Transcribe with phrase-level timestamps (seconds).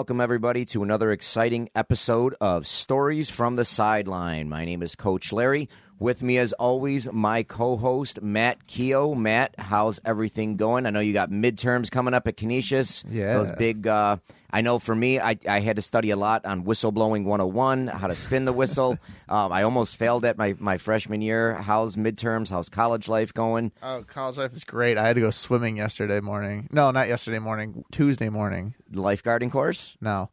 [0.00, 4.48] Welcome, everybody, to another exciting episode of Stories from the Sideline.
[4.48, 5.68] My name is Coach Larry.
[5.98, 9.14] With me, as always, my co host, Matt Keogh.
[9.14, 10.86] Matt, how's everything going?
[10.86, 13.04] I know you got midterms coming up at Canisius.
[13.10, 13.34] Yeah.
[13.34, 14.16] Those big, uh,
[14.52, 18.06] I know for me, I, I had to study a lot on whistleblowing 101, how
[18.06, 18.98] to spin the whistle.
[19.28, 21.54] um, I almost failed at my, my freshman year.
[21.54, 22.50] How's midterms?
[22.50, 23.72] How's college life going?
[23.82, 24.98] Oh, college life is great.
[24.98, 26.68] I had to go swimming yesterday morning.
[26.72, 27.84] No, not yesterday morning.
[27.92, 28.74] Tuesday morning.
[28.92, 29.96] Lifeguarding course?
[30.00, 30.30] No.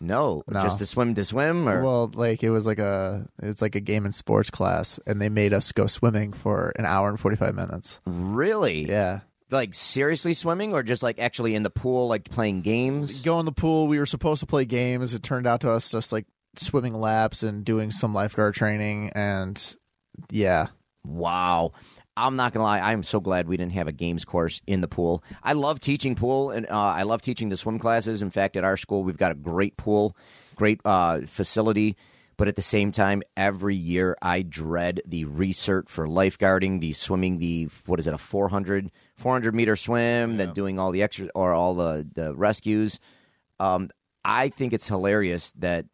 [0.00, 0.42] No.
[0.46, 0.60] No.
[0.60, 1.68] Just to swim to swim?
[1.68, 1.82] Or?
[1.82, 5.28] Well, like it was like a it's like a game and sports class, and they
[5.28, 8.00] made us go swimming for an hour and forty five minutes.
[8.04, 8.86] really?
[8.88, 9.20] Yeah.
[9.54, 13.22] Like seriously swimming or just like actually in the pool, like playing games?
[13.22, 13.86] Go in the pool.
[13.86, 15.14] We were supposed to play games.
[15.14, 19.76] It turned out to us just like swimming laps and doing some lifeguard training, and
[20.30, 20.66] yeah,
[21.04, 21.72] Wow.
[22.16, 22.80] I'm not gonna lie.
[22.80, 25.24] I'm so glad we didn't have a games course in the pool.
[25.42, 28.22] I love teaching pool, and uh, I love teaching the swim classes.
[28.22, 30.16] In fact, at our school, we've got a great pool,
[30.54, 31.96] great uh, facility.
[32.36, 37.38] But at the same time, every year I dread the recert for lifeguarding, the swimming,
[37.38, 41.52] the what is it, a 400, 400 meter swim, then doing all the extra or
[41.52, 42.98] all the the rescues.
[43.60, 43.90] Um,
[44.24, 45.86] I think it's hilarious that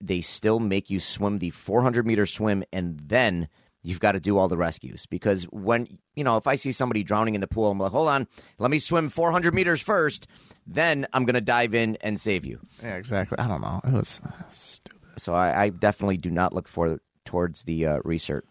[0.00, 3.48] they still make you swim the 400 meter swim and then
[3.82, 7.02] you've got to do all the rescues because when you know if i see somebody
[7.02, 8.26] drowning in the pool i'm like hold on
[8.58, 10.26] let me swim 400 meters first
[10.66, 13.38] then i'm going to dive in and save you yeah, exactly.
[13.38, 13.80] I don't know.
[13.84, 14.20] It was
[14.52, 15.00] stupid.
[15.18, 18.44] so i, I definitely do not look for towards the uh, research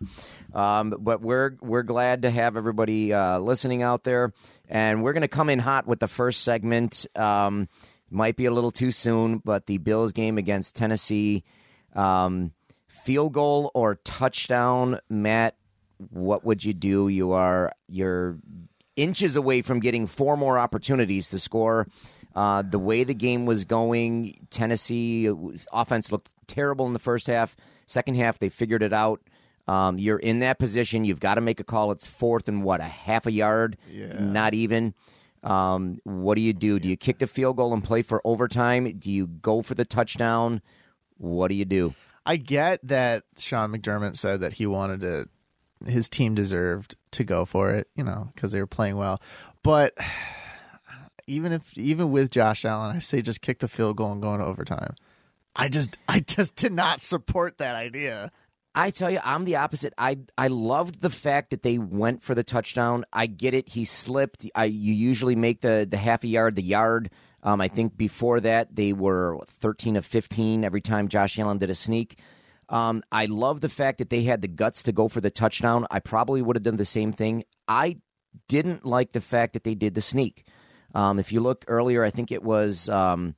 [0.54, 4.34] um, but we're we're glad to have everybody uh, listening out there
[4.68, 7.68] and we're going to come in hot with the first segment um,
[8.10, 11.44] might be a little too soon but the bills game against tennessee
[11.96, 12.52] um,
[13.04, 15.56] field goal or touchdown, Matt,
[16.12, 17.08] what would you do?
[17.08, 18.38] You are you're
[18.96, 21.88] inches away from getting four more opportunities to score.
[22.36, 25.34] Uh, the way the game was going, Tennessee uh,
[25.74, 27.56] offense looked terrible in the first half.
[27.90, 29.20] Second half, they figured it out.
[29.68, 31.06] Um, you're in that position.
[31.06, 31.92] You've got to make a call.
[31.92, 33.78] It's fourth and what a half a yard,
[34.20, 34.94] not even.
[35.44, 36.80] Um, what do you do?
[36.80, 38.98] Do you kick the field goal and play for overtime?
[39.00, 40.62] Do you go for the touchdown?
[41.18, 41.94] What do you do?
[42.26, 45.30] I get that Sean McDermott said that he wanted to,
[45.86, 49.22] his team deserved to go for it, you know, because they were playing well.
[49.64, 49.94] But
[51.28, 54.34] even if, even with Josh Allen, I say just kick the field goal and go
[54.34, 54.96] into overtime.
[55.56, 58.32] I just, I just did not support that idea.
[58.76, 59.94] I tell you, I'm the opposite.
[59.98, 63.04] I I loved the fact that they went for the touchdown.
[63.12, 63.70] I get it.
[63.70, 64.50] He slipped.
[64.54, 67.10] I you usually make the the half a yard, the yard.
[67.42, 71.70] Um, I think before that they were 13 of 15 every time Josh Allen did
[71.70, 72.20] a sneak.
[72.68, 75.88] Um, I love the fact that they had the guts to go for the touchdown.
[75.90, 77.46] I probably would have done the same thing.
[77.68, 77.98] I
[78.48, 80.46] didn't like the fact that they did the sneak.
[80.94, 83.36] Um, if you look earlier, I think it was um,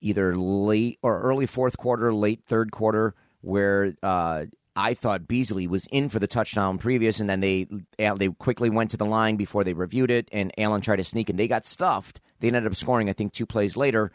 [0.00, 5.86] either late or early fourth quarter, late third quarter, where uh, I thought Beasley was
[5.86, 7.66] in for the touchdown previous, and then they
[7.98, 11.30] they quickly went to the line before they reviewed it, and Allen tried to sneak,
[11.30, 12.20] and they got stuffed.
[12.40, 14.12] They ended up scoring, I think, two plays later,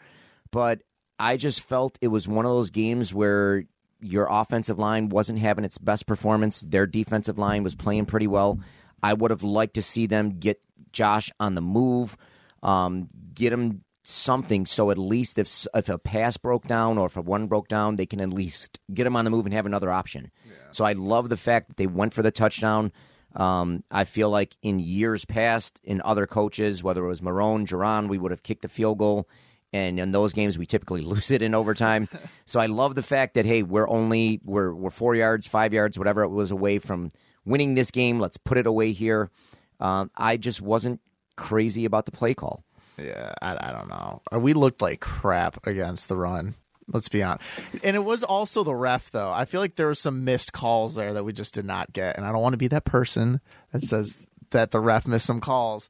[0.52, 0.82] but
[1.18, 3.64] I just felt it was one of those games where
[4.00, 6.60] your offensive line wasn't having its best performance.
[6.60, 8.58] Their defensive line was playing pretty well.
[9.02, 10.60] I would have liked to see them get
[10.92, 12.16] Josh on the move,
[12.62, 17.16] um, get him something so at least if if a pass broke down or if
[17.16, 19.66] a one broke down, they can at least get him on the move and have
[19.66, 20.30] another option.
[20.72, 22.92] So I love the fact that they went for the touchdown.
[23.34, 28.08] Um, I feel like in years past, in other coaches, whether it was Marrone, Jauron,
[28.08, 29.28] we would have kicked a field goal.
[29.72, 32.08] And in those games, we typically lose it in overtime.
[32.44, 35.98] so I love the fact that hey, we're only we're we're four yards, five yards,
[35.98, 37.10] whatever it was away from
[37.44, 38.18] winning this game.
[38.18, 39.30] Let's put it away here.
[39.80, 41.00] Um, I just wasn't
[41.36, 42.64] crazy about the play call.
[43.02, 44.22] Yeah, I, I don't know.
[44.32, 46.54] Uh, We looked like crap against the run.
[46.92, 47.44] Let's be honest.
[47.82, 49.30] And it was also the ref, though.
[49.30, 52.16] I feel like there were some missed calls there that we just did not get.
[52.16, 53.40] And I don't want to be that person
[53.72, 55.88] that says that the ref missed some calls.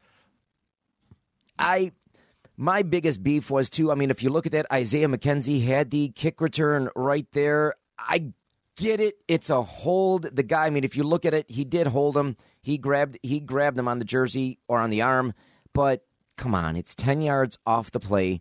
[1.59, 1.93] I
[2.57, 3.91] my biggest beef was too.
[3.91, 7.75] I mean, if you look at that, Isaiah McKenzie had the kick return right there.
[7.99, 8.33] I
[8.77, 10.35] get it; it's a hold.
[10.35, 10.67] The guy.
[10.67, 12.37] I mean, if you look at it, he did hold him.
[12.61, 15.35] he grabbed he grabbed him on the jersey or on the arm,
[15.73, 16.05] but
[16.37, 18.41] come on, it's ten yards off the play.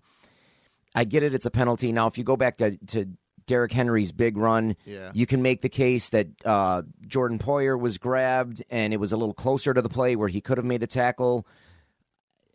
[0.96, 1.92] I get it; it's a penalty.
[1.92, 3.06] Now, if you go back to to
[3.48, 5.12] Derrick Henry's big run, Yeah.
[5.14, 9.18] you can make the case that uh, Jordan Poyer was grabbed and it was a
[9.18, 11.46] little closer to the play where he could have made a tackle.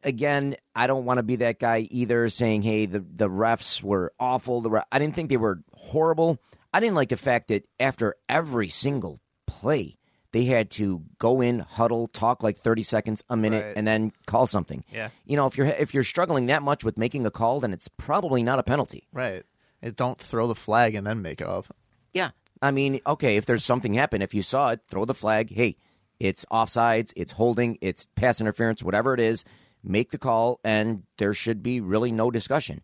[0.04, 4.12] Again, I don't want to be that guy either, saying, "Hey, the the refs were
[4.20, 4.82] awful." The re-.
[4.92, 6.38] I didn't think they were horrible.
[6.72, 9.95] I didn't like the fact that after every single play,
[10.36, 13.76] they had to go in, huddle, talk like thirty seconds, a minute, Right.
[13.76, 14.84] and then call something.
[14.92, 15.08] Yeah.
[15.24, 17.88] You know, if you're if you're struggling that much with making a call, then it's
[17.88, 19.08] probably not a penalty.
[19.12, 19.44] Right.
[19.80, 21.66] It don't throw the flag and then make it up.
[22.12, 22.30] Yeah.
[22.60, 25.50] I mean, okay, if there's something happen, if you saw it, throw the flag.
[25.54, 25.76] Hey,
[26.20, 29.42] it's offsides, it's holding, it's pass interference, whatever it is,
[29.82, 32.82] make the call, and there should be really no discussion.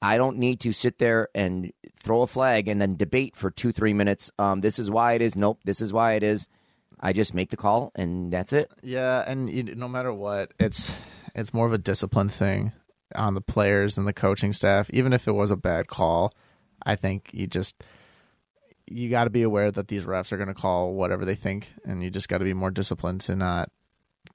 [0.00, 3.72] I don't need to sit there and throw a flag and then debate for two,
[3.72, 4.30] three minutes.
[4.38, 5.34] Um, this is why it is.
[5.34, 6.46] Nope, this is why it is.
[7.00, 8.70] I just make the call, and that's it.
[8.82, 10.92] Yeah, and you, no matter what, it's
[11.34, 12.72] it's more of a discipline thing
[13.14, 14.90] on the players and the coaching staff.
[14.90, 16.32] Even if it was a bad call,
[16.84, 17.82] I think you just
[18.86, 21.72] you got to be aware that these refs are going to call whatever they think,
[21.84, 23.70] and you just got to be more disciplined to not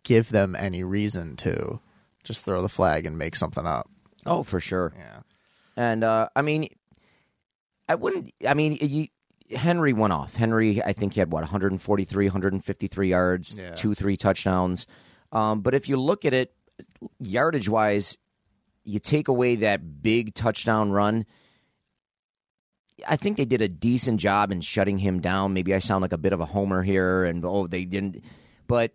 [0.03, 1.79] give them any reason to
[2.23, 3.89] just throw the flag and make something up.
[4.25, 4.93] Oh, for sure.
[4.97, 5.19] Yeah,
[5.75, 6.69] And uh, I mean,
[7.89, 8.33] I wouldn't.
[8.47, 9.07] I mean, you,
[9.55, 10.35] Henry went off.
[10.35, 13.71] Henry, I think he had what 143, 153 yards, Yeah.
[13.71, 14.87] two, three touchdowns.
[15.31, 16.53] Um, but if you look at it,
[17.19, 18.17] yardage wise,
[18.83, 21.25] you take away that big touchdown run.
[23.07, 25.53] I think they did a decent job in shutting him down.
[25.53, 28.23] Maybe I sound like a bit of a homer here, and oh, they didn't.
[28.67, 28.91] But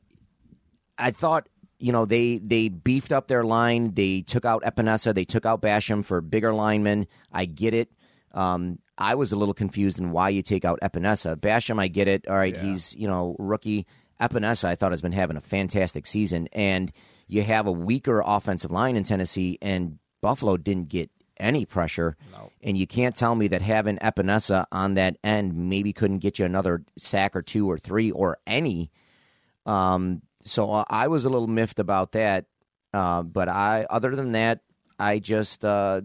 [0.97, 3.95] I thought, you know, they they beefed up their line.
[3.95, 5.15] They took out Epenesa.
[5.15, 7.07] They took out Basham for bigger linemen.
[7.33, 7.91] I get it.
[8.33, 11.37] Um, I was a little confused in why you take out Epenesa.
[11.37, 12.27] Basham, I get it.
[12.29, 12.63] All right, Yeah.
[12.63, 13.87] he's you know rookie.
[14.21, 16.91] Epenesa, I thought has been having a fantastic season, and
[17.29, 22.17] you have a weaker offensive line in Tennessee, and Buffalo didn't get any pressure.
[22.33, 22.51] No.
[22.61, 26.45] And you can't tell me that having Epenesa on that end maybe couldn't get you
[26.45, 28.91] another sack or two or three or any.
[29.67, 32.47] Um, so uh, I was a little miffed about that.
[32.93, 34.63] Uh, but I, other than that,
[34.99, 36.01] I just, uh,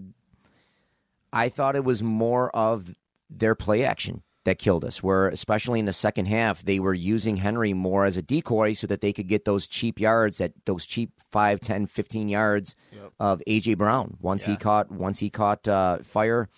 [1.34, 2.94] I thought it was more of
[3.30, 5.02] their play action that killed us.
[5.02, 8.88] Where especially in the second half, they were using Henry more as a decoy so
[8.88, 12.76] that they could get those cheap yards, that those cheap 5, 10, 15 yards
[13.20, 14.18] of AJ Brown.
[14.22, 16.50] Once he caught, once he caught uh, fire,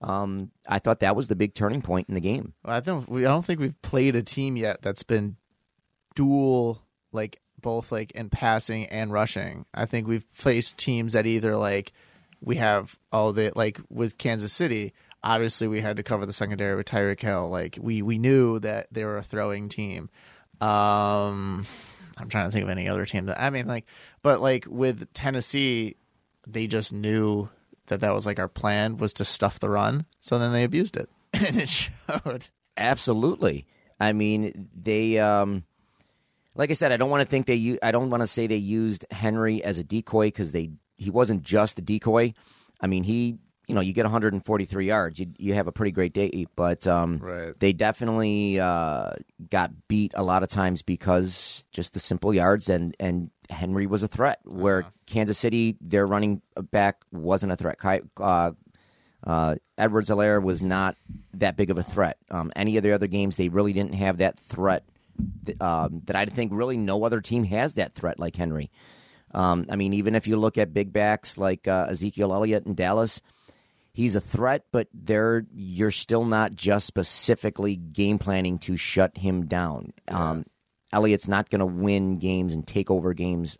[0.00, 2.54] um, I thought that was the big turning point in the game.
[2.64, 3.26] I think we.
[3.26, 5.36] I don't think we've played a team yet that's been
[6.14, 6.82] dual,
[7.12, 9.64] like both like in passing and rushing.
[9.74, 11.92] I think we've faced teams that either like
[12.44, 14.92] we have all the like with Kansas City.
[15.22, 17.48] Obviously, we had to cover the secondary with Tyreek Hill.
[17.48, 20.10] Like we we knew that they were a throwing team.
[20.60, 21.66] Um,
[22.18, 23.86] I'm trying to think of any other team that I mean like,
[24.22, 25.96] but like with Tennessee,
[26.46, 27.48] they just knew
[27.86, 30.04] that that was like our plan was to stuff the run.
[30.20, 32.46] So then they abused it, and it showed.
[32.76, 33.66] Absolutely.
[33.98, 35.64] I mean, they um
[36.54, 38.56] like I said, I don't want to think they I don't want to say they
[38.56, 42.34] used Henry as a decoy cuz they he wasn't just a decoy.
[42.80, 46.12] I mean, he, you know, you get 143 yards, you you have a pretty great
[46.12, 47.58] day, but um Right.
[47.58, 49.12] they definitely uh
[49.50, 54.02] got beat a lot of times because just the simple yards and and Henry was
[54.02, 57.76] a threat where Kansas City their running back wasn't a threat.
[58.18, 58.52] Uh,
[59.26, 60.96] uh, Edwards-Helaire was not
[61.32, 62.18] that big of a threat.
[62.30, 64.84] Um, any of the other games, they really didn't have that threat
[65.46, 68.70] th- um, that I think really no other team has that threat like Henry.
[69.34, 72.74] Um, I mean, even if you look at big backs like uh, Ezekiel Elliott in
[72.74, 73.20] Dallas,
[73.92, 79.46] he's a threat, but they're you're still not just specifically game planning to shut him
[79.46, 79.92] down.
[80.08, 80.46] Um,
[80.92, 83.58] Elliott's not going to win games and take over games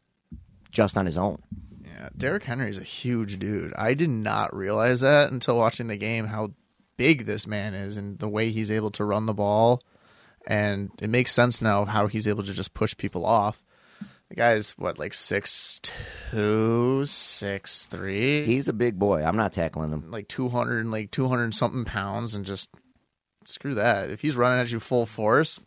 [0.70, 1.42] just on his own.
[1.84, 3.74] Yeah, Derrick Henry's a huge dude.
[3.74, 6.52] I did not realize that until watching the game how
[6.96, 9.80] big this man is and the way he's able to run the ball.
[10.46, 13.63] And it makes sense now how he's able to just push people off.
[14.34, 15.80] The guy's what, like six
[16.32, 19.22] two, six three, He's a big boy.
[19.22, 20.10] I'm not tackling him.
[20.10, 22.68] like two hundred and like two hundred something pounds, and just
[23.44, 24.10] screw that.
[24.10, 25.60] If he's running at you full force,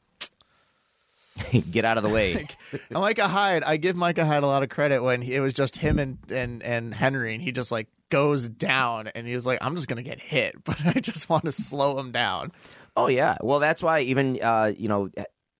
[1.72, 2.46] Get out of the way.
[2.90, 5.78] Micah Hyde, I give Micah Hyde a lot of credit when he, it was just
[5.78, 9.60] him and, and and Henry, and he just like goes down, and he was like,
[9.62, 12.52] "I'm just gonna get hit, but I just want to slow him down."
[12.98, 13.38] Oh yeah.
[13.42, 15.10] Well, that's why even uh, you know,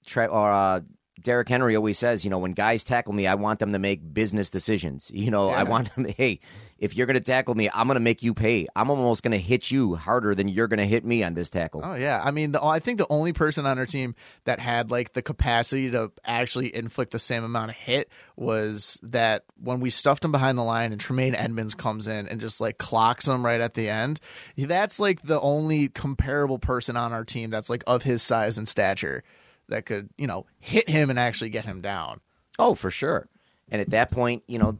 [0.06, 0.82] Tra- or uh,
[1.24, 4.14] Derrick Henry always says, you know, when guys tackle me, I want them to make
[4.14, 5.12] business decisions.
[5.18, 6.06] You know, I want them.
[6.18, 6.40] Hey,
[6.80, 8.68] if you're going to tackle me, I'm going to make you pay.
[8.76, 11.50] I'm almost going to hit you harder than you're going to hit me on this
[11.50, 11.82] tackle.
[11.84, 14.90] Oh yeah, I mean, the, I think the only person on our team that had
[14.92, 19.90] like the capacity to actually inflict the same amount of hit was that when we
[19.90, 23.44] stuffed him behind the line and Tremaine Edmunds comes in and just like clocks him
[23.44, 24.20] right at the end.
[24.58, 28.68] That's like the only comparable person on our team that's like of his size and
[28.68, 29.24] stature
[29.70, 32.22] that could you know hit him and actually get him down.
[32.60, 33.28] Oh, for sure.
[33.70, 34.78] And at that point, you know,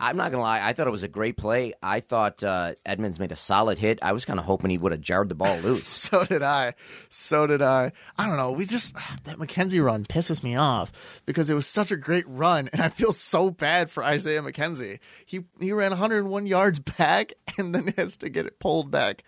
[0.00, 0.66] I'm not gonna lie.
[0.66, 1.74] I thought it was a great play.
[1.82, 3.98] I thought uh, Edmunds made a solid hit.
[4.00, 6.08] I was kind of hoping he would have jarred the ball loose.
[6.10, 6.74] So did I.
[7.08, 7.92] So did I.
[8.18, 8.50] I don't know.
[8.52, 10.90] We just that McKenzie run pisses me off
[11.26, 14.98] because it was such a great run, and I feel so bad for Isaiah McKenzie.
[15.26, 19.22] He he ran 101 yards back and then has to get it pulled back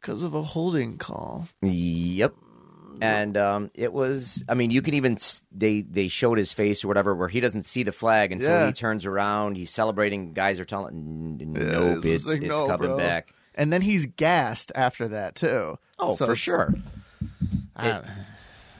[0.00, 1.48] because of a holding call.
[1.60, 2.34] Yep.
[3.00, 4.44] And um, it was.
[4.48, 5.16] I mean, you can even
[5.52, 8.66] they they showed his face or whatever, where he doesn't see the flag until Yeah.
[8.66, 9.56] he turns around.
[9.56, 10.32] He's celebrating.
[10.32, 12.96] Guys are telling, "N- Yeah, it's like, it's no, coming bro.
[12.96, 13.34] back.
[13.54, 15.78] And then he's gassed after that too.
[15.98, 16.74] Oh, So for sure.
[17.76, 18.02] I-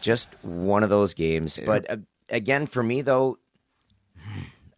[0.01, 1.59] just one of those games.
[1.65, 1.97] But uh,
[2.29, 3.39] again, for me though,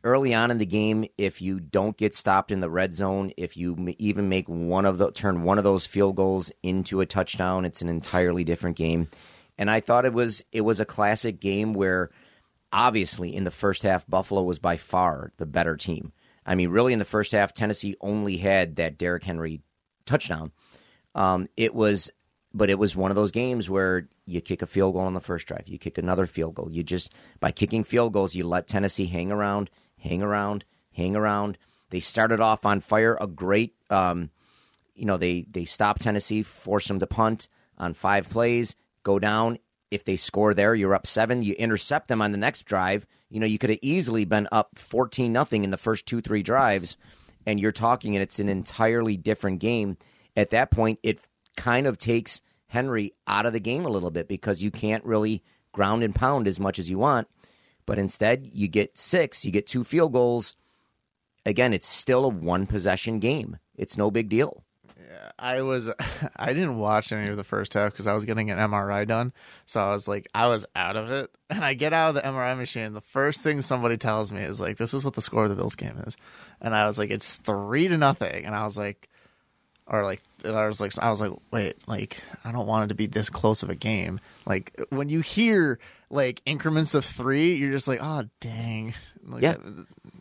[0.05, 3.57] early on in the game, if you don't get stopped in the red zone, if
[3.57, 7.65] you even make one of the turn one of those field goals into a touchdown,
[7.65, 9.09] it's an entirely different game.
[9.59, 12.11] And I thought it was it was a classic game where
[12.73, 16.13] obviously in the first half Buffalo was by far the better team.
[16.45, 19.63] I mean, really in the first half Tennessee only had that Derrick Henry
[20.05, 20.53] touchdown.
[21.15, 22.11] Um, it was,
[22.53, 25.21] but it was one of those games where you kick a field goal on the
[25.21, 26.71] first drive, you kick another field goal.
[26.71, 29.71] You just by kicking field goals, you let Tennessee hang around,
[30.07, 31.59] hang around, hang around.
[31.91, 33.17] They started off on fire.
[33.21, 34.31] A great, um,
[34.95, 39.59] you know, they they stopped Tennessee, forced them to punt on five plays, go down.
[39.91, 41.43] If they score there, you're up seven.
[41.43, 43.07] You intercept them on the next drive.
[43.29, 46.43] You know, you could have easily been up fourteen nothing in the first two three
[46.43, 46.97] drives,
[47.47, 49.97] and you're talking, and it's an entirely different game.
[50.37, 51.21] At that point, it
[51.57, 55.43] kind of takes Henry out of the game a little bit because you can't really
[55.73, 57.29] ground and pound as much as you want.
[57.87, 60.57] But instead, you get six, you get two field goals.
[61.45, 63.59] Again, it's still a one possession game.
[63.77, 64.65] It's no big deal.
[65.39, 65.89] I was
[66.37, 69.33] I didn't watch any of the first half because I was getting an MRI done.
[69.65, 71.31] So I was like I was out of it.
[71.49, 72.93] And I get out of the MRI machine.
[72.93, 75.55] The first thing somebody tells me is like, "This is what the score of the
[75.55, 76.17] Bills game is,"
[76.61, 79.09] and I was like, "It's three to nothing." And I was like,
[79.87, 82.89] or like and I was like I was like, wait, like I don't want it
[82.89, 84.21] to be this close of a game.
[84.45, 85.79] Like when you hear
[86.11, 88.95] like increments of three, you're just like, oh dang,
[89.25, 89.57] like, Yeah.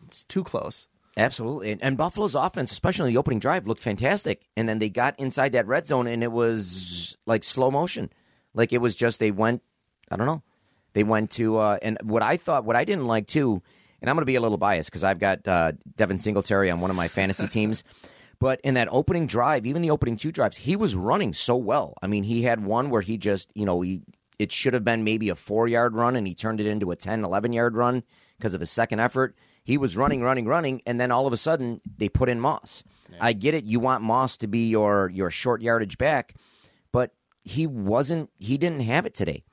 [0.06, 0.86] it's too close.
[1.18, 1.70] Absolutely.
[1.72, 4.46] And, and Buffalo's offense, especially in the opening drive, looked fantastic.
[4.56, 8.10] And then they got inside that red zone and it was like slow motion.
[8.52, 9.62] Like it was just they went
[10.10, 10.42] I don't know.
[10.92, 13.62] They went to uh and what I thought what I didn't like too,
[14.00, 16.90] and I'm gonna be a little biased because I've got uh Devin Singletary on one
[16.90, 17.82] of my fantasy teams.
[18.38, 21.94] But in that opening drive, even the opening two drives, he was running so well.
[22.02, 24.02] I mean, he had one where he just, you know, he
[24.38, 26.96] it should have been maybe a four yard run and he turned it into a
[26.96, 28.02] 10, 11 yard run
[28.38, 29.36] because of his second effort.
[29.64, 32.84] He was running, running, running, and then all of a sudden they put in Moss.
[33.20, 33.64] I get it.
[33.64, 36.34] You want Moss to be your your short yardage back,
[36.92, 38.30] but he wasn't.
[38.38, 39.44] He didn't have it today.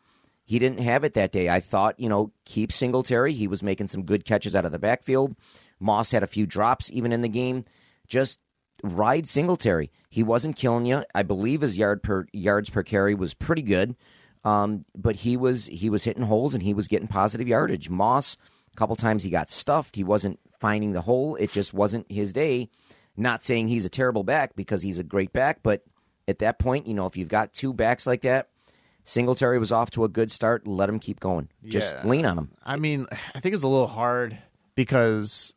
[0.46, 1.50] He didn't have it that day.
[1.50, 3.34] I thought, you know, keep Singletary.
[3.34, 5.36] He was making some good catches out of the backfield.
[5.80, 7.64] Moss had a few drops even in the game.
[8.08, 8.40] Just
[8.84, 9.92] ride Singletary.
[10.10, 11.04] He wasn't killing you.
[11.16, 13.96] I believe his yard per yards per carry was pretty good.
[14.44, 17.90] Um, but he was he was hitting holes and he was getting positive yardage.
[17.90, 18.36] Moss,
[18.72, 19.96] a couple times he got stuffed.
[19.96, 21.36] He wasn't finding the hole.
[21.36, 22.70] It just wasn't his day.
[23.16, 25.84] Not saying he's a terrible back because he's a great back, but
[26.28, 28.50] at that point, you know, if you've got two backs like that,
[29.04, 30.66] Singletary was off to a good start.
[30.66, 31.50] Let him keep going.
[31.66, 32.08] Just Yeah.
[32.08, 32.52] lean on him.
[32.66, 34.38] I mean, I think it's a little hard
[34.76, 35.54] because,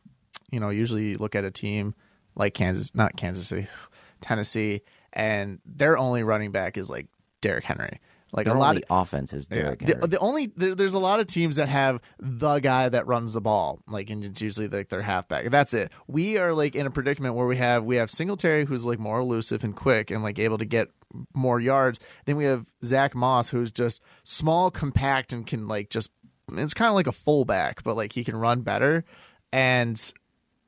[0.51, 1.95] you know, usually you look at a team
[2.35, 3.67] like Kansas, not Kansas City,
[4.21, 7.07] Tennessee, and their only running back is like
[7.41, 8.01] Derrick Henry.
[8.33, 9.63] Like Their a lot of offense is Yeah.
[9.63, 13.07] Derrick The, the only there, there's a lot of teams that have the guy that
[13.07, 15.51] runs the ball, like and it's usually like their halfback.
[15.51, 15.93] That's it.
[16.07, 19.21] We are like in a predicament where we have we have Singletary who's like more
[19.21, 20.91] elusive and quick and like able to get
[21.35, 22.01] more yards.
[22.25, 26.11] Then we have Zach Moss who's just small, compact, and can like just
[26.53, 29.05] it's kind of like a fullback, but like he can run better.
[29.53, 30.01] And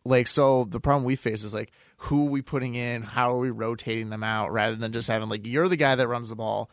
[0.05, 3.38] like so the problem we face is like who are we putting in how are
[3.38, 6.37] we rotating them out rather than just having like you're the guy that runs the
[6.37, 6.71] ball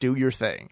[0.00, 0.70] do your thing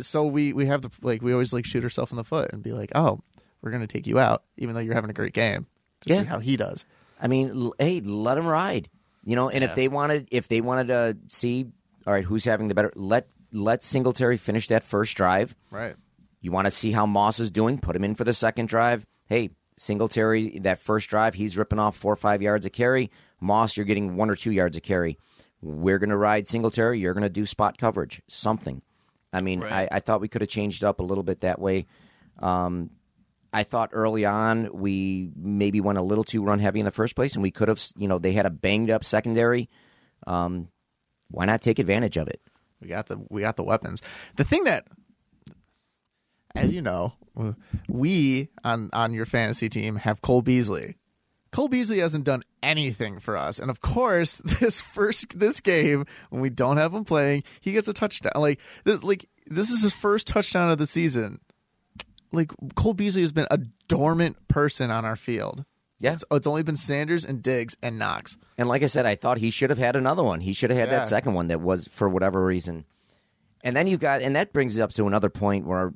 [0.00, 2.62] so we we have the like we always like shoot ourselves in the foot and
[2.62, 3.20] be like oh
[3.62, 5.66] we're gonna take you out even though you're having a great game
[6.00, 6.20] to Yeah.
[6.20, 6.84] see how he does
[7.20, 8.88] I mean, l- hey, let him ride.
[9.24, 11.66] You know, and if they wanted, if they wanted to see,
[12.06, 15.56] all right, who's having the better, let let Singletary finish that first drive.
[15.72, 15.96] right
[16.40, 17.76] You want to see how Moss is doing?
[17.78, 19.04] Put him in for the second drive.
[19.26, 23.10] Hey, Singletary, that first drive, he's ripping off four or five yards of carry.
[23.40, 25.18] Moss, you're getting one or two yards of carry.
[25.60, 27.00] We're going to ride Singletary.
[27.00, 28.82] You're going to do spot coverage, something.
[29.32, 29.88] I mean, Right.
[29.92, 31.86] I, I thought we could have changed up a little bit that way.
[32.38, 32.90] Um,
[33.52, 37.16] I thought early on we maybe went a little too run heavy in the first
[37.16, 39.68] place, and we could have, you know, they had a banged up secondary.
[40.26, 40.68] Um,
[41.30, 42.40] why not take advantage of it?
[42.80, 44.02] We got the we got the weapons.
[44.36, 44.86] The thing that,
[46.54, 47.14] as you know,
[47.88, 50.96] we on on your fantasy team have Cole Beasley.
[51.50, 56.40] Cole Beasley hasn't done anything for us, and of course, this first this game when
[56.42, 58.32] we don't have him playing, he gets a touchdown.
[58.36, 61.40] Like this, like this is his first touchdown of the season.
[62.32, 65.64] Like Cole Beasley has been a dormant person on our field.
[66.00, 66.12] Yeah.
[66.12, 68.36] It's, it's only been Sanders and Diggs and Knox.
[68.56, 70.40] And like I said, I thought he should have had another one.
[70.40, 70.98] He should have had Yeah.
[71.00, 72.84] that second one that was for whatever reason.
[73.64, 75.92] And then you've got, and that brings it up to another point where,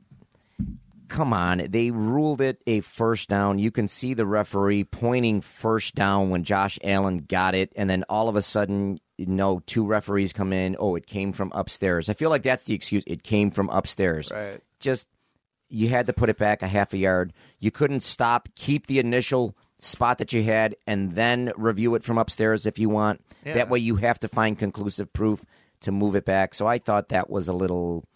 [1.12, 3.58] come on, they ruled it a first down.
[3.58, 8.02] You can see the referee pointing first down when Josh Allen got it, and then
[8.08, 10.74] all of a sudden, you know, two referees come in.
[10.78, 12.08] Oh, it came from upstairs.
[12.08, 13.04] I feel like that's the excuse.
[13.06, 14.30] It came from upstairs.
[14.32, 14.60] Right.
[14.80, 15.06] Just
[15.68, 17.34] you had to put it back a half a yard.
[17.58, 22.16] You couldn't stop, keep the initial spot that you had, and then review it from
[22.16, 23.22] upstairs if you want.
[23.44, 23.52] Yeah.
[23.54, 25.44] That way, you have to find conclusive proof
[25.80, 26.54] to move it back.
[26.54, 28.06] So I thought that was a little.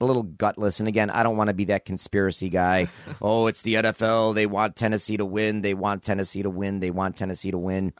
[0.00, 2.86] A little gutless, and again, I don't want to be that conspiracy guy.
[3.22, 4.34] oh, it's the NFL.
[4.34, 5.62] They want Tennessee to win.
[5.62, 6.78] They want Tennessee to win.
[6.78, 7.92] They want Tennessee to win.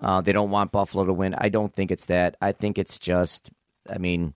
[0.00, 1.34] Uh, they don't want Buffalo to win.
[1.38, 2.36] I don't think it's that.
[2.40, 3.50] I think it's just.
[3.90, 4.34] I mean,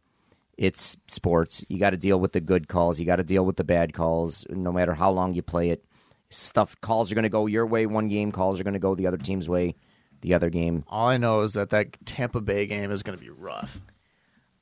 [0.56, 1.64] it's sports.
[1.68, 2.98] You got to deal with the good calls.
[2.98, 4.46] You got to deal with the bad calls.
[4.48, 5.84] No matter how long you play it,
[6.30, 8.32] stuff calls are going to go your way one game.
[8.32, 9.74] Calls are going to go the other team's way
[10.22, 10.84] the other game.
[10.88, 13.80] All I know is that that Tampa Bay game is going to be rough.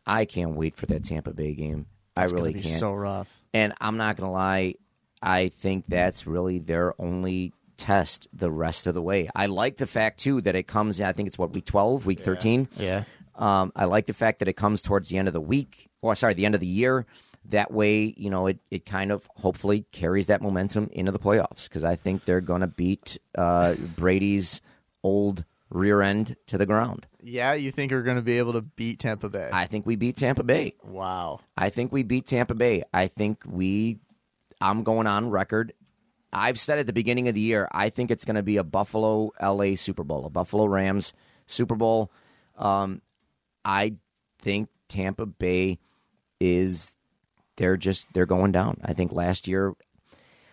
[0.07, 1.87] I can't wait for that Tampa Bay game.
[2.17, 2.79] I really gonna can't.
[2.79, 3.29] so rough.
[3.53, 4.75] And I'm not going to lie,
[5.23, 9.29] I think that's really their only test the rest of the way.
[9.35, 12.21] I like the fact, too, that it comes, I think it's what, week 12, week
[12.21, 12.69] 13?
[12.77, 13.05] Yeah.
[13.37, 16.15] Um, I like the fact that it comes towards the end of the week, or
[16.15, 17.07] sorry, the end of the year.
[17.47, 21.69] That way, you know, it, it kind of hopefully carries that momentum into the playoffs
[21.69, 24.61] because I think they're going to beat uh, Brady's
[25.03, 27.07] old rear end to the ground.
[27.23, 29.51] Yeah, you think we're going to be able to beat Tampa Bay?
[29.53, 30.75] I think we beat Tampa Bay.
[30.83, 31.41] wow.
[31.57, 32.83] I think we beat Tampa Bay.
[32.93, 33.99] I think we.
[34.61, 35.73] I'm going on record.
[36.33, 38.65] I've said at the beginning of the year, I think it's going to be a
[38.65, 41.13] Buffalo LA Super Bowl, a Buffalo Rams
[41.47, 42.13] Super Bowl.
[42.57, 43.01] Um,
[43.65, 43.95] I
[44.41, 45.79] think Tampa Bay
[46.41, 46.97] is
[47.57, 48.79] they're just they're going down.
[48.85, 49.75] I think last year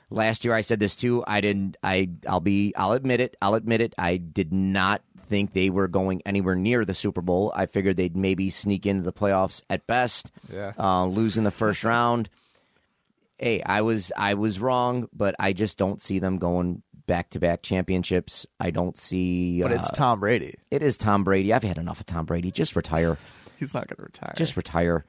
[0.09, 1.23] last year I said this too.
[1.27, 3.35] I didn't I I'll be I'll admit it.
[3.41, 3.93] I'll admit it.
[3.97, 7.51] I did not think they were going anywhere near the Super Bowl.
[7.55, 10.31] I figured they'd maybe sneak into the playoffs at best.
[10.51, 10.73] Yeah.
[10.77, 12.29] Uh, lose in the first round.
[13.37, 17.39] Hey, I was I was wrong, but I just don't see them going back to
[17.39, 18.45] back championships.
[18.59, 20.55] I don't see But it's uh, Tom Brady.
[20.71, 21.53] it is Tom Brady.
[21.53, 22.51] I've had enough of Tom Brady.
[22.51, 23.17] Just retire.
[23.59, 24.33] He's not going to retire.
[24.35, 25.05] Just retire.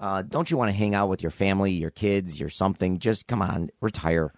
[0.00, 2.98] Uh, don't you want to hang out with your family, your kids, your something?
[3.00, 4.32] Just come on, retire.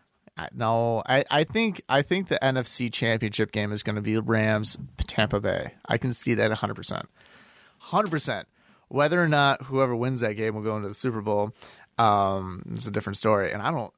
[0.52, 4.78] No, I, I think I think the NFC Championship game is going to be Rams
[5.06, 5.74] Tampa Bay.
[5.86, 6.74] I can see that 100.
[6.74, 7.08] percent
[7.90, 8.10] 100.
[8.10, 8.48] percent
[8.88, 11.52] Whether or not whoever wins that game will go into the Super Bowl,
[11.98, 13.52] um, it's a different story.
[13.52, 13.92] And I don't.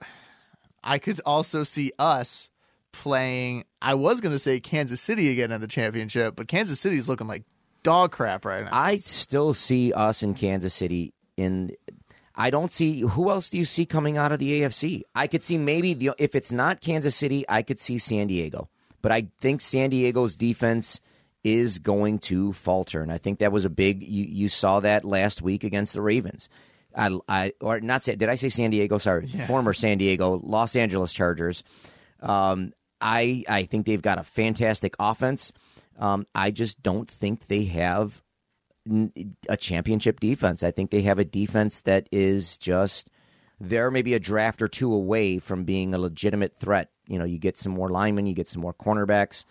[0.85, 2.51] I could also see us
[2.93, 3.65] playing.
[3.81, 7.09] I was going to say Kansas City again in the championship, but Kansas City is
[7.09, 7.45] looking like
[7.83, 8.71] dog crap right now.
[8.73, 11.15] I still see us in Kansas City.
[11.37, 11.71] In
[12.35, 15.03] I don't see who else do you see coming out of the AFC?
[15.14, 18.68] I could see maybe the, if it's not Kansas City, I could see San Diego.
[19.03, 21.01] But I think San Diego's defense
[21.45, 24.03] is going to falter, and I think that was a big.
[24.03, 26.49] You, you saw that last week against the Ravens.
[26.97, 28.99] I, I or not say did I say San Diego?
[28.99, 31.64] Sorry, former San Diego, Los Angeles Chargers.
[32.21, 35.53] Um, I I think they've got a fantastic offense.
[35.99, 38.23] Um, I just don't think they have
[39.49, 40.62] a championship defense.
[40.62, 43.11] I think they have a defense that is just
[43.61, 46.90] they're maybe a draft or two away from being a legitimate threat.
[47.07, 49.45] You know, you get some more linemen, you get some more cornerbacks.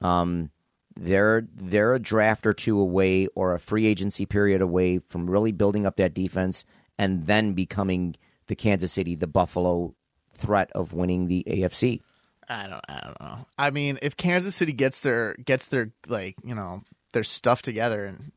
[0.00, 0.50] Um,
[0.96, 5.52] they're they're a draft or two away or a free agency period away from really
[5.52, 6.64] building up that defense
[6.98, 8.16] and then becoming
[8.48, 9.94] the Kansas City, the Buffalo
[10.36, 12.00] threat of winning the AFC.
[12.48, 13.46] I don't I don't know.
[13.56, 18.04] I mean, if Kansas City gets their gets their like, you know, their stuff together
[18.04, 18.32] and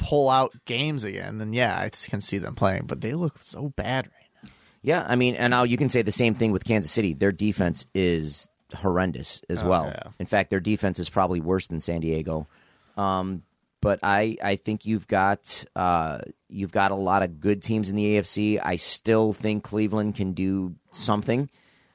[0.00, 3.68] pull out games again, then yeah, I can see them playing, but they look so
[3.76, 4.50] bad right now.
[4.82, 7.12] Yeah, I mean, and now you can say the same thing with Kansas City.
[7.12, 9.86] Their defense is horrendous as well.
[9.86, 10.10] yeah.
[10.18, 12.48] In fact, their defense is probably worse than San Diego.
[12.96, 13.42] Um,
[13.82, 17.96] but I, I think you've got uh, you've got a lot of good teams in
[17.96, 18.60] the AFC.
[18.62, 21.48] I still think Cleveland can do something.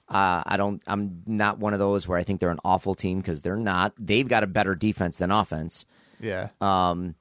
[0.08, 0.84] Uh, I don't.
[0.86, 3.94] I'm not one of those where I think they're an awful team because they're not.
[4.00, 5.86] They've got a better defense than offense.
[6.20, 6.50] Yeah.
[6.62, 7.16] Um,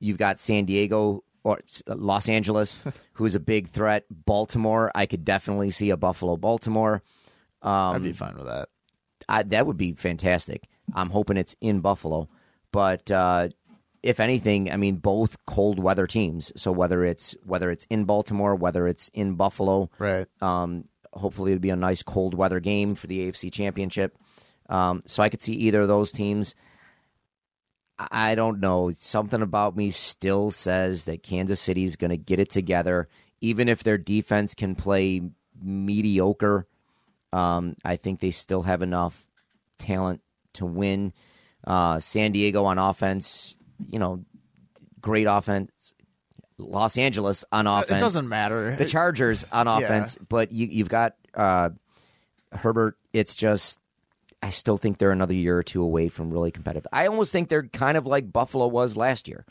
[0.00, 2.80] you've got San Diego or Los Angeles,
[3.14, 4.04] who's a big threat.
[4.10, 7.02] Baltimore, I could definitely see a Buffalo Baltimore.
[7.62, 8.68] I'd Um, be fine with that.
[9.28, 10.68] I, that would be fantastic.
[10.94, 12.28] I'm hoping it's in Buffalo,
[12.72, 13.48] but uh,
[14.02, 16.52] if anything, I mean both cold weather teams.
[16.56, 20.26] So whether it's whether it's in Baltimore, whether it's in Buffalo, Right.
[20.40, 24.16] um, hopefully it'll be a nice cold weather game for the AFC Championship.
[24.68, 26.54] Um, so I could see either of those teams.
[27.98, 28.90] I don't know.
[28.92, 33.08] Something about me still says that Kansas City's going to get it together,
[33.40, 35.22] even if their defense can play
[35.60, 36.66] mediocre.
[37.32, 39.26] Um, I think they still have enough
[39.78, 40.20] talent
[40.54, 41.12] to win.
[41.66, 43.56] Uh, San Diego on offense,
[43.90, 44.24] you know,
[45.00, 45.94] great offense.
[46.56, 48.74] Los Angeles on offense It doesn't matter.
[48.76, 49.78] the Chargers on Yeah.
[49.78, 51.70] offense, but you, you've got uh,
[52.52, 52.96] Herbert.
[53.12, 53.78] It's just,
[54.42, 56.86] I still think they're another year or two away from really competitive.
[56.92, 59.44] I almost think they're kind of like Buffalo was last year.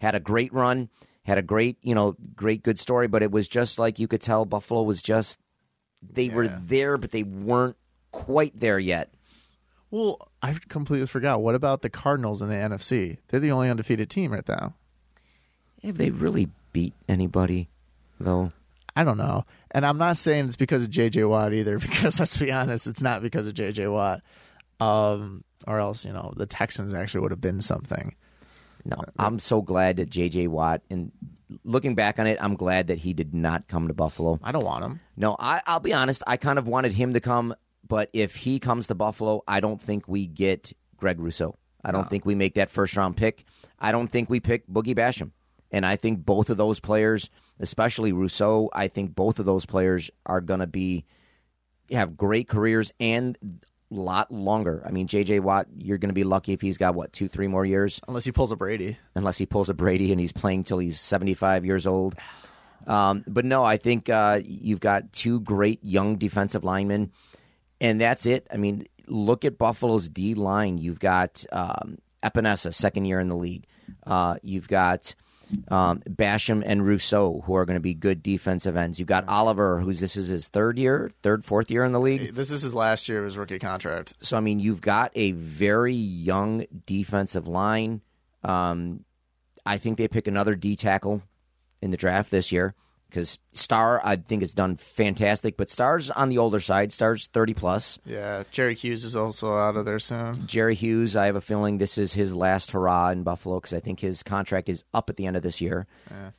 [0.00, 0.88] Had a great run,
[1.24, 4.20] had a great, you know, great good story, but it was just like you could
[4.20, 5.38] tell Buffalo was just
[6.02, 7.76] they were there, but they weren't
[8.12, 9.14] quite there yet.
[9.90, 11.40] well, I completely forgot.
[11.40, 13.18] What about the Cardinals in the NFC?
[13.28, 14.74] They're the only undefeated team right now.
[15.82, 17.68] Have they really beat anybody
[18.18, 18.50] though?
[18.96, 19.44] I don't know.
[19.74, 23.02] And I'm not saying it's because of JJ Watt either, because let's be honest, it's
[23.02, 24.22] not because of JJ Watt.
[24.80, 28.14] Um, or else, you know, the Texans actually would have been something.
[28.84, 30.48] No, I'm so glad that J.J.
[30.48, 30.82] Watt.
[30.90, 31.10] And
[31.64, 34.38] looking back on it, I'm glad that he did not come to Buffalo.
[34.42, 35.00] I don't want him.
[35.16, 36.22] No, I, I'll be honest.
[36.26, 37.54] I kind of wanted him to come,
[37.86, 41.56] but if he comes to Buffalo, I don't think we get Greg Rousseau.
[41.82, 43.44] I don't think we make that first round pick.
[43.78, 45.32] I don't think we pick Boogie Basham.
[45.70, 47.28] And I think both of those players,
[47.60, 51.04] especially Rousseau, I think both of those players are going to be
[51.90, 53.36] have great careers and
[53.90, 54.82] a lot longer.
[54.86, 55.40] I mean, J.J.
[55.40, 58.24] Watt, you're going to be lucky if he's got what two, three more years Unless
[58.24, 58.96] he pulls a Brady.
[59.14, 62.14] unless he pulls a Brady and he's playing till he's 75 years old.
[62.86, 67.12] Um, but no, I think uh, you've got two great young defensive linemen,
[67.80, 68.46] and that's it.
[68.52, 70.76] I mean, look at Buffalo's D line.
[70.78, 73.66] You've got um, Epenesa, second year in the league.
[74.06, 75.14] Uh, you've got
[75.68, 78.98] um, Basham and Rousseau, who are going to be good defensive ends.
[78.98, 82.34] You've got Oliver, who's this is his third year, third, fourth year in the league.
[82.34, 84.14] This is his last year of his rookie contract.
[84.20, 88.00] So I mean, you've got a very young defensive line.
[88.42, 89.04] Um,
[89.64, 91.22] I think they pick another D tackle
[91.80, 92.74] in the draft this year
[93.08, 96.92] because Star I think has done fantastic, but Star's on the older side.
[96.92, 97.98] Star's thirty plus.
[98.04, 100.46] Yeah, Jerry Hughes is also out of there soon.
[100.46, 103.80] Jerry Hughes, I have a feeling this is his last hurrah in Buffalo because I
[103.80, 105.86] think his contract is up at the end of this year.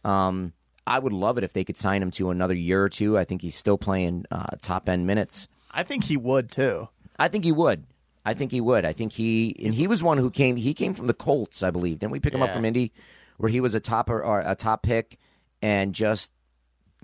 [0.03, 0.53] Um,
[0.87, 3.17] I would love it if they could sign him to another year or two.
[3.17, 5.47] I think he's still playing uh, top end minutes.
[5.71, 6.89] I think he would too.
[7.17, 7.85] I think he would.
[8.25, 8.85] I think he would.
[8.85, 10.55] I think he and he was one who came.
[10.57, 11.99] He came from the Colts, I believe.
[11.99, 12.91] Didn't we pick him up from Indy,
[13.37, 15.19] where he was a top or, or a top pick
[15.61, 16.31] and just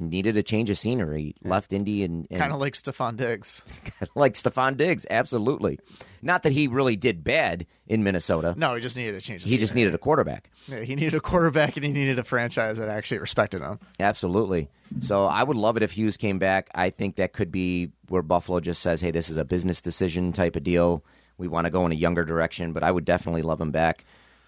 [0.02, 1.36] needed a change of scenery.
[1.44, 3.62] Left Indy and, and Kind of like Stefon Diggs.
[4.16, 5.06] like Stefon Diggs.
[5.10, 5.80] Absolutely.
[6.22, 8.54] Not that he really did bad in Minnesota.
[8.58, 9.44] No, he just needed a change.
[9.44, 10.50] Of he just needed a quarterback.
[10.68, 13.80] Yeah, he needed a quarterback and he needed a franchise that actually respected him.
[14.00, 14.70] Absolutely.
[15.00, 16.70] So I would love it if Hughes came back.
[16.76, 20.34] I think that could be where Buffalo just says, "Hey, this is a business decision
[20.34, 21.06] type of deal.
[21.38, 24.04] We want to go in a younger direction." But I would definitely love him back.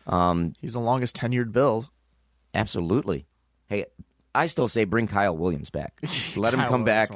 [0.06, 1.86] Um, He's the longest tenured Bill.
[2.54, 3.26] absolutely.
[3.68, 3.86] Hey,
[4.36, 6.00] I still say bring Kyle Williams back.
[6.36, 7.12] Let him come back.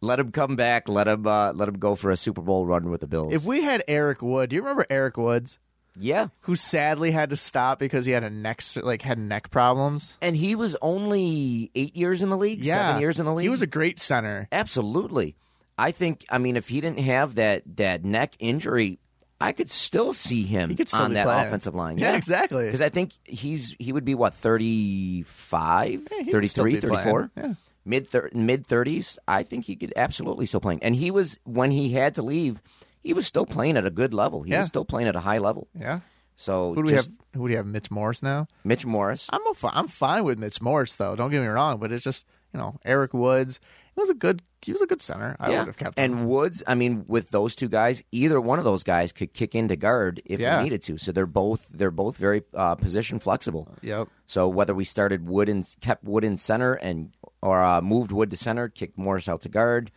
[0.00, 0.88] Let him come back.
[0.88, 3.32] Let him uh, let him go for a Super Bowl run with the Bills.
[3.32, 5.58] If we had Eric Wood, do you remember Eric Woods,
[5.98, 10.16] yeah, who sadly had to stop because he had a neck like had neck problems?
[10.22, 12.64] and he was only eight years in the league.
[12.64, 13.42] Yeah, seven years in the league.
[13.42, 14.46] He was a great center.
[14.52, 15.34] Absolutely.
[15.76, 19.00] I think I mean if he didn't have that that neck injury,
[19.40, 21.46] I could still see him He could still on be that playing.
[21.46, 21.98] offensive line.
[21.98, 22.64] Yeah, exactly.
[22.64, 26.86] Because I think he's he would be what 35, Yeah, he could still 33, be
[26.88, 27.04] playing.
[27.04, 27.30] 34?
[27.36, 27.54] Yeah.
[27.84, 29.16] Mid thir- mid 30s.
[29.26, 30.82] I think he could absolutely still playing.
[30.82, 32.60] And he was when he had to leave,
[33.02, 34.42] he was still playing at a good level.
[34.42, 34.58] He Yeah.
[34.60, 35.68] was still playing at a high level.
[35.74, 36.00] Yeah.
[36.36, 37.08] So Who do we have?
[37.34, 37.66] Who do we have?
[37.66, 38.46] Mitch Morse now.
[38.62, 39.28] Mitch Morse.
[39.32, 41.16] I'm a fi- I'm fine with Mitch Morse though.
[41.16, 43.58] Don't get me wrong, but it's just you know Eric Woods.
[43.98, 44.42] He was a good.
[44.62, 45.34] He was a good center.
[45.40, 45.58] I yeah.
[45.58, 46.04] would have kept him.
[46.04, 49.56] And Woods, I mean, with those two guys, either one of those guys could kick
[49.56, 50.58] into guard if Yeah.
[50.58, 50.98] we needed to.
[50.98, 53.68] So they're both they're both very uh, position flexible.
[53.82, 54.06] Yep.
[54.28, 58.30] So whether we started Wood and kept Wood in center and or uh, moved Wood
[58.30, 59.90] to center, kicked Morse out to guard,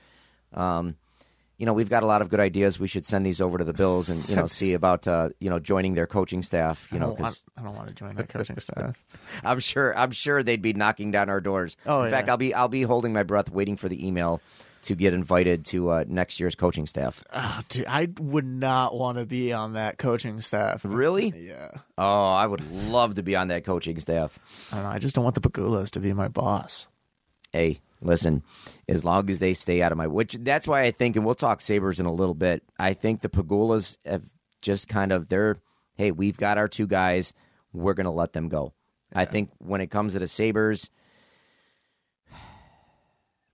[0.54, 0.96] um,
[1.62, 2.80] you know, we've got a lot of good ideas.
[2.80, 5.48] We should send these over to the Bills and you know see about uh, you
[5.48, 6.88] know joining their coaching staff.
[6.92, 8.98] You I know, because I don't want to join that coaching staff.
[9.44, 11.78] I'm sure I'm sure they'd be knocking down our doors.
[11.86, 12.30] Oh, in fact.
[12.30, 14.42] I'll be I'll be holding my breath, waiting for the email
[14.82, 17.24] to get invited to uh, next year's coaching staff.
[17.32, 20.82] Oh, dude, I would not want to be on that coaching staff.
[20.84, 21.32] Really?
[21.38, 21.70] Yeah.
[21.96, 24.40] Oh, I would love to be on that coaching staff.
[24.72, 24.90] I don't know.
[24.90, 26.88] I just don't want the Pegulas to be my boss.
[27.52, 28.44] hey, listen,
[28.90, 31.36] as long as they stay out of my which that's why I think, and we'll
[31.36, 32.64] talk Sabres in a little bit.
[32.80, 34.24] I think the Pegulas have
[34.62, 35.58] just kind of they're
[35.96, 37.34] hey, we've got our two guys,
[37.74, 38.74] we're gonna let them go.
[39.14, 40.90] I think when it comes to the Sabres,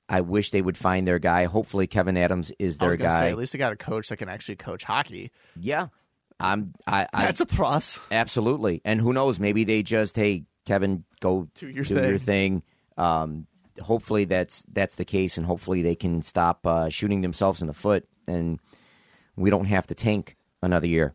[0.10, 1.46] I wish they would find their guy.
[1.46, 3.20] Hopefully Kevin Adams is I was their guy.
[3.20, 5.32] say, at least they got a coach that can actually coach hockey.
[5.60, 5.88] yeah.
[6.40, 8.00] I'm I, I That's a plus.
[8.12, 8.80] Absolutely.
[8.86, 9.40] And who knows?
[9.40, 12.10] Maybe they just, hey, Kevin, go Do your do thing.
[12.10, 12.64] your thing.
[12.96, 13.48] Um,
[13.82, 17.74] hopefully that's that's the case, and hopefully they can stop uh, shooting themselves in the
[17.74, 18.60] foot, and
[19.36, 21.14] we don't have to tank another year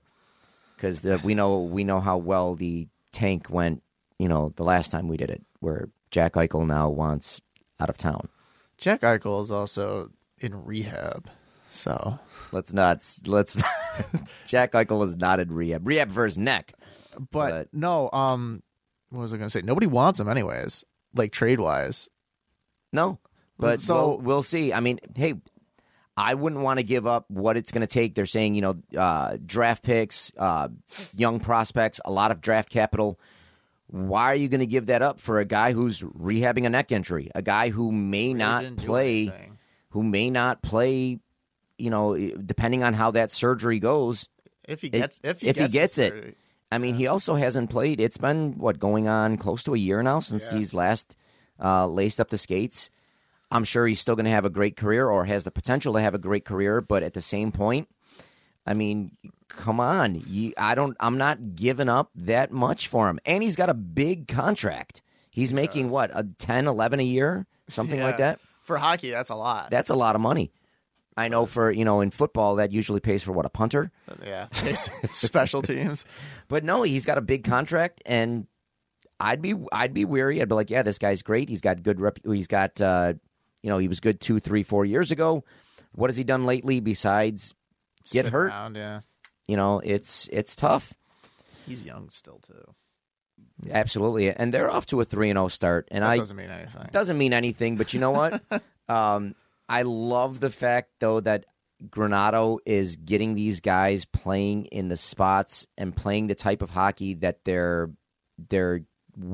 [0.77, 3.83] because we know we know how well the tank went.
[4.18, 7.40] You know, the last time we did it, where Jack Eichel now wants
[7.81, 8.29] out of town.
[8.79, 11.29] Jack Eichel is also in rehab,
[11.70, 12.18] so
[12.53, 13.57] Let's not let's.
[14.46, 15.87] Jack Eichel is not in rehab.
[15.87, 16.75] Rehab for his neck.
[17.16, 18.11] but, But- no.
[18.12, 18.62] Um,
[19.11, 19.62] what was I going to say?
[19.62, 20.85] Nobody wants him anyways.
[21.14, 22.09] Like trade wise,
[22.92, 23.18] No,
[23.59, 24.72] but So- we'll, we'll see.
[24.72, 25.35] I mean, hey,
[26.16, 28.14] I wouldn't want to give up what it's going to take.
[28.14, 30.68] They're saying, you know, uh, draft picks, uh,
[31.16, 33.18] young prospects, a lot of draft capital.
[33.87, 36.92] Why are you going to give that up for a guy who's rehabbing a neck
[36.92, 37.31] injury?
[37.35, 39.33] A guy who may not didn't play,
[39.90, 41.18] who may not play.
[41.78, 44.28] You know, depending on how that surgery goes.
[44.68, 46.12] if he It- gets if he if he gets, gets it.
[46.12, 46.35] surgery.
[46.70, 48.00] I mean, he also hasn't played.
[48.00, 50.59] It's been what going on close to a year now since Yeah.
[50.59, 51.16] he's last
[51.62, 52.90] uh, laced up the skates.
[53.51, 56.01] I'm sure he's still going to have a great career, or has the potential to
[56.01, 56.81] have a great career.
[56.81, 57.88] But at the same point,
[58.66, 59.16] I mean,
[59.48, 60.96] come on, you, I don't.
[61.01, 65.03] I'm not giving up that much for him, and he's got a big contract.
[65.31, 68.38] He's making what a 10, 11 a year, something like that.
[68.62, 69.70] for hockey, that's a lot.
[69.70, 70.53] That's a lot of money.
[71.16, 73.92] I know for you know in football that usually pays for what a punter.
[74.25, 74.46] yeah,
[75.11, 76.05] special teams.
[76.48, 78.46] But no, he's got a big contract, and
[79.22, 80.42] I'd be I'd be weary.
[80.42, 81.48] I'd be like, yeah, this guy's great.
[81.48, 82.18] He's got good rep.
[82.24, 83.14] He's got uh,
[83.62, 85.44] you know, he was good two, three, four years ago.
[85.92, 87.54] What has he done lately besides
[88.11, 88.46] get Sit hurt?
[88.48, 89.00] around, yeah,
[89.46, 90.92] You know, it's it's tough.
[91.66, 92.74] he's young still too.
[93.70, 96.50] Absolutely, and they're off to a three and zero start, and That I doesn't mean
[96.50, 96.88] anything.
[96.90, 97.76] doesn't mean anything.
[97.76, 98.42] But you know what?
[98.88, 99.35] um,
[99.68, 101.44] I love the fact though that
[101.88, 107.14] Granato is getting these guys playing in the spots and playing the type of hockey
[107.14, 107.90] that they're
[108.48, 108.82] they're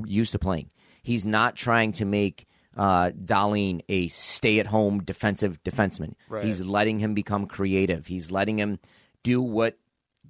[0.04, 0.70] used to playing.
[1.02, 6.14] He's not trying to make uh, Dahlin a stay-at-home defensive defenseman.
[6.28, 6.44] Right.
[6.44, 8.06] He's letting him become creative.
[8.06, 8.78] He's letting him
[9.22, 9.78] do what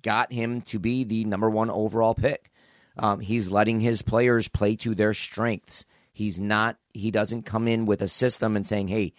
[0.03, 2.51] got him to be the number one overall pick.
[2.97, 5.85] Um, he's letting his players play to their strengths.
[6.13, 6.79] He's not.
[6.93, 9.13] He doesn't come in with a system and saying, "Hey,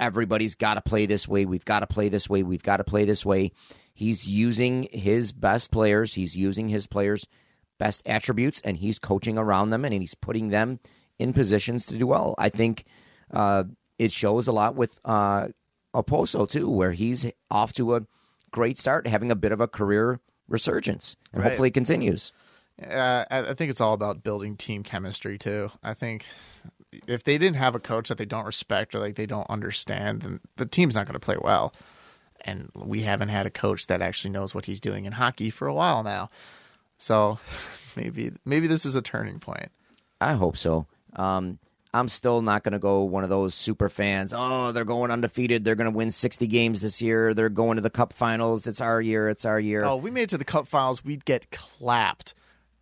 [0.00, 1.44] everybody's got to play this way.
[1.44, 2.42] We've got to play this way.
[2.42, 3.52] We've got to play this way."
[3.94, 6.14] He's using his best players.
[6.14, 7.26] He's using his players'
[7.82, 10.78] best attributes, and he's coaching around them, and he's putting them
[11.18, 12.36] in positions to do well.
[12.38, 12.84] I think
[13.32, 13.64] uh,
[13.98, 15.48] it shows a lot with uh,
[15.92, 18.02] Okposo too, where he's off to a
[18.52, 21.48] great start, having a bit of a career resurgence, and Right.
[21.50, 22.32] hopefully it continues.
[22.80, 25.68] Uh, I I think it's all about building team chemistry too.
[25.82, 26.24] I think
[27.08, 30.22] if they didn't have a coach that they don't respect or like they don't understand,
[30.22, 31.72] then the team's not going to play well.
[32.44, 35.66] And we haven't had a coach that actually knows what he's doing in hockey for
[35.68, 36.28] a while now.
[37.02, 37.40] So
[37.96, 39.72] maybe maybe this is a turning point.
[40.20, 40.86] I hope so.
[41.16, 41.58] Um,
[41.92, 44.32] I'm still not going to go one of those super fans.
[44.34, 45.64] Oh, they're going undefeated.
[45.64, 47.34] They're going to win 60 games this year.
[47.34, 48.68] They're going to the Cup Finals.
[48.68, 49.28] It's our year.
[49.28, 49.84] It's our year.
[49.84, 52.34] Oh, we made it to the cup finals, we'd get clapped.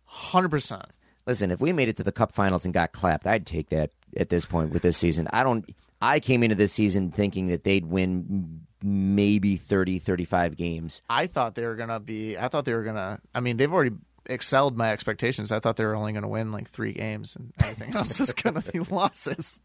[0.09, 0.83] 100%.
[1.25, 3.89] Listen, if we made it to the Cup Finals and got clapped, I'd take that
[4.15, 5.27] at this point with this season.
[5.33, 5.67] I don't.
[5.99, 11.01] I came into this season thinking that they'd win maybe 30, 35 games.
[11.09, 13.57] I thought they were going to be I thought they were going to I mean,
[13.57, 15.51] they've already excelled my expectations.
[15.51, 18.33] I thought they were only going to win like 3 games and everything else was
[18.33, 19.61] going to be losses.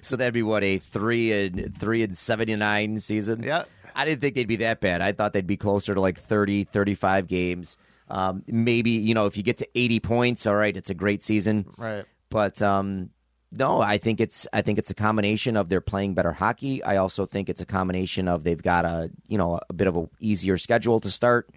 [0.00, 3.42] So that'd be what a three and three and seventy nine season.
[3.42, 3.64] Yeah.
[3.94, 5.02] I didn't think they'd be that bad.
[5.02, 7.76] I thought they'd be closer to like 30, 35 games.
[8.08, 11.22] Um, maybe you know if you get to eighty points, all right, it's a great
[11.22, 11.66] season.
[11.78, 12.04] Right.
[12.28, 13.10] But um,
[13.50, 16.82] no, I think it's I think it's a combination of they're playing better hockey.
[16.82, 19.96] I also think it's a combination of they've got a you know a bit of
[19.96, 21.48] a easier schedule to start.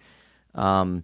[0.56, 1.04] Um,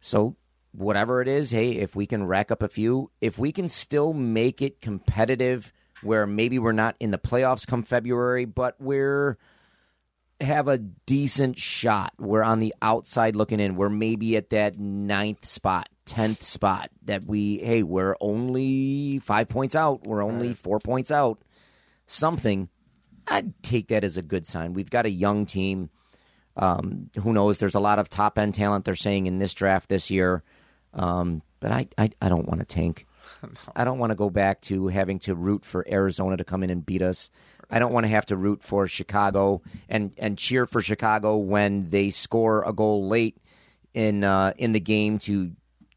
[0.00, 0.36] so
[0.72, 4.12] whatever it is, hey, if we can rack up a few, if we can still
[4.12, 9.36] make it competitive, where maybe we're not in the playoffs come February, but we're
[10.40, 12.14] have a decent shot.
[12.18, 13.76] We're on the outside looking in.
[13.76, 16.90] We're maybe at that ninth spot, tenth spot.
[17.04, 20.06] That we hey, we're only five points out.
[20.06, 21.42] We're only four points out.
[22.06, 22.68] Something.
[23.28, 24.72] I'd take that as a good sign.
[24.72, 25.90] We've got a young team.
[26.56, 27.58] Um, who knows?
[27.58, 28.84] There's a lot of top end talent.
[28.84, 30.42] They're saying in this draft this year.
[30.94, 33.06] Um, but I, I, I don't want to tank.
[33.76, 36.70] I don't want to go back to having to root for Arizona to come in
[36.70, 37.30] and beat us.
[37.70, 41.90] I don't want to have to root for Chicago and, and cheer for Chicago when
[41.90, 43.36] they score a goal late
[43.94, 45.52] in uh, in the game to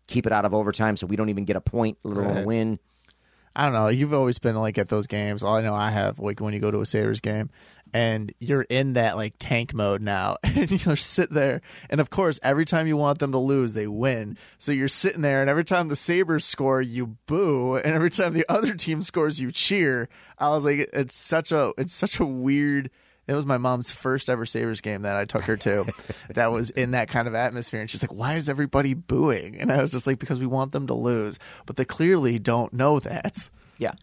[0.08, 2.34] keep it out of overtime, so we don't even get a point, let alone a
[2.38, 2.46] Right.
[2.46, 2.80] win.
[3.56, 3.88] I don't know.
[3.88, 5.44] You've always been like at those games.
[5.44, 7.50] All I know I have like when you go to a Sabres game
[7.94, 12.40] and you're in that like tank mode now and you're sit there and of course
[12.42, 14.38] every time you want them to lose they win.
[14.58, 18.34] So you're sitting there and every time the Sabres score you boo and every time
[18.34, 20.10] the other team scores you cheer.
[20.40, 22.90] I was like it's such a it's such a weird
[23.28, 25.86] it was my mom's first ever Sabres game that I took her to
[26.30, 27.82] that was in that kind of atmosphere.
[27.82, 29.60] And she's like, why is everybody booing?
[29.60, 31.40] And I was just like, because we want them to lose.
[31.66, 33.50] But they clearly don't know that.
[33.78, 33.94] Yeah.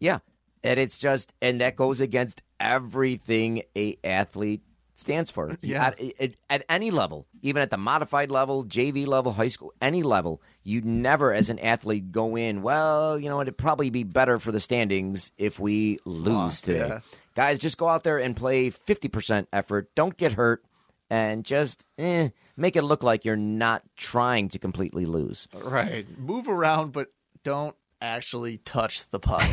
[0.00, 0.18] Yeah.
[0.64, 4.62] And it's just, and that goes against everything a athlete
[4.94, 5.56] stands for.
[5.60, 5.86] Yeah.
[5.86, 10.02] At, at, at any level, even at the modified level, JV level, high school, any
[10.02, 14.38] level, you'd never, as an athlete, go in, well, you know, it'd probably be better
[14.38, 16.88] for the standings if we lose Lost, today.
[16.88, 17.00] yeah.
[17.34, 19.94] Guys, just go out there and play 50% effort.
[19.94, 20.64] Don't get hurt.
[21.10, 25.46] And just eh, make it look like you're not trying to completely lose.
[25.52, 26.06] Right.
[26.18, 27.08] Move around, but
[27.44, 29.48] don't actually touch the puck.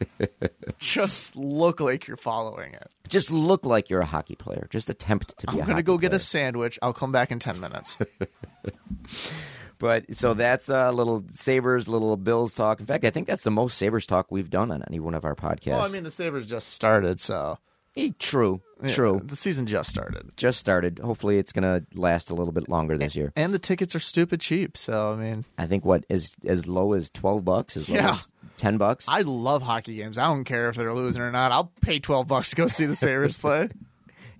[0.78, 2.90] Just look like you're following it.
[3.08, 4.66] Just look like you're a hockey player.
[4.70, 6.78] Just attempt to be I'm a going to go get a sandwich.
[6.82, 7.98] I'll come back in 10 minutes.
[9.80, 12.78] But so that's a little Sabres, little Bills talk.
[12.78, 15.24] In fact, I think that's the most Sabres talk we've done on any one of
[15.24, 15.66] our podcasts.
[15.72, 17.58] well, I mean, the Sabres just started, so.
[17.96, 19.20] Eh, true, Yeah, true.
[19.24, 20.30] The season just started.
[20.36, 21.00] Just started.
[21.00, 23.32] Hopefully, it's going to last a little bit longer this year.
[23.34, 25.44] And the tickets are stupid cheap, so, I mean.
[25.58, 28.10] I think what is as low as twelve bucks, as low Yeah.
[28.12, 29.06] as ten bucks.
[29.08, 30.18] I love hockey games.
[30.18, 31.50] I don't care if they're losing or not.
[31.50, 33.70] I'll pay 12 bucks to go see the Sabres play.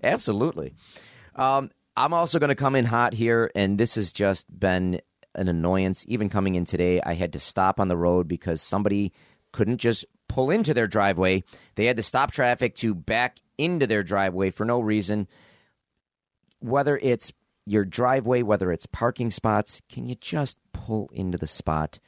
[0.03, 0.73] Absolutely.
[1.35, 5.01] Um, I'm also going to come in hot here, and this has just been
[5.35, 6.05] an annoyance.
[6.07, 9.13] Even coming in today, I had to stop on the road because somebody
[9.51, 11.43] couldn't just pull into their driveway.
[11.75, 15.27] They had to stop traffic to back into their driveway for no reason.
[16.59, 17.33] Whether it's
[17.65, 21.99] your driveway, whether it's parking spots, can you just pull into the spot?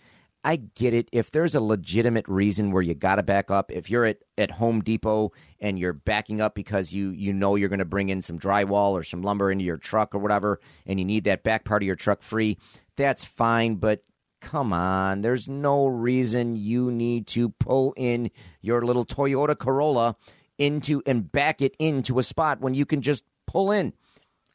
[0.45, 1.07] I get it.
[1.13, 4.51] If there's a legitimate reason where you got to back up, if you're at, at
[4.51, 5.31] Home Depot
[5.61, 8.91] and you're backing up because you you know you're going to bring in some drywall
[8.91, 11.87] or some lumber into your truck or whatever, and you need that back part of
[11.87, 12.57] your truck free,
[12.95, 13.75] that's fine.
[13.75, 14.03] But
[14.41, 20.15] come on, there's no reason you need to pull in your little Toyota Corolla
[20.57, 23.93] into and back it into a spot when you can just pull in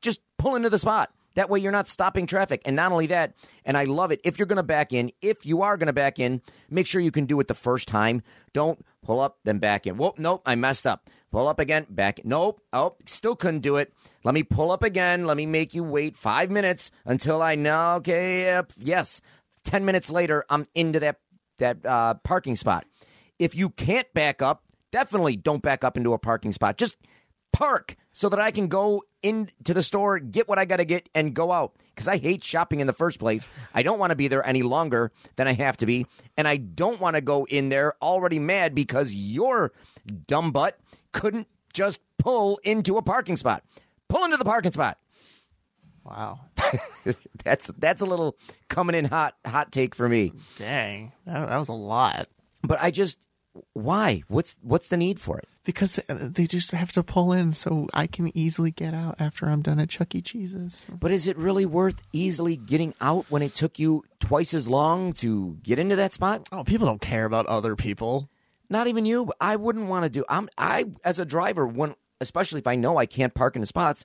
[0.00, 1.10] just pull into the spot.
[1.34, 2.62] That way you're not stopping traffic.
[2.64, 5.46] And not only that, and I love it, if you're going to back in, if
[5.46, 8.22] you are going to back in, make sure you can do it the first time.
[8.52, 9.96] Don't pull up, then back in.
[9.96, 11.08] Whoop, nope, I messed up.
[11.30, 12.20] Pull up again, back.
[12.24, 13.92] Nope, oh, still couldn't do it.
[14.24, 15.26] Let me pull up again.
[15.26, 19.20] Let me make you wait five minutes until I know, okay, yes.
[19.64, 21.18] 10 minutes later, I'm into that,
[21.58, 22.86] that uh, parking spot.
[23.38, 26.78] If you can't back up, definitely don't back up into a parking spot.
[26.78, 26.96] Just
[27.52, 31.08] park so that I can go into the store, get what I got to get,
[31.14, 31.76] and go out.
[31.94, 33.48] Because I hate shopping in the first place.
[33.74, 36.06] I don't want to be there any longer than I have to be.
[36.36, 39.72] And I don't want to go in there already mad because your
[40.26, 40.78] dumb butt
[41.12, 43.64] couldn't just pull into a parking spot.
[44.08, 44.98] Pull into the parking spot.
[46.04, 46.40] Wow.
[47.44, 48.36] That's that's a little
[48.68, 50.32] coming in hot hot take for me.
[50.56, 51.12] Dang.
[51.26, 52.28] That, that was a lot.
[52.62, 53.26] But I just
[53.72, 54.22] why?
[54.28, 55.48] What's what's the need for it?
[55.64, 59.46] Because uh, they just have to pull in so I can easily get out after
[59.46, 60.22] I'm done at Chuck E.
[60.22, 60.86] Cheese's.
[60.98, 65.12] But is it really worth easily getting out when it took you twice as long
[65.14, 66.48] to get into that spot?
[66.52, 68.30] Oh, people don't care about other people.
[68.70, 69.32] Not even you.
[69.40, 70.24] I wouldn't want to do.
[70.28, 73.66] I'm I as a driver when especially if I know I can't park in the
[73.66, 74.04] spots.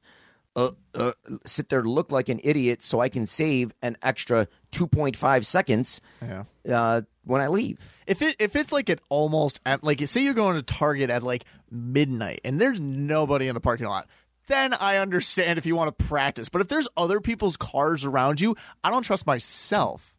[0.55, 1.13] Uh, uh,
[1.47, 5.47] sit there, look like an idiot, so I can save an extra two point five
[5.47, 6.43] seconds Yeah.
[6.71, 7.79] uh, when I leave.
[8.05, 11.45] If it if it's like at almost like say you're going to Target at like
[11.71, 14.07] midnight and there's nobody in the parking lot,
[14.45, 16.49] then I understand if you want to practice.
[16.49, 20.13] But if there's other people's cars around you, I don't trust myself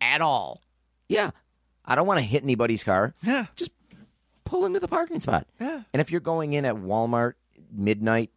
[0.00, 0.62] at all.
[1.08, 1.30] Yeah,
[1.84, 3.14] I don't want to hit anybody's car.
[3.24, 3.46] Yeah.
[3.56, 3.72] just
[4.48, 5.46] pull into the parking spot.
[5.60, 5.82] Yeah.
[5.92, 7.34] And if you're going in at Walmart
[7.70, 8.30] midnight,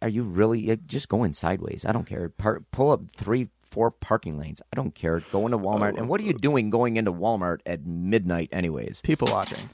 [0.00, 1.84] are you really just going sideways?
[1.84, 2.28] I don't care.
[2.28, 4.62] Par- pull up three, four parking lanes.
[4.72, 5.20] I don't care.
[5.32, 5.98] Go into Walmart.
[5.98, 9.00] And what are you doing going into Walmart at midnight, anyways?
[9.02, 9.70] People watching.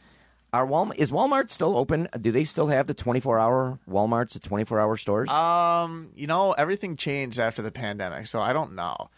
[0.52, 2.08] Are Walmart is Walmart still open?
[2.18, 5.28] Do they still have the twenty four hour WalMarts, the twenty four hour stores?
[5.28, 9.10] Um, you know, everything changed after the pandemic, so I don't know.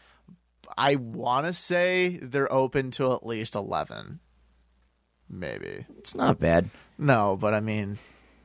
[0.77, 4.21] I want to say they're open till at least 11.
[5.31, 5.85] Maybe.
[5.99, 7.99] it's not bad, No, but I mean,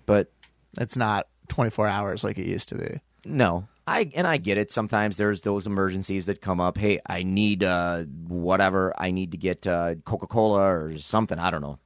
[0.05, 0.31] but
[0.77, 2.99] it's not 24 hours like it used to be.
[3.25, 3.67] No.
[3.85, 4.71] I and I get it.
[4.71, 6.77] Sometimes there's those emergencies that come up.
[6.77, 8.93] Hey, I need uh whatever.
[8.97, 11.37] I need to get uh, Coca Cola or something.
[11.37, 11.79] I don't know.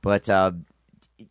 [0.00, 0.52] But uh,
[1.18, 1.26] do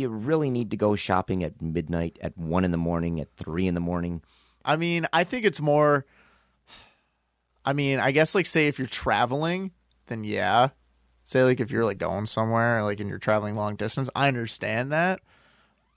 [0.00, 3.66] you really need to go shopping at midnight, at one in the morning, at three
[3.66, 4.22] in the morning?
[4.62, 6.04] I mean, I think it's more.
[7.64, 9.70] I mean, I guess like say if you're traveling,
[10.06, 10.68] then yeah.
[11.26, 14.92] Say like if you're like going somewhere, like and you're traveling long distance, I understand
[14.92, 15.20] that.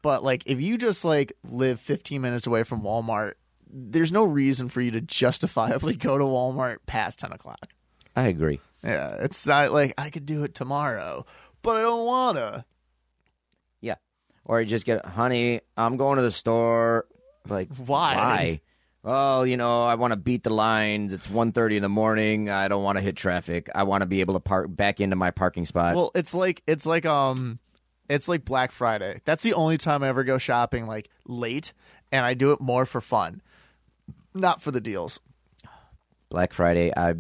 [0.02, 3.34] But like if you just like live 15 minutes away from Walmart,
[3.72, 7.68] there's no reason for you to justifiably go to Walmart past 10 o'clock.
[8.16, 8.60] I agree.
[8.84, 11.28] Yeah, it's not like I could do it tomorrow,
[11.62, 12.66] but I don't wanna.
[13.82, 13.96] Yeah.
[14.46, 17.06] Or you just get, honey, I'm going to the store.
[17.48, 18.16] Like Why?
[18.16, 18.62] Why?
[19.04, 21.14] Oh, you know, I want to beat the lines.
[21.14, 22.50] It's 1.30 in the morning.
[22.50, 23.70] I don't want to hit traffic.
[23.74, 25.96] I want to be able to park back into my parking spot.
[25.96, 27.60] Well, it's like it's like um
[28.10, 29.22] it's like Black Friday.
[29.24, 31.72] That's the only time I ever go shopping like late
[32.12, 33.42] and I do it more for fun.
[34.34, 35.20] Not for the deals.
[36.30, 36.92] Black Friday.
[36.96, 37.16] I,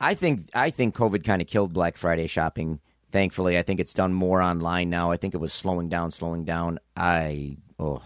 [0.00, 2.80] I think I think COVID kind of killed Black Friday shopping.
[3.10, 5.10] Thankfully, I think it's done more online now.
[5.10, 6.78] I think it was slowing down, slowing down.
[6.96, 8.02] I oh,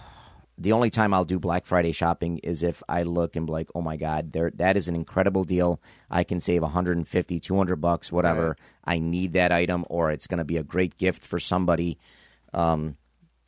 [0.58, 3.70] the only time I'll do Black Friday shopping is if I look and be like,
[3.74, 5.80] oh my god, there that is an incredible deal.
[6.10, 8.48] I can save 150, 200 bucks, whatever.
[8.48, 8.58] Right.
[8.84, 11.98] I need that item, or it's going to be a great gift for somebody.
[12.52, 12.96] Um,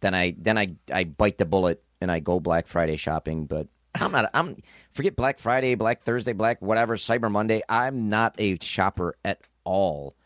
[0.00, 3.46] then I then I I bite the bullet and I go Black Friday shopping.
[3.46, 4.30] But I'm not.
[4.34, 4.56] I'm
[4.92, 7.62] forget Black Friday, Black Thursday, Black whatever, Cyber Monday.
[7.68, 10.16] I'm not a shopper at all.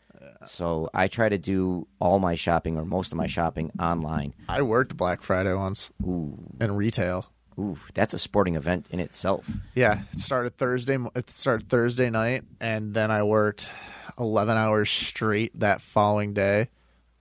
[0.45, 4.33] So I try to do all my shopping or most of my shopping online.
[4.47, 7.25] I worked Black Friday once Ooh, in retail.
[7.59, 9.49] ooh, that's a sporting event in itself.
[9.75, 10.97] Yeah, it started Thursday.
[11.15, 13.69] It started Thursday night, and then I worked
[14.17, 16.69] eleven hours straight that following day.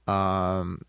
[0.07, 0.83] Um,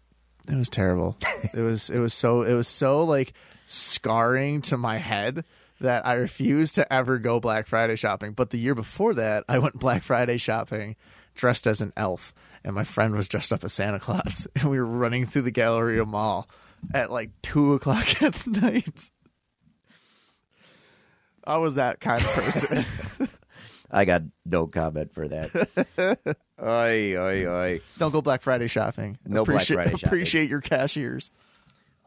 [0.48, 1.18] it was terrible.
[1.54, 3.34] it was it was so it was so like
[3.66, 5.46] scarring to my head
[5.82, 8.34] that I refused to ever go Black Friday shopping.
[8.34, 10.96] But the year before that, I went Black Friday shopping
[11.40, 12.34] dressed as an elf,
[12.66, 15.52] and my friend was dressed up as Santa Claus, and we were running through the
[15.52, 16.48] Galleria Mall
[16.94, 19.10] at like two o'clock at night.
[21.46, 22.86] I was that kind of person.
[23.92, 26.28] I got no comment for that.
[26.62, 27.82] oi, oi, oi.
[27.98, 29.18] Don't go Black Friday shopping.
[29.26, 30.08] No Black appreciate, Friday shopping.
[30.08, 31.32] Appreciate your cashiers.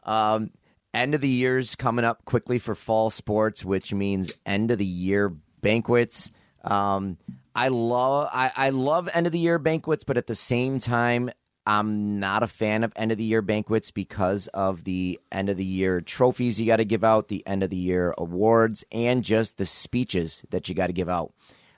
[0.03, 0.51] Um,
[0.93, 4.85] end of the year's coming up quickly for fall sports, which means end of the
[4.85, 6.31] year banquets.
[6.63, 7.17] Um,
[7.55, 11.29] I love I, I love end of the year banquets, but at the same time,
[11.65, 15.57] I'm not a fan of end of the year banquets because of the end of
[15.57, 19.23] the year trophies you got to give out, the end of the year awards, and
[19.23, 21.33] just the speeches that you got to give out.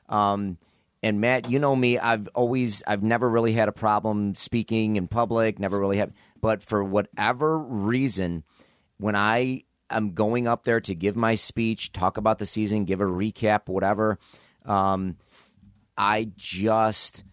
[0.09, 0.57] Um,
[1.03, 5.07] and Matt, you know me, I've always, I've never really had a problem speaking in
[5.07, 8.43] public, never really had, but for whatever reason,
[8.97, 13.01] when I am going up there to give my speech, talk about the season, give
[13.01, 14.17] a recap, whatever,
[14.65, 15.17] um,
[15.97, 17.23] I just,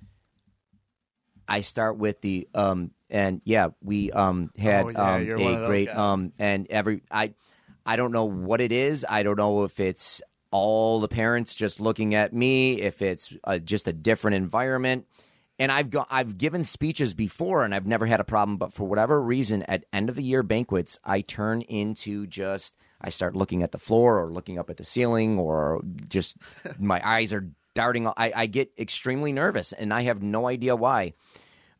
[1.48, 5.54] I start with the, um, and yeah, we um had Oh, yeah, um you're one
[5.54, 5.98] of a great guys.
[5.98, 7.34] um and every I
[7.84, 9.04] I don't know what it is.
[9.06, 13.58] I don't know if it's all the parents just looking at me, if it's uh,
[13.58, 15.06] just a different environment.
[15.58, 18.84] And I've got I've given speeches before and I've never had a problem, but for
[18.84, 23.62] whatever reason, at end of the year banquets, I turn into just I start looking
[23.62, 26.38] at the floor or looking up at the ceiling or just
[26.78, 28.06] my eyes are darting.
[28.08, 31.14] I, I get extremely nervous and I have no idea why.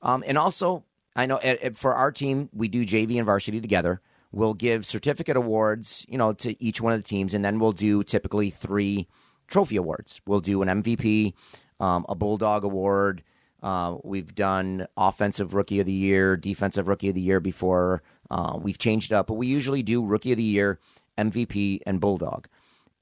[0.00, 0.84] Um, and also,
[1.14, 4.00] I know at, at- for our team, we do JV and varsity together.
[4.32, 7.72] We'll give certificate awards, you know, to each one of the teams, and then we'll
[7.72, 9.06] do typically three
[9.46, 10.22] trophy awards.
[10.26, 11.34] We'll do an MVP,
[11.80, 13.22] um, a Bulldog Award.
[13.62, 18.02] Uh, we've done offensive rookie of the year, defensive rookie of the year before.
[18.30, 20.80] Uh, we've changed up, but we usually do rookie of the year,
[21.18, 22.48] MVP, and Bulldog.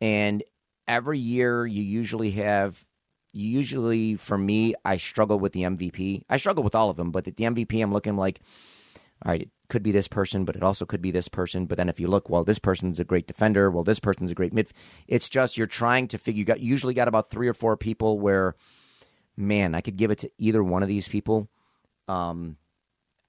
[0.00, 0.42] And
[0.90, 2.84] every year, you usually have
[3.32, 6.24] usually for me, I struggle with the MVP.
[6.28, 8.40] I struggle with all of them, but at the MVP, I'm looking like,
[9.24, 11.66] all right, it could be this person, but it also could be this person.
[11.66, 13.70] But then if you look, well, this person's a great defender.
[13.70, 14.72] Well, this person's a great mid.
[15.06, 16.40] It's just you're trying to figure.
[16.40, 18.56] You got usually got about three or four people where,
[19.36, 21.48] man, I could give it to either one of these people.
[22.08, 22.56] Um,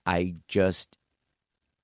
[0.07, 0.97] I just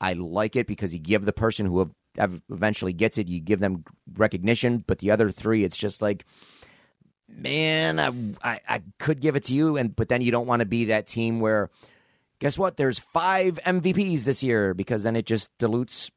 [0.01, 3.59] I like it because you give the person who have, eventually gets it, you give
[3.59, 3.83] them
[4.15, 4.83] recognition.
[4.85, 6.25] But the other three, it's just like
[7.29, 10.61] man, I, I, I could give it to you, and but then you don't want
[10.61, 11.69] to be that team where
[12.39, 12.77] guess what?
[12.77, 16.11] There's five MVPs this year because then it just dilutes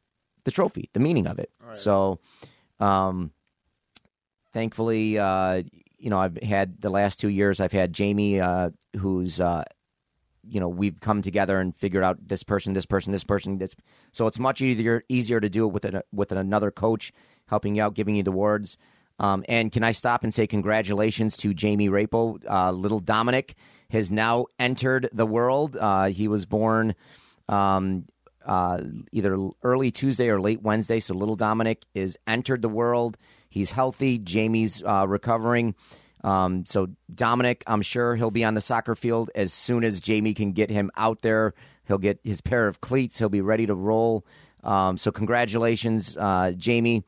[0.45, 1.51] the trophy, the meaning of it.
[1.77, 2.19] So,
[2.79, 3.33] um,
[4.53, 5.63] thankfully, uh,
[5.99, 7.61] you know, I've had the last two years.
[7.61, 9.65] I've had Jamie, uh, who's, uh,
[10.51, 13.59] you know, we've come together and figured out this person, this person, this person.
[13.59, 13.75] This,
[14.13, 17.13] so it's much easier easier to do it with an, with another coach
[17.47, 18.77] helping you out, giving you the words.
[19.19, 23.55] Um, and can I stop and say congratulations to Jamie Rapel, uh, little Dominic
[23.91, 25.77] has now entered the world.
[25.77, 26.95] Uh, he was born
[27.49, 28.07] um,
[28.47, 28.81] uh,
[29.13, 31.01] either early Tuesday or late Wednesday.
[31.01, 33.19] So little Dominic is entered the world.
[33.49, 34.19] He's healthy.
[34.19, 35.75] Jamie's uh, recovering.
[36.23, 40.35] Um, so Dominic, I'm sure he'll be on the soccer field as soon as Jamie
[40.35, 41.55] can get him out there.
[41.87, 43.19] He'll get his pair of cleats.
[43.19, 44.25] He'll be ready to roll.
[44.63, 47.05] Um, so congratulations, uh, Jamie.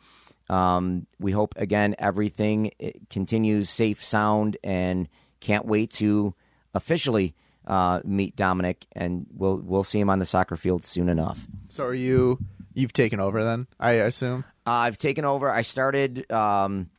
[0.48, 5.08] Um, we hope again everything eh, continues safe, sound, and
[5.40, 6.34] can't wait to
[6.74, 7.34] officially
[7.66, 11.46] uh, meet Dominic, and we'll we'll see him on the soccer field soon enough.
[11.68, 12.38] So are you?
[12.74, 14.44] You've taken over then, I assume.
[14.66, 15.50] Uh, I've taken over.
[15.50, 16.30] I started.
[16.30, 16.90] Um,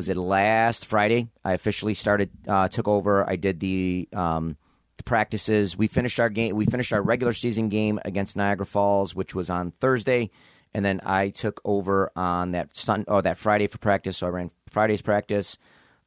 [0.00, 1.28] was it last Friday?
[1.44, 2.30] I officially started.
[2.48, 3.28] Uh, took over.
[3.28, 4.56] I did the um,
[4.96, 5.76] the practices.
[5.76, 6.56] We finished our game.
[6.56, 10.30] We finished our regular season game against Niagara Falls, which was on Thursday,
[10.72, 14.16] and then I took over on that sun or that Friday for practice.
[14.16, 15.58] So I ran Friday's practice.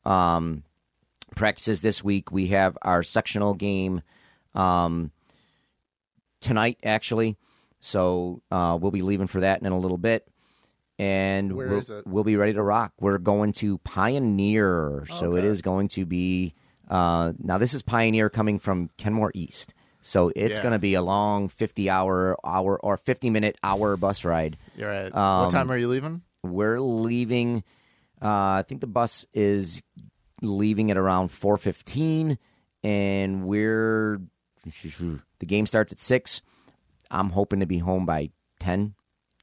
[0.06, 0.64] Um,
[1.36, 2.32] practices this week.
[2.32, 4.02] We have our sectional game
[4.56, 5.12] um,
[6.42, 7.38] tonight, actually.
[7.80, 10.28] So uh, we'll be leaving for that in a little bit.
[11.04, 12.08] And Where we'll, is it?
[12.08, 12.94] we'll be ready to rock.
[13.00, 15.06] We're going to Pioneer.
[15.10, 15.48] So it Okay.
[15.48, 16.54] is going to be.
[16.88, 19.74] Uh, now, this is Pioneer coming from Kenmore East.
[20.02, 20.62] So it's Yeah.
[20.64, 24.58] going to be a long 50 hour, hour or 50 minute hour bus ride.
[24.76, 25.14] You're right.
[25.16, 26.22] Um, what time are you leaving?
[26.44, 27.64] We're leaving.
[28.22, 29.82] Uh, I think the bus is
[30.42, 32.38] leaving at around four fifteen,
[32.84, 34.22] and we're
[35.40, 36.42] the game starts at six.
[37.12, 38.32] I'm hoping to be home by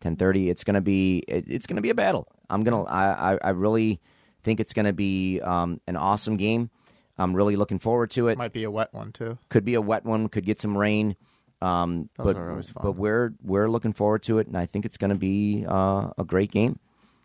[0.00, 0.50] 10, 10.30.
[0.50, 2.28] It's gonna be it, it's gonna be a battle.
[2.48, 4.00] I'm gonna I I, I really
[4.42, 6.70] think it's gonna be um, an awesome game.
[7.18, 8.38] I'm really looking forward to it.
[8.38, 9.38] Might be a wet one too.
[9.50, 10.28] Could be a wet one.
[10.28, 11.16] Could get some rain.
[11.62, 12.82] Um, Those but are always fun.
[12.82, 16.10] but we're we're looking forward to it, and I think it's going to be uh,
[16.16, 16.78] a great game.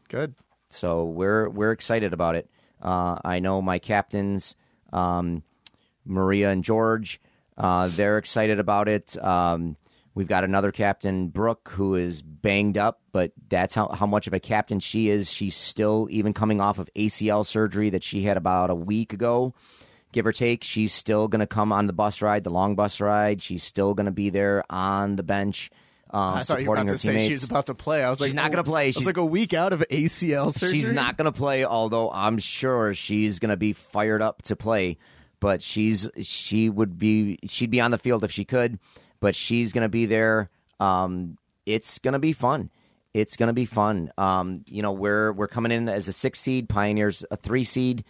[0.09, 0.35] Good.
[0.69, 2.49] So we're we're excited about it.
[2.81, 4.55] Uh, I know my captains,
[4.91, 5.43] um,
[6.03, 7.21] Maria and George,
[7.57, 9.15] uh, they're excited about it.
[9.23, 9.77] Um,
[10.15, 14.33] we've got another captain, Brooke, who is banged up, but that's how, how much of
[14.33, 15.31] a captain she is.
[15.31, 19.53] She's still even coming off of ACL surgery that she had about a week ago,
[20.11, 20.63] give or take.
[20.63, 23.41] She's still going to come on the bus ride, the long bus ride.
[23.43, 25.69] She's still going to be there on the bench.
[26.11, 27.27] Um, I thought you were supporting about her to say teammates.
[27.27, 28.01] she's about to play.
[28.03, 28.83] I was She's like, not gonna play.
[28.83, 30.79] I was She's- like a week out of ACL surgery.
[30.79, 34.55] She's not going to play, although I'm sure she's going to be fired up to
[34.55, 34.97] play.
[35.41, 38.79] But she's she would be she'd be on the field if she could,
[39.25, 40.51] but she's going to be there.
[40.79, 42.69] Um, it's going to be fun.
[43.11, 44.11] It's going to be fun.
[44.19, 48.03] Um, you know, we're we're coming in as a six seed, Pioneers a three seed,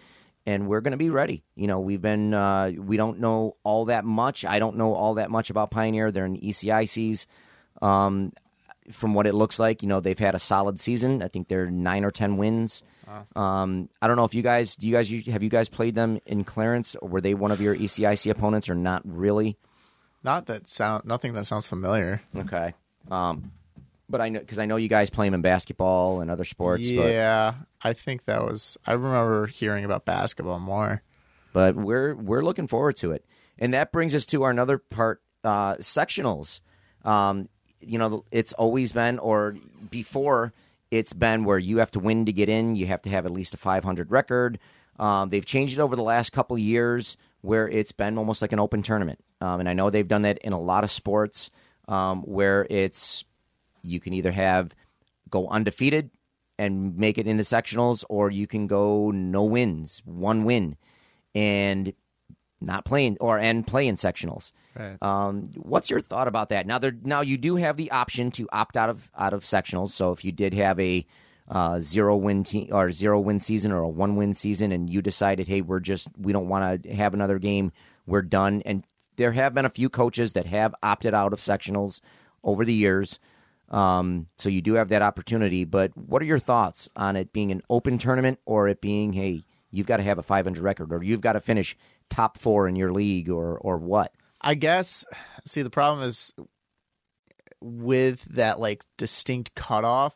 [0.45, 1.41] and we're going to be ready.
[1.55, 4.43] You know, we've been uh, we don't know all that much.
[4.43, 6.11] I don't know all that much about Pioneer.
[6.11, 7.28] They're in ECICs.
[7.82, 8.34] Um,
[8.91, 11.24] from what it looks like, you know, they've had a solid season.
[11.24, 12.84] I think they're nine or ten wins.
[13.38, 14.86] Um, I don't know if you guys do.
[14.86, 17.74] You guys have you guys played them in Clarence, or were they one of your
[17.74, 19.55] ECIC opponents, or not really?
[20.26, 21.05] Not that sound.
[21.05, 22.19] Nothing that sounds familiar.
[22.36, 22.73] Okay.
[23.11, 23.51] Um,
[24.09, 26.84] but I know because I know you guys play them in basketball and other sports.
[26.84, 27.53] yeah,
[27.84, 28.76] I think that was.
[28.88, 31.03] I remember hearing about basketball more.
[31.53, 33.23] but but we're we're looking forward to it,
[33.59, 36.59] and that brings us to our another part, uh, sectionals.
[37.03, 37.47] Um,
[37.80, 39.55] you know, it's always been, or
[39.91, 40.53] before,
[40.89, 42.76] it's been where you have to win to get in.
[42.76, 44.57] You have to have at least a 500 record.
[44.97, 47.15] Um, they've changed it over the last couple of years,
[47.46, 49.24] where it's been almost like an open tournament.
[49.41, 51.52] Um, and I know they've done that in a lot of sports,
[51.88, 53.24] um, where it's
[53.84, 54.76] you can either have
[55.30, 56.10] go undefeated
[56.58, 60.78] and make it in the sectionals, or you can go no wins, one win,
[61.34, 61.93] and
[62.62, 64.52] not playing or and play in sectionals.
[64.76, 64.98] Right.
[65.02, 66.66] Um, what's your thought about that?
[66.66, 69.91] Now, there now you do have the option to opt out of out of sectionals.
[69.91, 71.06] So if you did have a
[71.50, 75.02] uh, zero win team or zero win season or a one win season, and you
[75.02, 77.72] decided, hey, we're just we don't want to have another game,
[78.06, 78.62] we're done.
[78.66, 78.84] And
[79.18, 82.02] there have been a few coaches that have opted out of sectionals
[82.43, 83.20] over the years.
[83.70, 85.64] Um, so you do have that opportunity.
[85.66, 89.43] But what are your thoughts on it being an open tournament or it being, hey,
[89.72, 91.76] you've got to have a 500 record or you've got to finish
[92.10, 94.14] top four in your league or or what?
[94.41, 95.06] I guess.
[95.46, 96.34] See, the problem is
[97.62, 100.16] with that like distinct cutoff,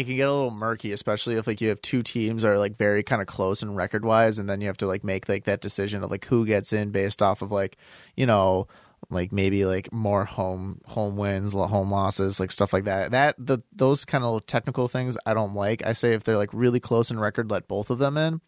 [0.00, 2.58] it can get a little murky, especially if like you have two teams that are
[2.58, 5.28] like very kind of close in record wise, and then you have to like make
[5.28, 7.76] like that decision of like who gets in based off of like
[8.16, 8.66] you know
[9.08, 13.10] like maybe like more home home wins, home losses, like stuff like that.
[13.10, 15.84] That the those kind of technical things I don't like.
[15.84, 18.40] I say if they're like really close in record, let both of them in.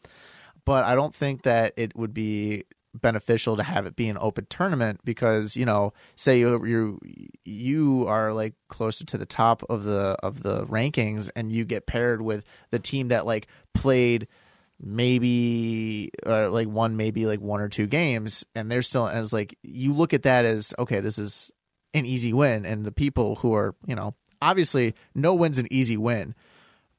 [0.64, 2.64] But I don't think that it would be
[2.95, 6.99] beneficial to have it be an open tournament because you know say you you
[7.45, 11.86] you are like closer to the top of the of the rankings and you get
[11.86, 14.28] paired with the team that like played
[14.78, 19.57] maybe uh, like one maybe like one or two games and they're still as like
[19.62, 21.51] you look at that as okay this is
[21.95, 25.97] an easy win and the people who are you know obviously no win's an easy
[25.97, 26.34] win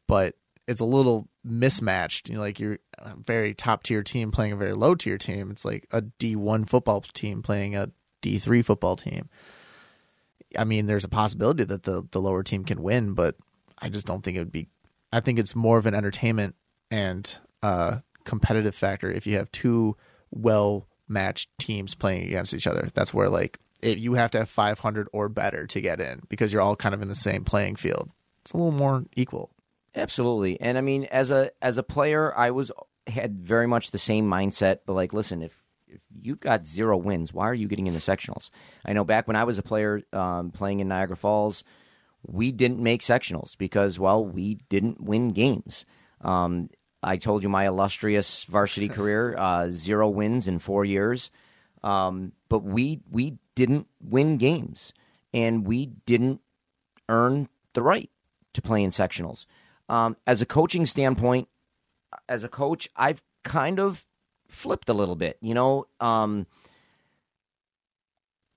[0.08, 0.36] but
[0.68, 4.56] it's a little mismatched you know like you're a very top tier team playing a
[4.56, 7.90] very low tier team it's like a d1 football team playing a
[8.22, 9.30] d3 football team
[10.58, 13.36] i mean there's a possibility that the the lower team can win but
[13.80, 14.68] i just don't think it would be
[15.12, 16.56] i think it's more of an entertainment
[16.92, 19.98] and uh, competitive factor if you have two
[20.32, 22.90] well matched teams playing against each other.
[22.94, 26.54] That's where like if you have to have 500 or better to get in because
[26.54, 28.10] you're all kind of in the same playing field.
[28.42, 29.52] It's a little more equal.
[29.96, 30.60] Absolutely.
[30.60, 32.72] And I mean as a as a player, I was
[33.08, 37.34] had very much the same mindset, but like listen, if if you've got zero wins,
[37.34, 38.50] why are you getting into sectionals?
[38.84, 41.64] I know back when I was a player um, playing in Niagara Falls,
[42.26, 45.86] we didn't make sectionals because well, we didn't win games.
[46.22, 46.70] Um,
[47.04, 51.30] I told you my illustrious varsity career, uh, zero wins in four years.
[51.84, 54.94] Um, but we we didn't win games,
[55.34, 56.40] and we didn't
[57.10, 58.10] earn the right
[58.54, 59.46] to play in sectionals.
[59.94, 61.50] Um, as a coaching standpoint,
[62.28, 64.08] as a coach, I've kind of
[64.48, 65.38] flipped a little bit.
[65.40, 66.48] You know, um,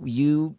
[0.02, 0.56] you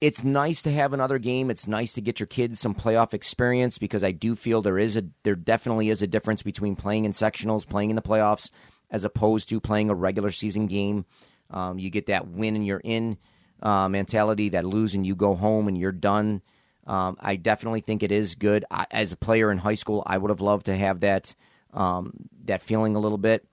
[0.00, 1.48] it's nice to have another game.
[1.48, 4.96] It's nice to get your kids some playoff experience because I do feel there is
[4.96, 8.50] a there definitely is a difference between playing in sectionals, playing in the playoffs,
[8.90, 11.06] as opposed to playing a regular season game.
[11.50, 13.18] Um, you get that win and you're in
[13.62, 16.42] uh, mentality, that lose and you go home and you're done.
[16.86, 18.64] Um, I definitely think it is good.
[18.70, 21.34] I, as a player in high school, I would have loved to have that
[21.72, 22.12] um,
[22.44, 23.46] that feeling a little bit,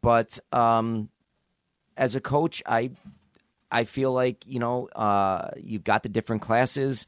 [0.00, 1.10] but um,
[1.96, 2.92] as a coach, I
[3.70, 7.06] I feel like you know uh, you've got the different classes.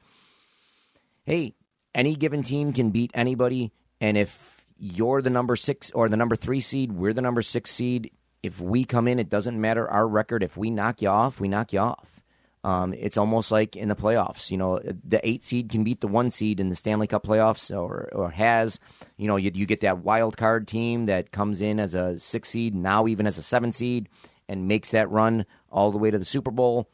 [1.24, 1.54] Hey,
[1.94, 6.36] any given team can beat anybody, and if you're the number six or the number
[6.36, 8.10] three seed, we're the number six seed.
[8.42, 10.42] If we come in, it doesn't matter our record.
[10.42, 12.19] If we knock you off, we knock you off.
[12.62, 14.50] Um, it's almost like in the playoffs.
[14.50, 17.74] You know, the eight seed can beat the one seed in the Stanley Cup playoffs,
[17.74, 18.78] or or has.
[19.16, 22.50] You know, you, you get that wild card team that comes in as a six
[22.50, 24.08] seed, now even as a seven seed,
[24.48, 26.88] and makes that run all the way to the Super Bowl.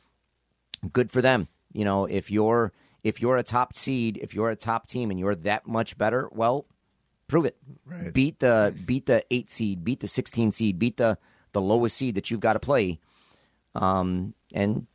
[0.93, 1.49] Good for them.
[1.73, 5.19] You know, if you're if you're a top seed, if you're a top team, and
[5.19, 6.67] you're that much better, well,
[7.27, 7.57] prove it.
[7.85, 8.13] Right.
[8.13, 11.19] Beat the beat the eight seed, beat the sixteen seed, beat the
[11.53, 13.01] the lowest seed that you've got to play,
[13.75, 14.87] um, and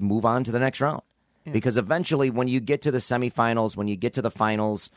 [0.00, 1.02] move on to the next round.
[1.52, 4.88] Because eventually, when you get to the semifinals, when you get to the finals,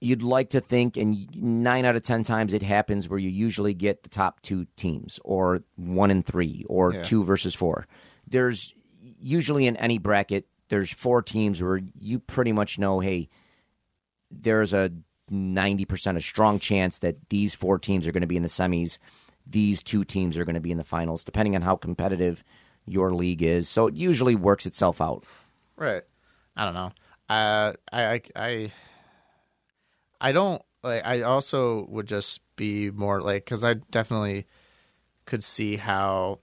[0.00, 3.72] you'd like to think, and nine out of ten times it happens where you usually
[3.72, 7.02] get the top two teams, or one and three, or Yeah.
[7.02, 7.86] two versus four.
[8.26, 8.74] There's
[9.20, 13.28] usually in any bracket, there's four teams where you pretty much know, hey,
[14.28, 14.90] there's a
[15.30, 18.98] 90% a strong chance that these four teams are going to be in the semis.
[19.46, 22.42] These two teams are going to be in the finals, depending on how competitive
[22.86, 23.68] your league is.
[23.68, 25.24] So it usually works itself out.
[25.76, 26.02] Right.
[26.56, 26.92] I don't know.
[27.28, 28.72] Uh, I, I, I,
[30.20, 31.04] I don't like.
[31.04, 34.46] I also would just be more like because I definitely
[35.24, 36.40] could see how,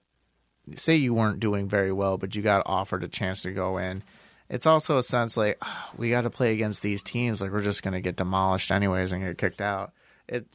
[0.74, 4.02] say, you weren't doing very well, but you got offered a chance to go in.
[4.48, 7.40] It's also a sense like "Ah, we got to play against these teams.
[7.40, 9.92] Like we're just going to get demolished anyways and get kicked out.
[10.26, 10.46] It.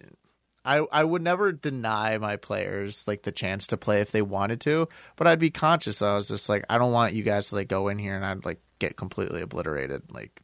[0.66, 4.62] I, I would never deny my players like the chance to play if they wanted
[4.62, 6.02] to, but I'd be conscious.
[6.02, 8.26] I was just like, I don't want you guys to like go in here and
[8.26, 10.12] I'd like get completely obliterated.
[10.12, 10.42] Like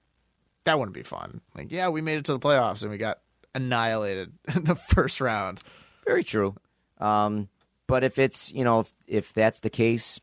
[0.65, 1.41] that wouldn't be fun.
[1.55, 3.19] Like, yeah, we made it to the playoffs and we got
[3.55, 5.59] annihilated in the first round.
[6.05, 6.55] Very true.
[6.99, 7.49] Um,
[7.87, 10.19] but if it's you know if, if that's the case,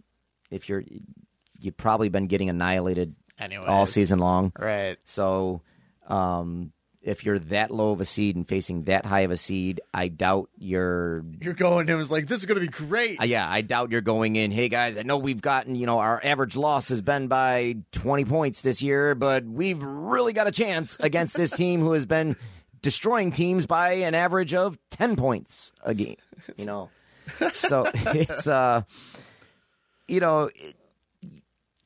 [0.50, 0.84] if you're
[1.58, 4.52] you've probably been getting annihilated Anyway, all season long.
[4.58, 4.96] right?
[5.04, 5.60] So
[6.06, 9.80] um, if you're that low of a seed and facing that high of a seed,
[9.94, 11.24] I doubt you're.
[11.40, 11.88] You're going.
[11.88, 13.20] It was like this is going to be great.
[13.20, 14.50] Uh, yeah, I doubt you're going in.
[14.50, 18.24] Hey guys, I know we've gotten you know our average loss has been by 20
[18.24, 22.36] points this year, but we've really got a chance against this team who has been
[22.82, 26.16] destroying teams by an average of 10 points a game.
[26.56, 26.90] You know,
[27.52, 28.82] so it's uh,
[30.06, 30.50] you know.
[30.54, 30.74] It,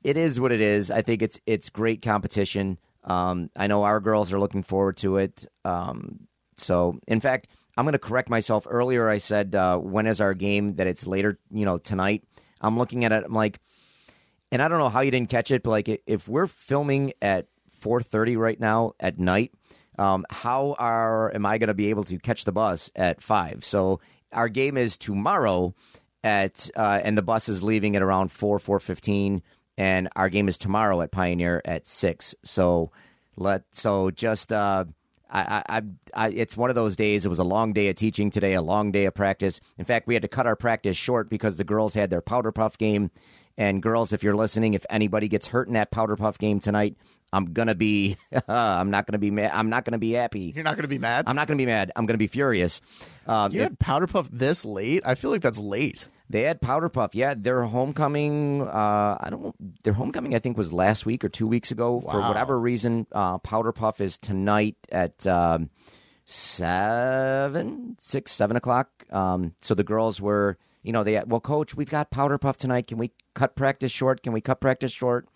[0.05, 0.91] it is what it is.
[0.91, 2.79] I think it's it's great competition.
[3.05, 5.47] Um, I know our girls are looking forward to it.
[5.65, 8.67] Um, so, in fact, I'm going to correct myself.
[8.69, 10.77] Earlier, I said uh, when is our game?
[10.77, 12.25] That it's later, you know, tonight.
[12.61, 13.25] I'm looking at it.
[13.25, 13.61] I'm like,
[14.53, 17.47] and I don't know how you didn't catch it, but like if we're filming at
[17.81, 19.53] 4:30 right now at night,
[19.99, 23.65] um, how are am I going to be able to catch the bus at five?
[23.65, 24.01] So
[24.33, 25.75] our game is tomorrow
[26.23, 29.43] at uh, and the bus is leaving at around four four fifteen,
[29.77, 32.35] and our game is tomorrow at Pioneer at six.
[32.43, 32.91] So
[33.37, 34.53] let so just.
[34.53, 34.85] Uh,
[35.35, 37.25] I, I, I, it's one of those days.
[37.25, 39.63] It was a long day of teaching today, a long day of practice.
[39.79, 42.53] In fact, we had to cut our practice short because the girls had their powder
[42.53, 43.11] puff game.
[43.57, 46.97] And girls, if you're listening, if anybody gets hurt in that powder puff game tonight,
[47.33, 48.17] I'm gonna be,
[48.49, 49.53] I'm not gonna be mad.
[49.55, 50.53] I'm not gonna be happy.
[50.55, 51.25] You're not going to be mad.
[51.27, 51.93] I'm not gonna be mad.
[51.97, 52.83] I'm gonna be furious.
[53.27, 55.03] Um, you if- had powder puff this late.
[55.07, 56.09] I feel like that's late.
[56.33, 57.15] They had powder puff.
[57.15, 58.63] Yeah, their homecoming.
[58.63, 59.55] Uh, I don't.
[59.85, 62.01] Their homecoming, I think, was last week or two weeks ago.
[62.01, 65.71] For whatever reason, uh, powder puff is tonight at um,
[66.25, 68.89] seven, six, seven o'clock.
[69.11, 72.87] Um, so the girls were, you know, they well, coach, we've got powder puff tonight.
[72.87, 74.23] Can we cut practice short?
[74.23, 75.29] Can we cut practice short?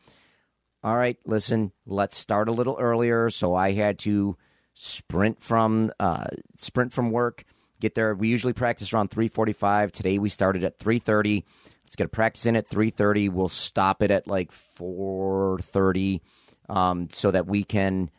[0.82, 3.28] All right, listen, let's start a little earlier.
[3.28, 4.36] So I had to
[4.72, 6.26] sprint from uh,
[6.58, 7.44] sprint from work,
[7.80, 8.14] get there.
[8.14, 9.92] We usually practice around three forty-five.
[9.92, 11.44] Today we started at three thirty.
[11.84, 13.28] Let's get a practice in at three thirty.
[13.28, 16.22] We'll stop it at like four thirty,
[16.68, 18.10] um, so that we can,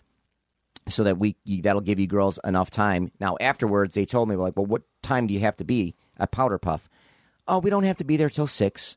[0.88, 3.12] so that we that'll give you girls enough time.
[3.20, 6.32] Now afterwards, they told me like, well, what time do you have to be at
[6.32, 6.88] Powder Puff?
[7.48, 8.96] Oh, we don't have to be there till six.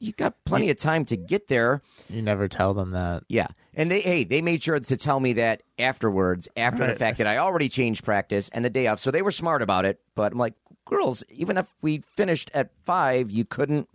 [0.00, 1.80] You got plenty of time to get there.
[2.10, 3.22] You never tell them that.
[3.28, 3.46] Yeah,
[3.76, 7.26] and they hey they made sure to tell me that afterwards, after the fact that
[7.26, 10.00] I already changed practice and the day off, so they were smart about it.
[10.14, 10.54] But I'm like,
[10.86, 13.88] girls, even if we finished at five, you couldn't.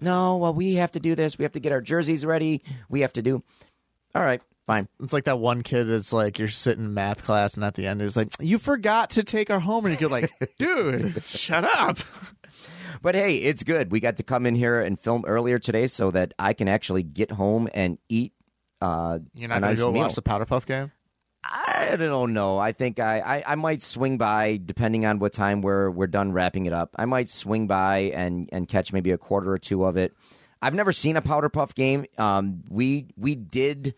[0.00, 1.38] No, well, we have to do this.
[1.38, 2.62] We have to get our jerseys ready.
[2.88, 3.42] We have to do.
[4.14, 4.88] All right, fine.
[5.00, 7.86] It's like that one kid that's like you're sitting in math class and at the
[7.86, 9.92] end it's like you forgot to take our homework.
[9.92, 11.98] And you're like, dude, shut up.
[13.00, 13.90] But hey, it's good.
[13.90, 17.02] We got to come in here and film earlier today so that I can actually
[17.02, 18.32] get home and eat.
[18.82, 20.02] Uh, You're a not gonna go meal.
[20.02, 20.90] watch the Powder Puff game.
[21.44, 22.58] I don't know.
[22.58, 26.32] I think I, I, I might swing by depending on what time we're we're done
[26.32, 26.90] wrapping it up.
[26.96, 30.14] I might swing by and, and catch maybe a quarter or two of it.
[30.60, 32.06] I've never seen a powder puff game.
[32.18, 33.94] Um, we we did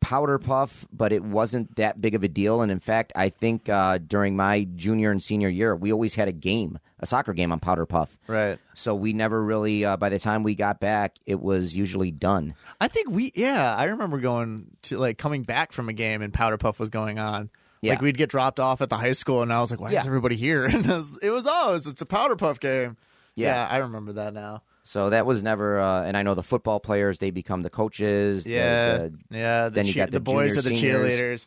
[0.00, 2.60] powder puff, but it wasn't that big of a deal.
[2.62, 6.28] And in fact, I think uh, during my junior and senior year, we always had
[6.28, 8.16] a game, a soccer game on powder puff.
[8.26, 8.58] Right.
[8.74, 9.84] So we never really.
[9.84, 12.54] Uh, by the time we got back, it was usually done.
[12.80, 16.32] I think we yeah, I remember going to like coming back from a game and
[16.32, 17.50] Powder Puff was going on.
[17.80, 17.92] Yeah.
[17.92, 20.00] Like we'd get dropped off at the high school and I was like, Why Yeah.
[20.00, 20.64] is everybody here?
[20.72, 22.96] And it was, it was oh, it's, it's a Powder Puff game.
[23.34, 23.66] Yeah.
[23.70, 24.62] I remember that now.
[24.88, 25.78] So that was never.
[25.78, 28.46] Uh, and I know the football players; they become the coaches.
[28.46, 28.96] Yeah.
[28.96, 29.64] the, yeah.
[29.68, 31.12] The, then you cheer- got the boys are the seniors.
[31.12, 31.46] cheerleaders.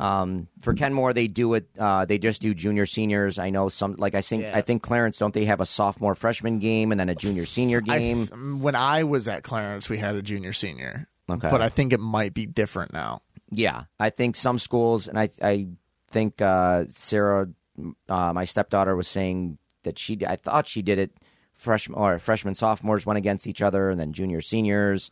[0.00, 1.68] Um, for Kenmore, they do it.
[1.78, 3.38] Uh, they just do junior seniors.
[3.38, 3.94] I know some.
[3.96, 4.42] Like I think.
[4.42, 4.56] Yeah.
[4.56, 5.18] I think Clarence.
[5.18, 8.26] Don't they have a sophomore freshman game and then a junior senior game?
[8.26, 11.06] th- when I was at Clarence, we had a junior senior.
[11.30, 11.48] Okay.
[11.48, 13.20] But I think it might be different now.
[13.52, 15.30] yeah, I think some schools, and I.
[15.40, 15.68] I
[16.10, 17.46] think uh, Sarah,
[18.08, 20.18] uh, my stepdaughter, was saying that she.
[20.26, 21.12] I thought she did it.
[21.60, 25.10] Freshman or freshman sophomores went against each other, and then junior seniors.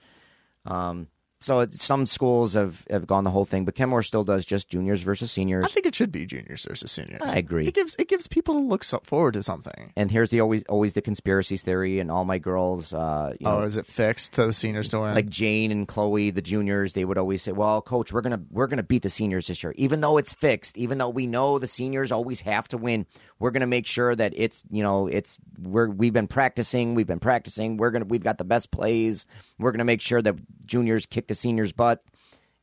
[0.64, 1.08] Um,
[1.40, 4.68] so it, some schools have, have gone the whole thing, but Kenmore still does just
[4.68, 5.66] juniors versus seniors.
[5.66, 7.20] I think it should be juniors versus seniors.
[7.24, 7.64] I agree.
[7.68, 9.92] It gives it gives people to look so- forward to something.
[9.94, 13.60] and here's the always always the conspiracy theory and all my girls uh you know
[13.60, 15.14] oh, is it fixed to the seniors to win?
[15.14, 18.66] like Jane and Chloe the juniors they would always say well coach we're to we're
[18.66, 21.60] going to beat the seniors this year even though it's fixed even though we know
[21.60, 23.06] the seniors always have to win
[23.38, 27.06] we're going to make sure that it's you know it's we're we've been practicing we've
[27.06, 29.26] been practicing we're going to we've got the best plays
[29.58, 30.34] we're going to make sure that
[30.66, 32.02] juniors kick the seniors butt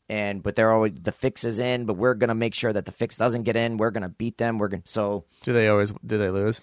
[0.10, 2.86] and but they're always the fix is in but we're going to make sure that
[2.86, 5.54] the fix doesn't get in we're going to beat them we're going to so do
[5.54, 6.62] they always do they lose?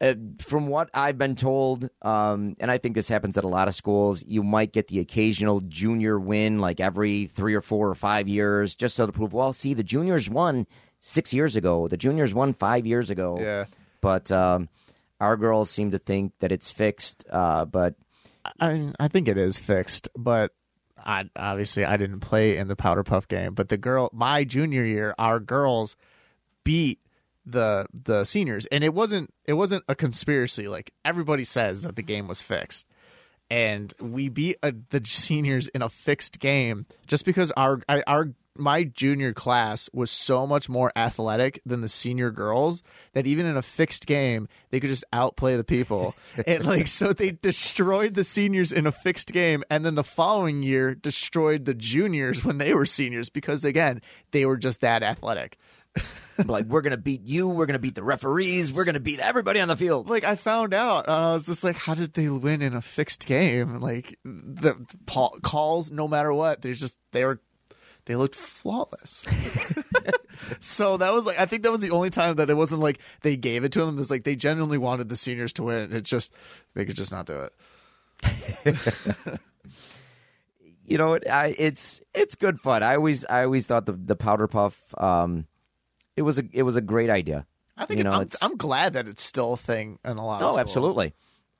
[0.00, 3.68] uh, from what I've been told, um, and I think this happens at a lot
[3.68, 7.94] of schools, you might get the occasional junior win like every three or four or
[7.94, 10.66] five years, just so to prove, well, see, the juniors won
[11.00, 13.38] six years ago, the juniors won five years ago.
[13.40, 13.64] Yeah.
[14.00, 14.68] But um,
[15.20, 17.24] our girls seem to think that it's fixed.
[17.30, 17.94] Uh, but
[18.60, 20.52] I I think it is fixed, but
[21.04, 23.54] I obviously I didn't play in the Powder Puff game.
[23.54, 25.96] But the girl, my junior year, our girls
[26.64, 27.00] beat
[27.44, 30.68] the the seniors, and it wasn't it wasn't a conspiracy.
[30.68, 32.86] Like everybody says that the game was fixed,
[33.50, 38.30] and we beat uh the seniors in a fixed game just because our our
[38.60, 42.82] my junior class was so much more athletic than the senior girls
[43.12, 46.14] that even in a fixed game they could just outplay the people
[46.46, 50.62] and like so they destroyed the seniors in a fixed game and then the following
[50.62, 54.00] year destroyed the juniors when they were seniors because again
[54.30, 55.56] they were just that athletic
[56.46, 59.68] like we're gonna beat you, we're gonna beat the referees, we're gonna beat everybody on
[59.68, 60.08] the field.
[60.08, 62.80] like I found out, and I was just like, how did they win in a
[62.80, 63.80] fixed game?
[63.80, 64.74] Like the,
[65.06, 67.40] the calls, no matter what, they're just they were
[68.10, 69.22] they looked flawless.
[70.58, 72.98] so that was like I think that was the only time that it wasn't like
[73.22, 73.94] they gave it to them.
[73.94, 75.92] It was like they genuinely wanted the seniors to win.
[75.92, 76.32] It just
[76.74, 77.54] they could just not do it.
[80.84, 82.82] you know, it, I, it's it's good fun.
[82.82, 85.46] I always I always thought the the powder puff, um,
[86.16, 87.46] it was a it was a great idea.
[87.76, 90.42] I think You know, I'm, I'm glad that it's still a thing in a lot
[90.42, 90.58] of Oh, schools.
[90.58, 91.14] absolutely.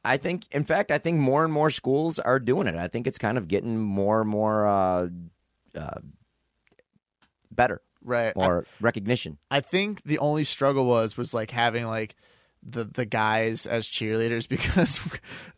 [0.05, 2.74] I think, in fact, I think more and more schools are doing it.
[2.74, 5.09] I think it's kind of getting more and more uh,
[5.74, 6.01] uh,
[7.61, 8.32] better, Right.
[8.36, 9.38] I- or recognition.
[9.50, 12.16] I think the only struggle was was like having like
[12.62, 14.98] the the guys as cheerleaders because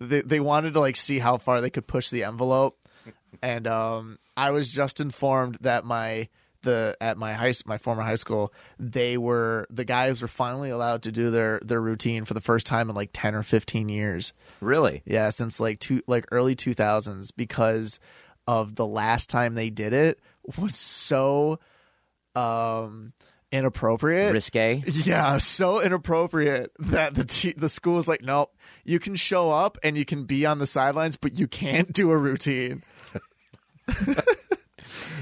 [0.01, 2.79] they they wanted to like see how far they could push the envelope,
[3.43, 6.29] and um, I was just informed that my
[6.63, 11.03] the at my high my former high school they were the guys were finally allowed
[11.03, 14.33] to do their their routine for the first time in like ten or fifteen years.
[14.61, 15.03] Really?
[15.05, 17.99] Yeah, since like two like early two thousands because
[18.47, 20.21] of the last time they did it
[20.57, 21.59] was so
[22.35, 23.13] um
[23.51, 24.33] inappropriate.
[24.33, 24.83] Risque?
[24.87, 28.55] Yeah, so inappropriate that the te- the school is like, nope,
[28.85, 32.11] you can show up and you can be on the sidelines, but you can't do
[32.11, 32.83] a routine.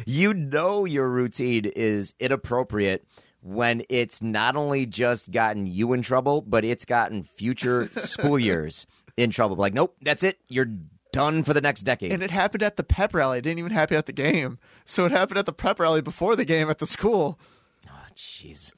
[0.06, 3.04] You know your routine is inappropriate
[3.42, 8.86] when it's not only just gotten you in trouble, but it's gotten future school years
[9.16, 9.56] in trouble.
[9.56, 10.38] Like, nope, that's it.
[10.48, 10.72] You're
[11.12, 12.12] done for the next decade.
[12.12, 13.38] And it happened at the pep rally.
[13.38, 14.58] It didn't even happen at the game.
[14.84, 17.38] So it happened at the prep rally before the game at the school.
[17.88, 18.72] Oh, jeez.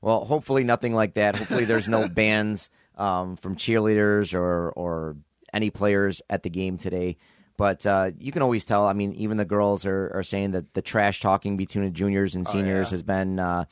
[0.00, 1.36] Well, hopefully nothing like that.
[1.36, 5.16] Hopefully there's no bans um, from cheerleaders or or
[5.52, 7.16] any players at the game today.
[7.56, 8.86] But uh, you can always tell.
[8.86, 12.34] I mean, even the girls are, are saying that the trash talking between the juniors
[12.34, 12.90] and seniors yeah.
[12.90, 13.66] has been uh,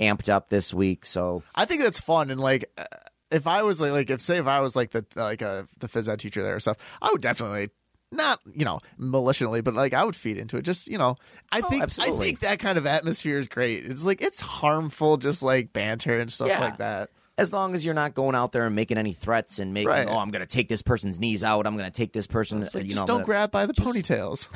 [0.00, 1.06] amped up this week.
[1.06, 2.84] So I think that's fun and like uh,
[3.30, 5.88] if I was like, like if say if I was like the like uh, the
[5.88, 7.70] phys ed teacher there or stuff, I would definitely
[8.10, 10.62] not you know maliciously, but like I would feed into it.
[10.62, 11.16] Just you know,
[11.52, 12.26] I think I absolutely.
[12.26, 13.84] think that kind of atmosphere is great.
[13.86, 16.60] It's like it's harmful, just like banter and stuff Yeah.
[16.60, 17.10] like that.
[17.36, 20.08] as long as you're not going out there and making any threats and making, Right.
[20.08, 21.68] oh, I'm going to take this person's knees out.
[21.68, 22.60] I'm going to take this person.
[22.62, 24.48] It's like, you just know, I'm don't gonna- grab by the ponytails.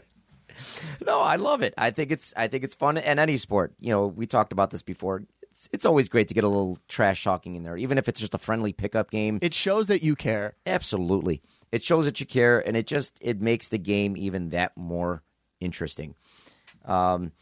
[1.04, 1.74] No, I love it.
[1.76, 3.74] I think it's I think it's fun in any sport.
[3.78, 5.22] You know, we talked about this before.
[5.56, 8.20] It's, it's always great to get a little trash talking in there, even if it's
[8.20, 9.38] just a friendly pickup game.
[9.40, 10.54] it shows that you care.
[10.66, 11.40] Absolutely,
[11.72, 15.22] it shows that you care, and it just it makes the game even that more
[15.58, 16.14] interesting.
[16.84, 17.32] Um,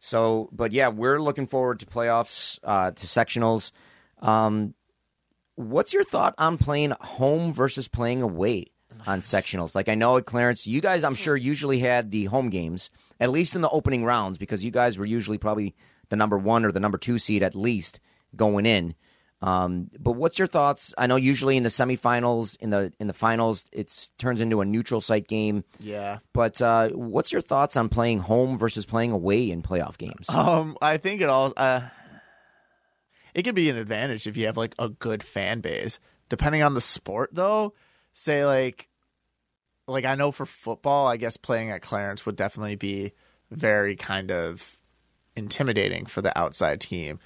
[0.00, 3.70] so, but yeah, we're looking forward to playoffs, uh, to sectionals.
[4.18, 4.74] Um,
[5.54, 8.66] what's your thought on playing home versus playing away
[9.06, 9.76] on sectionals?
[9.76, 12.90] Like I know at Clarence, you guys, I'm sure, usually had the home games
[13.20, 15.76] at least in the opening rounds because you guys were usually probably
[16.12, 17.98] the number one or the number two seed at least
[18.36, 18.94] going in.
[19.40, 20.94] Um, but what's your thoughts?
[20.96, 24.64] I know usually in the semifinals, in the in the finals, it turns into a
[24.64, 25.64] neutral site game.
[25.80, 26.18] Yeah.
[26.34, 30.28] But uh, what's your thoughts on playing home versus playing away in playoff games?
[30.28, 31.52] Um, I think it all.
[31.56, 31.80] Uh,
[33.34, 35.98] it could be an advantage if you have like a good fan base.
[36.28, 37.72] Depending on the sport, though,
[38.12, 38.88] say like,
[39.88, 43.12] like I know for football, I guess playing at Clarence would definitely be
[43.50, 44.78] very kind of
[45.36, 47.20] intimidating for the outside team.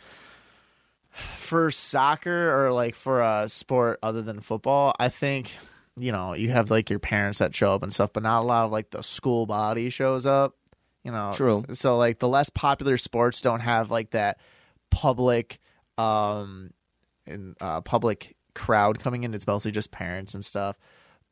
[1.10, 5.50] For soccer or like for a sport other than football, I think
[5.96, 8.44] you know you have like your parents that show up and stuff, but not a
[8.44, 10.56] lot of like the school body shows up.
[11.04, 11.64] You know, True.
[11.72, 14.38] So like the less popular sports don't have like that
[14.90, 15.58] public,
[15.96, 16.72] um,
[17.26, 19.32] and uh, public crowd coming in.
[19.32, 20.76] It's mostly just parents and stuff.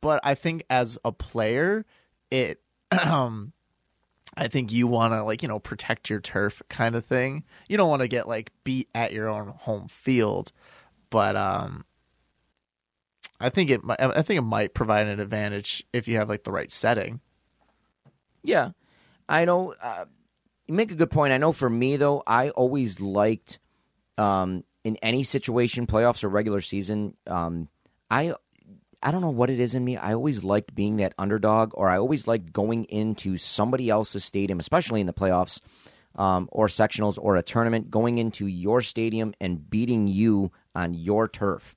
[0.01, 1.85] But I think as a player,
[2.31, 2.61] it,
[2.91, 3.53] um,
[4.35, 7.43] I think you want to like you know protect your turf kind of thing.
[7.69, 10.51] You don't want to get like beat at your own home field,
[11.09, 11.85] but um,
[13.39, 13.81] I think it.
[13.87, 17.21] I think it might provide an advantage if you have like the right setting.
[18.43, 18.71] Yeah,
[19.27, 19.73] I know.
[19.81, 20.05] Uh,
[20.67, 21.33] you make a good point.
[21.33, 23.59] I know for me though, I always liked
[24.17, 27.15] um, in any situation, playoffs or regular season.
[27.27, 27.69] Um,
[28.09, 28.35] I
[29.01, 29.97] I don't know what it is in me.
[29.97, 34.59] I always liked being that underdog, or I always liked going into somebody else's stadium,
[34.59, 35.61] especially in the playoffs
[36.15, 41.27] um, or sectionals or a tournament, going into your stadium and beating you on your
[41.27, 41.75] turf.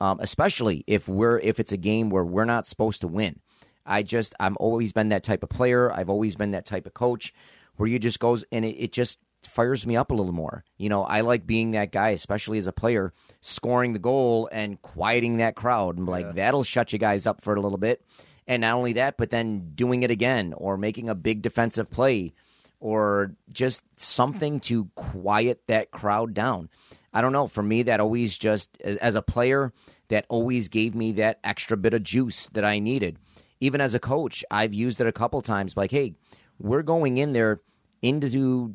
[0.00, 3.40] Um, especially if we're if it's a game where we're not supposed to win.
[3.84, 5.92] I just I'm always been that type of player.
[5.92, 7.34] I've always been that type of coach
[7.76, 10.64] where you just goes and it, it just fires me up a little more.
[10.78, 14.80] You know, I like being that guy, especially as a player, scoring the goal and
[14.82, 15.96] quieting that crowd.
[15.96, 18.04] And like that'll shut you guys up for a little bit.
[18.46, 22.32] And not only that, but then doing it again or making a big defensive play
[22.80, 26.68] or just something to quiet that crowd down.
[27.12, 27.46] I don't know.
[27.46, 29.72] For me, that always just, as a player,
[30.08, 33.18] that always gave me that extra bit of juice that I needed.
[33.60, 35.76] Even as a coach, I've used it a couple times.
[35.76, 36.14] Like, hey,
[36.58, 37.60] we're going in there
[38.02, 38.74] into,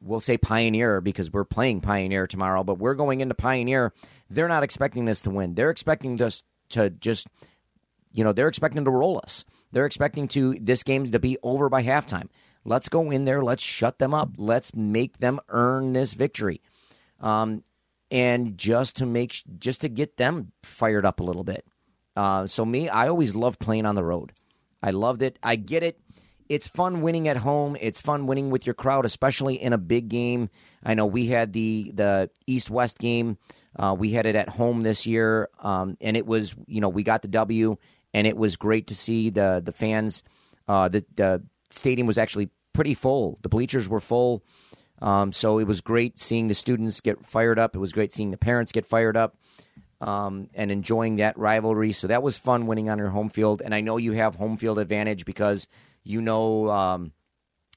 [0.00, 3.92] we'll say Pioneer because we're playing Pioneer tomorrow, but we're going into Pioneer.
[4.28, 5.54] They're not expecting us to win.
[5.54, 7.26] They're expecting us to just,
[8.12, 9.44] you know, they're expecting to roll us.
[9.72, 12.28] They're expecting to this game to be over by halftime.
[12.64, 13.42] Let's go in there.
[13.42, 14.30] Let's shut them up.
[14.36, 16.60] Let's make them earn this victory.
[17.20, 17.62] Um,
[18.10, 21.64] and just to make just to get them fired up a little bit.
[22.16, 24.32] Uh, so me, I always loved playing on the road.
[24.82, 25.38] I loved it.
[25.42, 26.00] I get it.
[26.50, 27.76] It's fun winning at home.
[27.80, 30.50] It's fun winning with your crowd, especially in a big game.
[30.82, 33.38] I know we had the the East West game.
[33.76, 37.04] Uh, we had it at home this year, um, and it was you know we
[37.04, 37.76] got the W,
[38.12, 40.24] and it was great to see the the fans.
[40.66, 41.40] Uh, the the
[41.70, 43.38] stadium was actually pretty full.
[43.42, 44.42] The bleachers were full.
[45.00, 47.76] Um, so it was great seeing the students get fired up.
[47.76, 49.36] It was great seeing the parents get fired up
[50.00, 51.92] um, and enjoying that rivalry.
[51.92, 53.62] So that was fun winning on your home field.
[53.62, 55.66] And I know you have home field advantage because
[56.04, 57.12] you know um,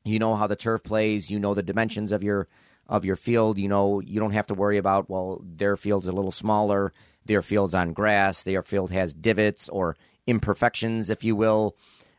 [0.03, 1.29] you know how the turf plays.
[1.29, 2.47] You know the dimensions of your
[2.87, 3.57] of your field.
[3.57, 6.93] You know you don't have to worry about well their field's a little smaller.
[7.25, 8.43] Their field's on grass.
[8.43, 9.95] Their field has divots or
[10.27, 11.75] imperfections, if you will.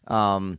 [0.07, 0.59] Um,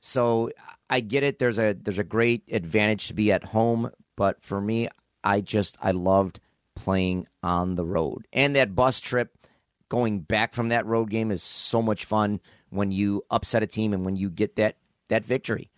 [0.00, 0.50] so
[0.90, 1.38] I get it.
[1.38, 4.88] There's a there's a great advantage to be at home, but for me,
[5.22, 6.40] I just I loved
[6.74, 8.26] playing on the road.
[8.32, 9.36] And that bus trip
[9.88, 12.40] going back from that road game is so much fun
[12.70, 14.76] when you upset a team and when you get that
[15.08, 15.70] that victory.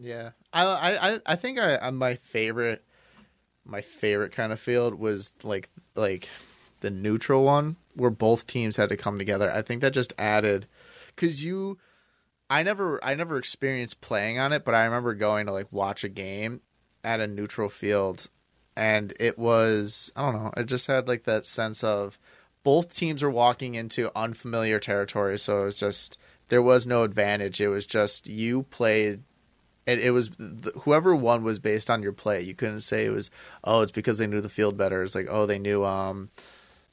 [0.00, 0.30] Yeah.
[0.52, 2.84] I I I think I my favorite
[3.64, 6.28] my favorite kind of field was like like
[6.80, 9.52] the neutral one where both teams had to come together.
[9.52, 10.66] I think that just added
[11.16, 11.78] cuz you
[12.50, 16.04] I never I never experienced playing on it, but I remember going to like watch
[16.04, 16.60] a game
[17.04, 18.28] at a neutral field
[18.76, 22.18] and it was I don't know, it just had like that sense of
[22.64, 26.16] both teams were walking into unfamiliar territory, so it was just
[26.48, 27.60] there was no advantage.
[27.60, 29.22] It was just you played
[29.86, 30.30] it, it was
[30.82, 32.42] whoever won was based on your play.
[32.42, 33.30] You couldn't say it was
[33.64, 35.02] oh it's because they knew the field better.
[35.02, 36.30] It's like oh they knew um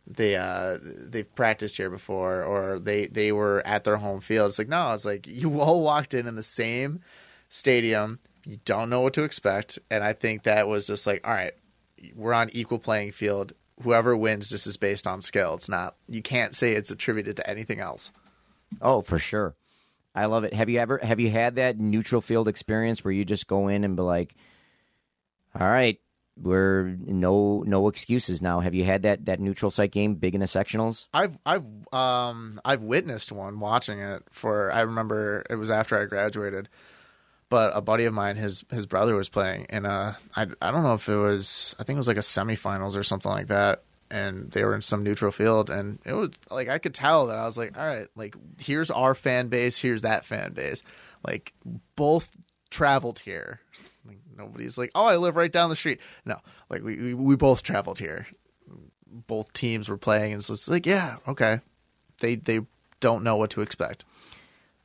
[0.07, 4.49] they uh they've practiced here before or they they were at their home field.
[4.49, 7.01] It's like no, it's like you all walked in in the same
[7.49, 8.19] stadium.
[8.45, 11.53] You don't know what to expect, and I think that was just like all right,
[12.15, 13.53] we're on equal playing field.
[13.83, 15.53] Whoever wins just is based on skill.
[15.53, 18.11] It's not you can't say it's attributed to anything else.
[18.81, 19.55] Oh, for sure.
[20.15, 20.53] I love it.
[20.53, 23.83] Have you ever have you had that neutral field experience where you just go in
[23.83, 24.35] and be like,
[25.57, 25.99] "All right,
[26.41, 28.59] we're no no excuses now.
[28.59, 31.05] Have you had that that neutral site game big in the sectionals?
[31.13, 36.05] I've I've um I've witnessed one watching it for I remember it was after I
[36.05, 36.69] graduated.
[37.49, 40.83] But a buddy of mine, his his brother was playing and uh I I don't
[40.83, 43.83] know if it was I think it was like a semifinals or something like that.
[44.11, 47.37] And they were in some neutral field and it was like I could tell that
[47.37, 50.81] I was like, all right, like here's our fan base, here's that fan base.
[51.23, 51.53] Like
[51.95, 52.29] both
[52.71, 53.59] traveled here
[54.05, 55.99] Like Nobody's like, oh, I live right down the street.
[56.25, 56.39] No,
[56.69, 58.27] like we we, we both traveled here.
[59.05, 61.61] Both teams were playing, and so it's like, yeah, okay.
[62.19, 62.61] They they
[62.99, 64.05] don't know what to expect.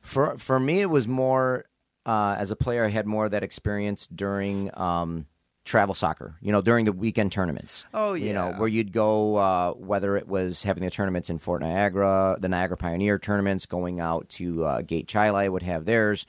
[0.01, 1.65] For for me, it was more
[2.05, 2.85] uh, as a player.
[2.85, 5.25] I had more of that experience during um,
[5.65, 6.35] travel soccer.
[6.41, 7.83] You know, during the weekend tournaments.
[7.93, 11.39] Oh yeah, you know where you'd go, uh, whether it was having the tournaments in
[11.39, 16.25] Fort Niagara, the Niagara Pioneer tournaments, going out to uh, Gates Chili would have theirs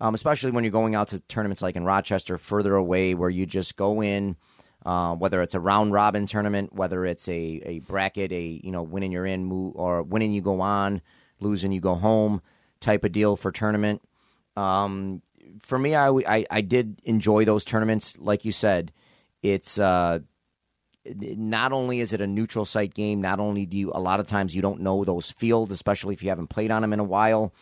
[0.00, 3.46] um, especially when you're going out to tournaments like in Rochester, further away, where you
[3.46, 4.36] just go in,
[4.86, 8.82] uh, whether it's a round robin tournament, whether it's a, a bracket, a you know
[8.82, 11.02] winning you're in, move, or winning you go on,
[11.40, 12.40] losing you go home
[12.80, 14.00] type of deal for tournament.
[14.56, 15.22] Um,
[15.60, 18.16] for me, I, I, I did enjoy those tournaments.
[18.18, 18.92] Like you said,
[19.42, 20.20] it's uh,
[21.04, 24.26] not only is it a neutral site game, not only do you a lot of
[24.26, 27.04] times you don't know those fields, especially if you haven't played on them in a
[27.04, 27.52] while,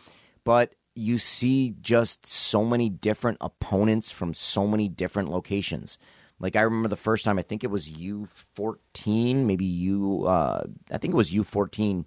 [0.43, 5.97] but you see just so many different opponents from so many different locations.
[6.39, 10.25] Like I remember the first time, I think it was U fourteen, maybe U.
[10.25, 12.05] Uh, I think it was U fourteen,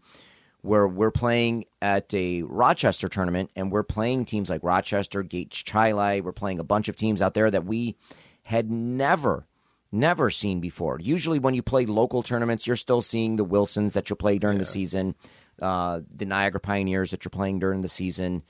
[0.63, 6.21] where we're playing at a Rochester tournament, and we're playing teams like Rochester, Gates Chili.
[6.21, 7.97] We're playing a bunch of teams out there that we
[8.43, 9.47] had never,
[9.91, 10.99] never seen before.
[11.01, 14.57] Usually, when you play local tournaments, you're still seeing the Wilsons that you play during
[14.57, 14.61] yeah.
[14.63, 15.15] the season,
[15.61, 18.43] uh, the Niagara Pioneers that you're playing during the season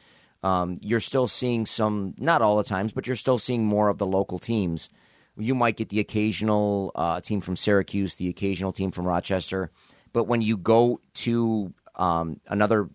[0.43, 3.99] um, you're still seeing some, not all the times, but you're still seeing more of
[3.99, 4.89] the local teams.
[5.37, 9.71] You might get the occasional uh, team from Syracuse, the occasional team from Rochester,
[10.13, 12.89] but when you go to um, another,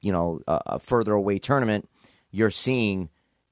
[0.00, 1.88] you know, a further away tournament,
[2.30, 3.10] you're seeing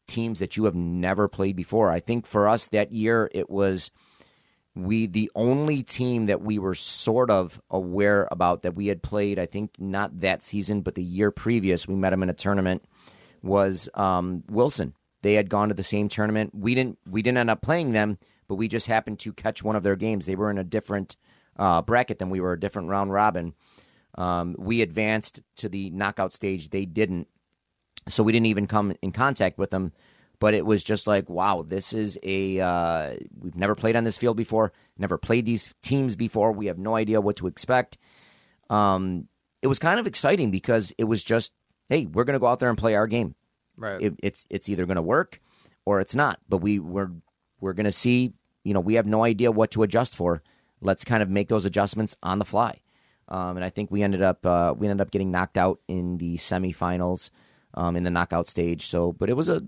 [0.09, 1.91] teams that you have never played before.
[1.91, 3.93] I think for us that year it was
[4.75, 9.39] we the only team that we were sort of aware about that we had played.
[9.39, 12.85] I think not that season, but the year previous, we met them in a tournament.
[13.43, 14.95] Was um, Wilson?
[15.23, 16.55] They had gone to the same tournament.
[16.55, 16.99] We didn't.
[17.09, 18.19] We didn't end up playing them,
[18.49, 20.27] but we just happened to catch one of their games.
[20.27, 21.17] They were in a different
[21.59, 23.55] uh, bracket than we were, a different round robin.
[24.17, 26.71] Um, we advanced to the knockout stage.
[26.71, 27.29] They didn't,
[28.09, 29.93] so we didn't even come in contact with them.
[30.39, 34.17] But it was just like, wow, this is a uh, we've never played on this
[34.17, 36.51] field before, never played these teams before.
[36.51, 37.99] We have no idea what to expect.
[38.71, 39.29] Um,
[39.61, 41.53] it was kind of exciting because it was just,
[41.91, 43.35] hey, we're going to go out there and play our game.
[43.77, 44.01] Right.
[44.01, 45.41] It, it's it's either going to work
[45.85, 46.41] or it's not.
[46.49, 47.11] But we we're
[47.61, 48.33] we're going to see.
[48.65, 50.43] You know, we have no idea what to adjust for.
[50.81, 52.81] Let's kind of make those adjustments on the fly.
[53.31, 56.19] Um, and I think we ended up uh, we ended up getting knocked out in
[56.19, 57.31] the semifinals
[57.75, 58.87] um, in the knockout stage.
[58.87, 59.63] So, but it was a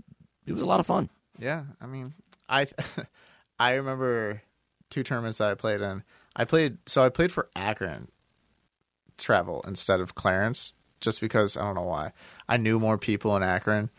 [0.47, 1.11] it was a lot of fun.
[1.39, 2.15] Yeah, I mean,
[2.49, 2.67] I
[3.59, 4.43] I remember
[4.91, 6.03] two tournaments that I played in.
[6.35, 8.09] I played so I played for Akron
[9.19, 12.13] travel instead of Clarence just because I don't know why.
[12.49, 13.91] I knew more people in Akron.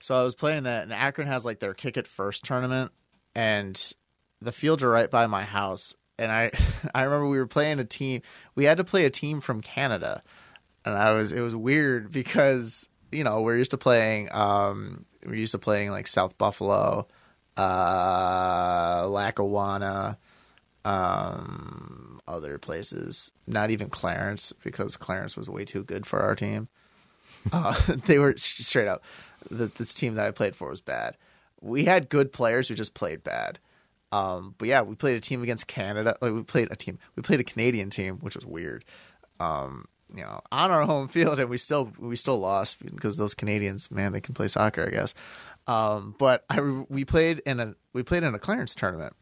[0.00, 2.92] So I was playing that and Akron has like their kick it first tournament
[3.34, 3.92] and
[4.40, 6.50] the fields are right by my house and I
[6.94, 8.22] I remember we were playing a team.
[8.54, 10.22] We had to play a team from Canada.
[10.84, 15.34] And I was it was weird because you know, we're used to playing um we're
[15.34, 17.08] used to playing like South Buffalo,
[17.56, 20.18] uh Lackawanna,
[20.84, 23.32] um other places.
[23.46, 26.68] Not even Clarence because Clarence was way too good for our team.
[27.52, 27.74] Uh,
[28.06, 29.02] they were straight up
[29.50, 31.16] the, this team that I played for was bad.
[31.60, 33.58] We had good players who just played bad.
[34.12, 36.16] Um, but yeah, we played a team against Canada.
[36.20, 36.98] Like we played a team.
[37.16, 38.84] We played a Canadian team, which was weird.
[39.38, 43.34] Um, you know, on our home field, and we still we still lost because those
[43.34, 45.14] Canadians, man, they can play soccer, I guess.
[45.66, 49.14] Um, but I we played in a we played in a Clarence tournament,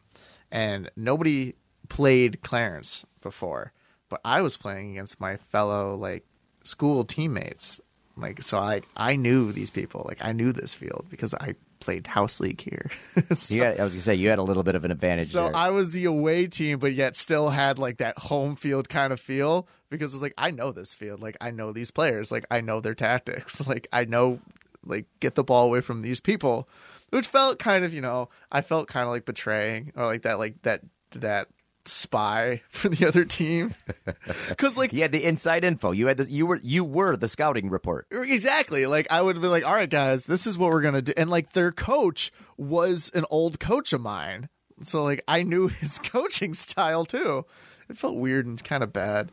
[0.50, 1.54] and nobody
[1.88, 3.72] played Clarence before,
[4.08, 6.24] but I was playing against my fellow like
[6.64, 7.80] school teammates.
[8.16, 10.04] Like so, I I knew these people.
[10.08, 12.90] Like I knew this field because I played house league here.
[13.34, 15.28] so, You had, I was gonna say you had a little bit of an advantage
[15.28, 15.56] so there.
[15.56, 19.20] I was the away team, but yet still had like that home field kind of
[19.20, 22.60] feel because it's like I know this field, like I know these players, like I
[22.60, 24.40] know their tactics, like I know
[24.84, 26.68] like get the ball away from these people,
[27.10, 30.38] which felt kind of you know I felt kind of like betraying or like that
[30.38, 31.48] like that that
[31.88, 33.74] spy for the other team
[34.48, 35.90] because like you had the inside info.
[35.92, 38.06] You had the, you were you were the scouting report.
[38.10, 38.86] Exactly.
[38.86, 41.12] Like I would be like, all right, guys, this is what we're gonna do.
[41.16, 44.48] And like their coach was an old coach of mine,
[44.82, 47.44] so like I knew his coaching style too.
[47.88, 49.32] It felt weird and kind of bad,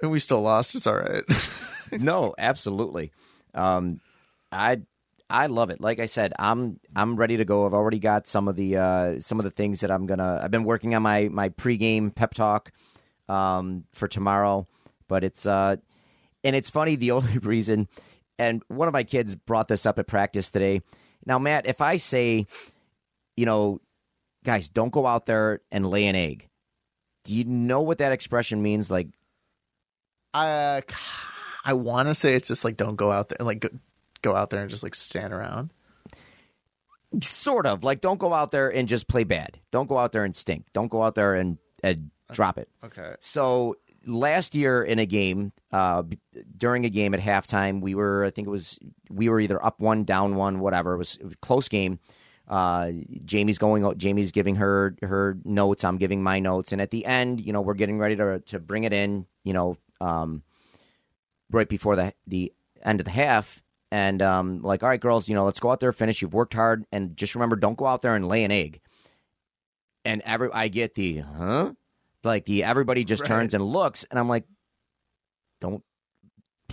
[0.00, 0.74] and we still lost.
[0.74, 1.24] It's all right.
[1.92, 3.12] no, absolutely.
[3.54, 4.00] Um,
[4.52, 4.82] I
[5.32, 5.80] I love it.
[5.80, 7.64] Like I said, I'm I'm ready to go.
[7.64, 10.40] I've already got some of the uh, some of the things that I'm gonna.
[10.42, 12.70] I've been working on my my pregame pep talk
[13.30, 14.68] um, for tomorrow,
[15.08, 15.76] but it's uh,
[16.44, 16.96] and it's funny.
[16.96, 17.88] The only reason,
[18.38, 20.82] and one of my kids brought this up at practice today.
[21.24, 22.46] Now, Matt, if I say,
[23.36, 23.80] you know,
[24.44, 26.48] guys, don't go out there and lay an egg.
[27.24, 28.90] Do you know what that expression means?
[28.90, 29.08] Like,
[30.34, 30.82] I
[31.64, 33.64] I want to say it's just like don't go out there and like
[34.22, 35.72] go, out there and just like stand around.
[37.20, 39.58] sort of like don't go out there and just play bad.
[39.70, 40.66] Don't go out there and stink.
[40.72, 42.68] Don't go out there and, and drop it.
[42.84, 43.14] Okay.
[43.20, 46.18] So last year in a game, uh, b-
[46.56, 48.78] during a game at halftime, we were I think it was
[49.10, 50.94] we were either up one, down one, whatever.
[50.94, 51.98] It was, it was a close game.
[52.48, 52.90] Uh,
[53.24, 53.96] Jamie's going.
[53.96, 55.84] Jamie's giving her her notes.
[55.84, 58.58] I'm giving my notes, and at the end, you know, we're getting ready to to
[58.58, 59.26] bring it in.
[59.44, 60.42] You know, um,
[61.50, 62.52] right before the the
[62.82, 63.61] end of the half,
[63.92, 66.22] and um, like, all right, girls, you know, let's go out there, finish.
[66.22, 68.80] You've worked hard, and just remember, don't go out there and lay an egg.
[70.06, 71.72] And every I get the huh,
[72.24, 73.28] like the everybody just Right.
[73.28, 74.44] turns and looks, and I'm like,
[75.60, 75.84] don't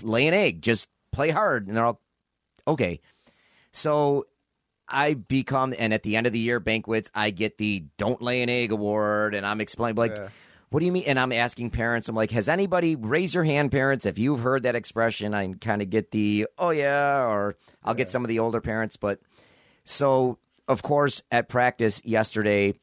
[0.02, 2.00] lay an egg, just play hard, and they're all
[2.66, 3.02] okay.
[3.74, 4.26] So
[4.88, 8.42] I become, and at the end of the year banquets, I get the "Don't Lay
[8.42, 10.30] an Egg" award, and I'm explaining like, Yeah.
[10.70, 11.04] What do you mean?
[11.08, 14.64] And I'm asking parents, I'm like, has anybody raise your hand, parents, if you've heard
[14.64, 15.34] that expression?
[15.34, 18.96] I kind of get the oh yeah, or I'll get some of the older parents,
[18.96, 19.20] but
[19.86, 20.38] so
[20.68, 22.76] of course at practice yesterday.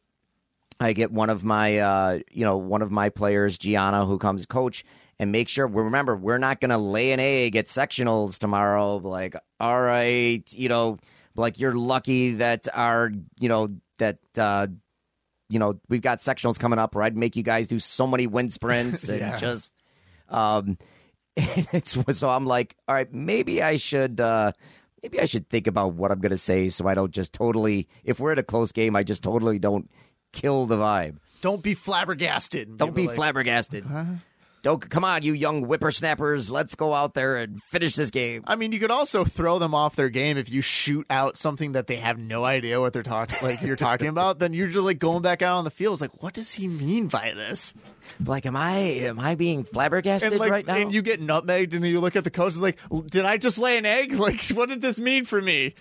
[0.78, 4.44] I get one of my, uh, you know, one of my players, Gianna, who comes
[4.44, 4.84] coach,
[5.18, 5.66] and make sure.
[5.66, 8.96] we Remember, we're not going to lay an egg at sectionals tomorrow.
[8.96, 10.98] Like, all right, you know,
[11.34, 13.10] like you're lucky that our,
[13.40, 13.68] you know,
[13.98, 14.66] that, uh,
[15.48, 18.26] you know, we've got sectionals coming up where I'd make you guys do so many
[18.26, 19.36] wind sprints and Yeah.
[19.36, 19.72] just,
[20.28, 20.78] um,
[21.36, 24.52] and it's so I'm like, all right, maybe I should uh,
[25.02, 27.88] maybe I should think about what I'm going to say so I don't just totally.
[28.04, 29.90] If we're at a close game, I just totally don't
[30.32, 31.16] kill the vibe.
[31.42, 32.76] Don't be flabbergasted.
[32.78, 33.84] Don't be like, flabbergasted.
[34.66, 36.50] Don't come on, you young whippersnappers.
[36.50, 38.42] Let's go out there and finish this game.
[38.48, 41.70] I mean, you could also throw them off their game if you shoot out something
[41.74, 44.40] that they have no idea what they're talking like you're talking about.
[44.40, 45.92] Then you're just like going back out on the field.
[45.92, 47.74] It's like, what does he mean by this?
[48.24, 50.74] Like, am I am I being flabbergasted like, right now?
[50.74, 52.54] and you get nutmegged, and you look at the coach.
[52.54, 54.14] It's like, did I just lay an egg?
[54.18, 55.76] Like, what did this mean for me?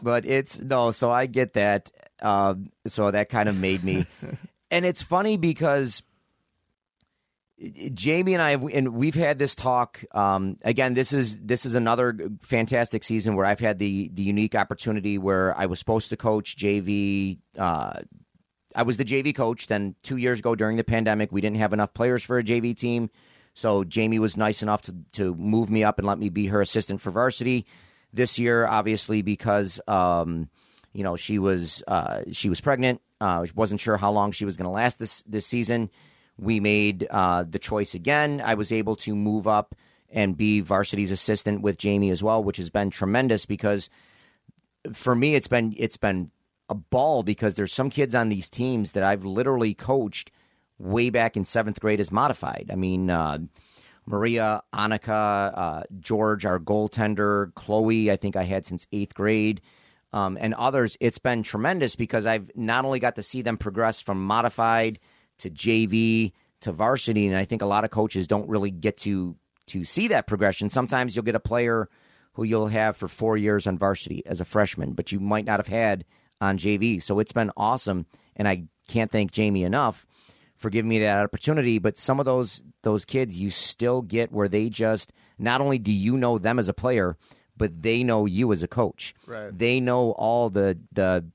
[0.00, 0.92] but it's no.
[0.92, 1.90] So I get that.
[2.22, 4.06] Um, so that kind of made me,
[4.70, 6.04] and it's funny because
[7.92, 10.04] Jamie and I have, and we've had this talk.
[10.12, 14.54] Um, again, this is this is another fantastic season where I've had the the unique
[14.54, 17.38] opportunity where I was supposed to coach JV.
[17.58, 18.00] Uh,
[18.74, 19.66] I was the JV coach.
[19.68, 22.76] Then two years ago during the pandemic, we didn't have enough players for a JV
[22.76, 23.10] team.
[23.54, 26.60] So Jamie was nice enough to to move me up and let me be her
[26.60, 27.66] assistant for varsity.
[28.12, 30.48] This year, obviously, because um,
[30.92, 33.00] you know she was uh, she was pregnant.
[33.20, 35.90] Uh, wasn't sure how long she was going to last this this season.
[36.38, 38.42] We made uh, the choice again.
[38.44, 39.74] I was able to move up
[40.10, 43.90] and be varsity's assistant with Jamie as well, which has been tremendous because
[44.92, 46.30] for me it's been it's been
[46.68, 50.30] a ball because there's some kids on these teams that I've literally coached
[50.78, 52.70] way back in seventh grade as modified.
[52.72, 53.38] I mean, uh,
[54.06, 59.60] Maria, Annika, uh, George, our goaltender, Chloe, I think I had since eighth grade,
[60.12, 60.96] um, and others.
[61.00, 64.98] It's been tremendous because I've not only got to see them progress from modified
[65.44, 69.36] to JV to varsity, and I think a lot of coaches don't really get to
[69.66, 70.70] to see that progression.
[70.70, 71.88] Sometimes you'll get a player
[72.34, 75.58] who you'll have for four years on varsity as a freshman, but you might not
[75.58, 76.04] have had
[76.40, 77.00] on JV.
[77.00, 78.06] So it's been awesome,
[78.36, 80.06] and I can't thank Jamie enough
[80.56, 81.78] for giving me that opportunity.
[81.78, 85.92] But some of those those kids, you still get where they just not only do
[85.92, 87.16] you know them as a player,
[87.54, 89.14] but they know you as a coach.
[89.26, 89.56] Right.
[89.56, 91.26] They know all the the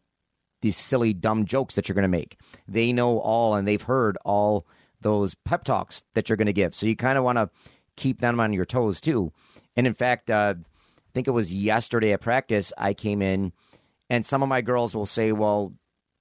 [0.61, 2.37] these silly dumb jokes that you're going to make.
[2.67, 4.65] They know all, and they've heard all
[5.01, 6.75] those pep talks that you're going to give.
[6.75, 7.49] So you kind of want to
[7.95, 9.31] keep them on your toes too.
[9.75, 13.53] And in fact, uh, I think it was yesterday at practice, I came in,
[14.09, 15.73] and some of my girls will say, "Well,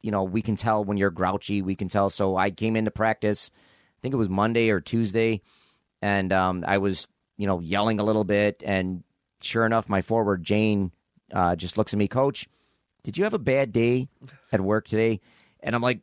[0.02, 1.62] you know, we can tell when you're grouchy.
[1.62, 3.50] We can tell." So I came into practice.
[3.54, 5.42] I think it was Monday or Tuesday,
[6.00, 7.06] and um, I was,
[7.36, 8.62] you know, yelling a little bit.
[8.64, 9.02] And
[9.42, 10.92] sure enough, my forward Jane
[11.32, 12.48] uh, just looks at me, Coach.
[13.02, 14.08] Did you have a bad day
[14.52, 15.20] at work today?
[15.60, 16.00] And I'm like,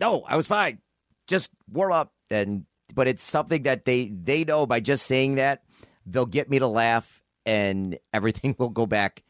[0.00, 0.78] No, I was fine.
[1.26, 2.12] Just warm up.
[2.30, 2.64] And
[2.94, 5.62] but it's something that they they know by just saying that
[6.06, 9.22] they'll get me to laugh, and everything will go back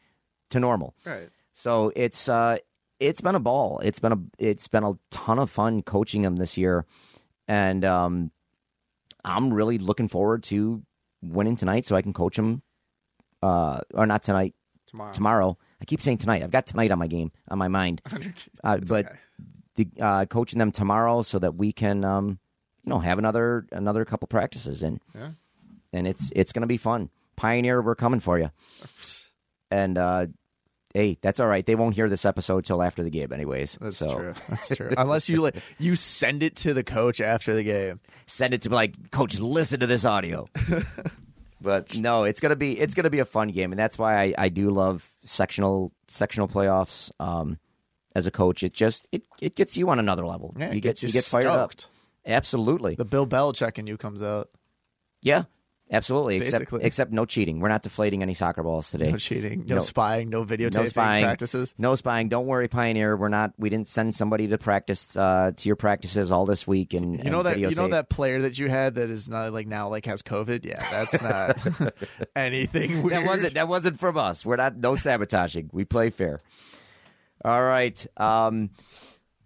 [0.51, 0.95] to normal.
[1.05, 1.29] Right.
[1.53, 2.57] So it's uh
[2.99, 3.79] it's been a ball.
[3.79, 6.85] It's been a it's been a ton of fun coaching them this year,
[7.47, 8.31] and um,
[9.23, 10.83] I'm really looking forward to
[11.21, 12.61] winning tonight so I can coach them.
[13.43, 14.55] Uh, or not tonight,
[14.85, 15.11] Tomorrow.
[15.11, 15.57] tomorrow.
[15.85, 16.41] I keep saying tonight.
[16.41, 18.01] I've got tonight on my game on my mind,
[18.63, 19.15] uh, but okay.
[19.75, 22.39] the, uh, coaching them tomorrow so that we can um,
[22.83, 25.29] you know have another another couple practices and Yeah.
[25.93, 27.11] and it's it's gonna be fun.
[27.35, 28.49] Pioneer, we're coming for you.
[29.71, 30.27] And uh,
[30.93, 31.65] hey, that's all right.
[31.65, 33.77] They won't hear this episode till after the game, anyways.
[33.81, 34.33] That's so true.
[34.47, 34.93] That's true.
[34.97, 37.99] Unless you like you send it to the coach after the game.
[38.27, 40.47] send it to like, Coach, listen to this audio.
[41.61, 44.33] But no, it's gonna be it's gonna be a fun game, and that's why I,
[44.37, 47.11] I do love sectional sectional playoffs.
[47.19, 47.59] Um,
[48.15, 50.55] as a coach, it just it, it gets you on another level.
[50.57, 51.73] Yeah, you get you you get fired up.
[52.25, 52.95] Absolutely.
[52.95, 54.49] The Bill Belichick in you comes out.
[55.21, 55.43] Yeah.
[55.91, 56.37] Absolutely.
[56.37, 56.83] Except Basically.
[56.83, 57.59] except no cheating.
[57.59, 59.11] We're not deflating any soccer balls today.
[59.11, 61.75] No cheating, no, No- spying, no videotaping no spying practices.
[61.77, 62.27] No spying.
[62.27, 63.15] Don't worry, Pioneer.
[63.15, 63.53] We're not.
[63.59, 66.95] We didn't send somebody to practice uh, to your practices all this week.
[66.95, 69.53] And You know and that you know that player that you had that is not
[69.53, 70.65] like now like has COVID.
[70.65, 71.93] Yeah, that's not
[72.35, 73.13] anything weird.
[73.21, 74.43] that wasn't that wasn't from us.
[74.43, 75.69] We're not no sabotaging.
[75.71, 76.41] We play fair.
[77.43, 78.71] All right, um,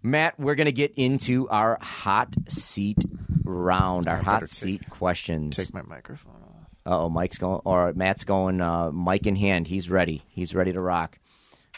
[0.02, 0.38] Matt.
[0.38, 2.98] We're gonna get into our hot seat
[3.44, 4.08] round.
[4.08, 5.56] Our hot better seat questions.
[5.56, 6.50] Take my microphone off.
[6.86, 9.66] Oh, Mike's going, or Matt's going, uh, mic in hand.
[9.66, 10.24] He's ready.
[10.28, 11.18] He's ready to rock.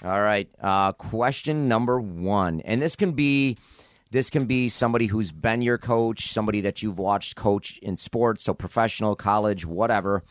[0.04, 0.48] All right.
[0.60, 3.56] Uh, question number one, and this can be,
[4.10, 8.44] this can be somebody who's been your coach, somebody that you've watched coach in sports,
[8.44, 10.24] so professional, college, whatever.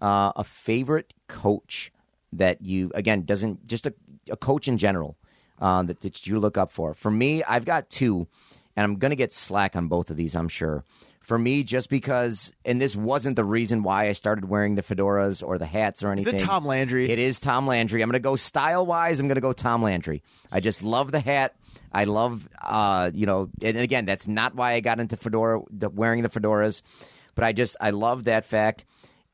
[0.00, 1.92] Uh, a favorite coach
[2.32, 3.94] that you, again, doesn't just a,
[4.30, 5.17] a coach in general
[5.60, 6.94] um, that, that you look up for.
[6.94, 8.26] For me, I've got two,
[8.76, 10.84] and I'm going to get slack on both of these, I'm sure.
[11.20, 15.46] For me, just because, and this wasn't the reason why I started wearing the fedoras
[15.46, 16.40] or the hats or Is anything.
[16.40, 17.10] it Tom Landry?
[17.10, 18.00] It is Tom Landry.
[18.00, 19.20] I'm going to go style wise.
[19.20, 20.22] I'm going to go Tom Landry.
[20.50, 21.54] I just love the hat.
[21.92, 25.88] I love, uh, you know, and again, that's not why I got into fedora, the,
[25.88, 26.82] wearing the fedoras,
[27.34, 28.84] but I just I love that fact.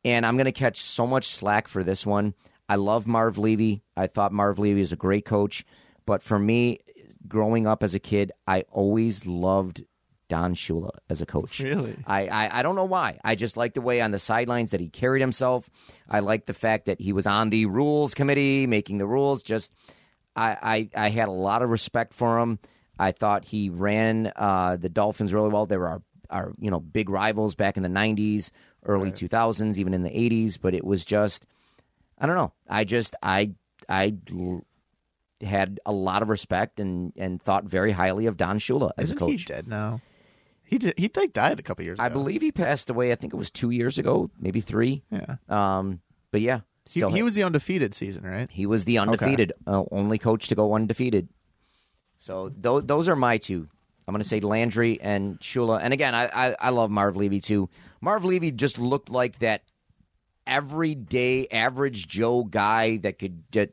[0.04, 2.34] And I'm going to catch so much slack for this one.
[2.68, 3.82] I love Marv Levy.
[3.96, 5.64] I thought Marv Levy is a great coach,
[6.06, 6.80] but for me,
[7.26, 9.84] growing up as a kid, I always loved
[10.28, 11.60] Don Shula as a coach.
[11.60, 11.96] Really?
[12.06, 13.18] I, I, I don't know why.
[13.24, 15.68] I just liked the way on the sidelines that he carried himself.
[16.08, 19.42] I liked the fact that he was on the rules committee, making the rules.
[19.42, 19.72] Just
[20.34, 22.58] I, I, I had a lot of respect for him.
[22.98, 25.66] I thought he ran uh, the Dolphins really well.
[25.66, 28.50] They were our, our you know big rivals back in the '90s,
[28.84, 30.58] early 2000s, even in the '80s.
[30.60, 31.44] But it was just
[32.18, 32.52] I don't know.
[32.68, 33.52] I just I
[33.88, 34.14] I
[35.44, 39.16] had a lot of respect and and thought very highly of Don Shula as Isn't
[39.16, 39.30] a coach.
[39.40, 40.00] he dead now?
[40.64, 40.94] He did.
[40.96, 42.04] He like died a couple years ago.
[42.04, 43.12] I believe he passed away.
[43.12, 45.02] I think it was two years ago, maybe three.
[45.10, 45.36] Yeah.
[45.48, 46.00] Um,
[46.32, 48.48] but yeah, He, he was the undefeated season, right?
[48.50, 51.28] he was the undefeated, uh, only coach to go undefeated.
[52.18, 53.68] So those those are my two.
[54.08, 55.80] I'm going to say Landry and Shula.
[55.82, 57.68] And again, I, I I love Marv Levy too.
[58.00, 59.62] Marv Levy just looked like that
[60.46, 63.66] everyday average Joe guy that could ju-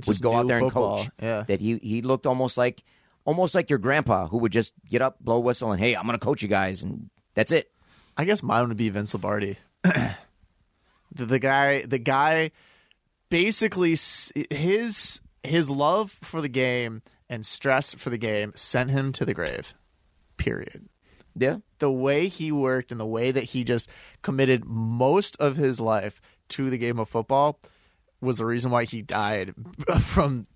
[0.00, 1.08] just, would go out there and coach.
[1.20, 1.44] yeah.
[1.46, 2.82] That he he looked almost like
[3.24, 6.18] almost like your grandpa who would just get up, blow whistle, and hey, I'm going
[6.18, 7.70] to coach you guys, and that's it.
[8.16, 9.58] I guess mine would be Vince Lombardi.
[9.82, 10.14] the,
[11.12, 12.52] the guy, the guy,
[13.28, 13.96] basically
[14.50, 19.34] his his love for the game and stress for the game sent him to the
[19.34, 19.74] grave.
[20.36, 20.88] Period.
[21.34, 21.58] Yeah.
[21.78, 23.88] The way he worked and the way that he just
[24.22, 27.60] committed most of his life to the game of football
[28.26, 29.54] was the reason why he died
[30.00, 30.46] from.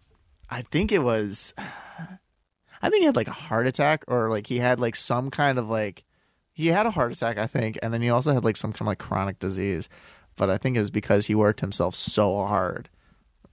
[0.49, 1.55] I think it was.
[2.83, 5.59] I think he had like a heart attack or like he had like some kind
[5.59, 6.05] of like
[6.53, 8.83] he had a heart attack, I think, and then he also had like some kind
[8.83, 9.89] of like chronic disease.
[10.37, 12.89] But I think it was because he worked himself so hard.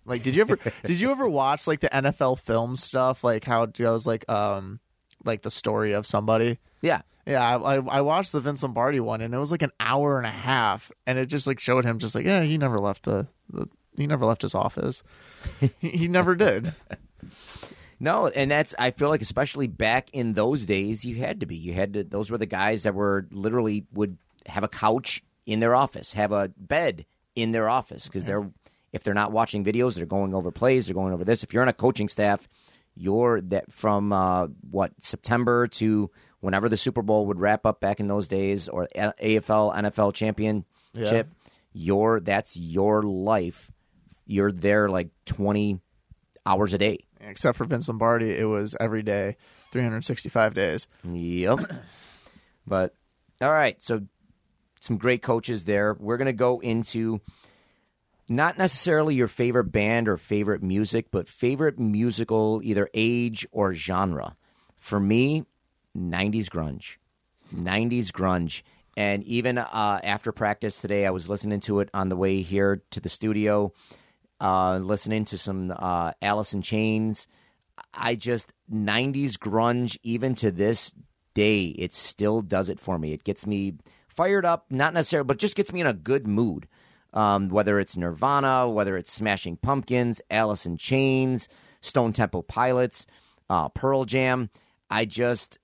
[0.05, 3.23] Like, did you ever did you ever watch like the NFL film stuff?
[3.23, 4.79] Like how it goes like um
[5.23, 6.59] like the story of somebody.
[6.81, 7.01] Yeah.
[7.25, 10.17] Yeah, I, I I watched the Vince Lombardi one, and it was like an hour
[10.17, 13.03] and a half, and it just like showed him just like yeah, he never left
[13.03, 13.67] the, the
[13.97, 15.03] he never left his office.
[15.79, 16.73] he, never did.
[17.99, 21.55] No, and that's I feel like especially back in those days, you had to be.
[21.55, 22.03] You had to.
[22.03, 26.31] Those were the guys that were literally would have a couch in their office, have
[26.31, 27.05] a bed
[27.35, 28.49] in their office because they're
[28.93, 31.43] if they're not watching videos, they're going over plays, they're going over this.
[31.43, 32.47] If you're on a coaching staff,
[32.95, 36.09] you're that from uh, what September to
[36.39, 41.29] whenever the Super Bowl would wrap up back in those days, or AFL NFL championship.
[41.73, 43.71] Your that's your life.
[44.27, 45.79] You're there like twenty
[46.45, 46.99] hours a day.
[47.19, 49.35] Except for Vince Lombardi, it was every day,
[49.71, 50.87] 365 days.
[51.03, 51.59] Yep.
[52.67, 52.93] but
[53.41, 54.03] all right, so
[54.79, 55.95] some great coaches there.
[55.99, 57.19] We're going to go into
[58.29, 64.35] not necessarily your favorite band or favorite music, but favorite musical either age or genre.
[64.79, 65.45] For me,
[65.97, 66.97] 90s grunge.
[67.53, 68.61] 90s grunge.
[68.95, 72.81] And even uh, after practice today, I was listening to it on the way here
[72.91, 73.71] to the studio,
[74.39, 77.27] uh, listening to some uh, Alice in Chains.
[77.93, 80.93] I just 90s grunge, even to this
[81.33, 83.13] day, it still does it for me.
[83.13, 83.75] It gets me
[84.07, 86.67] fired up, not necessarily, but just gets me in a good mood.
[87.13, 91.47] Um, whether it's Nirvana, whether it's Smashing Pumpkins, Alice in Chains,
[91.81, 93.05] Stone Temple Pilots,
[93.49, 94.49] uh, Pearl Jam,
[94.89, 95.57] I just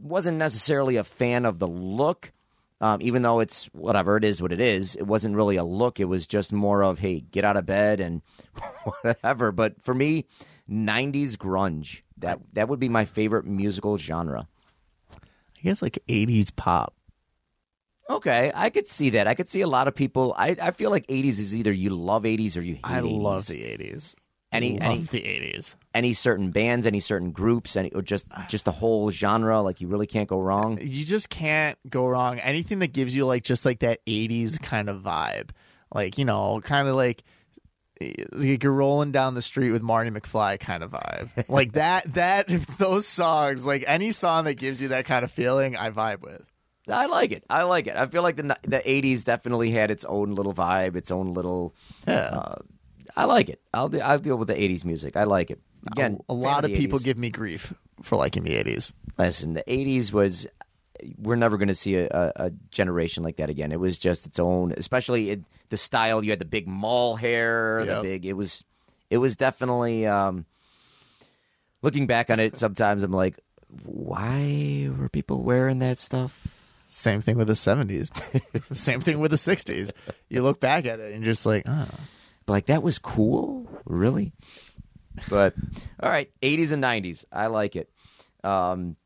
[0.00, 2.32] wasn't necessarily a fan of the look.
[2.80, 5.98] Um, even though it's whatever it is, what it is, it wasn't really a look.
[5.98, 8.20] It was just more of hey, get out of bed and
[9.02, 9.50] whatever.
[9.50, 10.26] But for me,
[10.70, 14.46] '90s grunge that that would be my favorite musical genre.
[15.12, 16.94] I guess like 80s pop.
[18.08, 19.26] Okay, I could see that.
[19.26, 20.32] I could see a lot of people.
[20.36, 23.20] I, I feel like '80s is either you love '80s or you hate I 80s.
[23.22, 24.14] love the 80s.
[24.56, 25.74] Any- love any- the 80s.
[25.94, 28.46] any certain bands, any certain groups, any or just ah.
[28.48, 29.60] just the whole genre.
[29.62, 30.78] Like you really can't go wrong.
[30.78, 32.38] Uh, you just can't go wrong.
[32.38, 35.50] Anything that gives you like just like that 80s kind of vibe.
[35.94, 37.22] Like, you know, kind of like
[38.00, 41.44] eh, like you're rolling down the street with Marty McFly kind of vibe.
[41.48, 45.76] like that that those songs, like any song that gives you that kind of feeling,
[45.76, 46.42] I vibe with.
[46.88, 47.44] I like it.
[47.50, 47.96] I like it.
[47.96, 51.74] I feel like the the '80s definitely had its own little vibe, its own little.
[52.06, 52.14] Yeah.
[52.14, 52.54] Uh,
[53.16, 53.60] I like it.
[53.72, 55.16] I'll de- I'll deal with the '80s music.
[55.16, 55.60] I like it.
[55.92, 57.04] Again, a, a lot of the people 80s.
[57.04, 57.72] give me grief
[58.02, 58.92] for liking the 80s.
[59.18, 59.54] listen.
[59.54, 60.46] The '80s was.
[61.18, 63.70] We're never going to see a, a, a generation like that again.
[63.70, 66.24] It was just its own, especially it, the style.
[66.24, 68.24] You had the big mall hair, the big.
[68.24, 68.64] It was,
[69.10, 70.06] it was definitely.
[70.06, 70.46] Um,
[71.82, 73.38] looking back on it, sometimes I'm like,
[73.84, 76.48] why were people wearing that stuff?
[76.86, 78.10] Same thing with the 70s.
[78.76, 79.92] Same thing with the 60s.
[80.28, 81.88] You look back at it and you're just like, oh.
[82.46, 84.32] But like that was cool, really.
[85.28, 85.54] But
[86.00, 87.90] all right, 80s and 90s, I like it.
[88.44, 88.96] Um,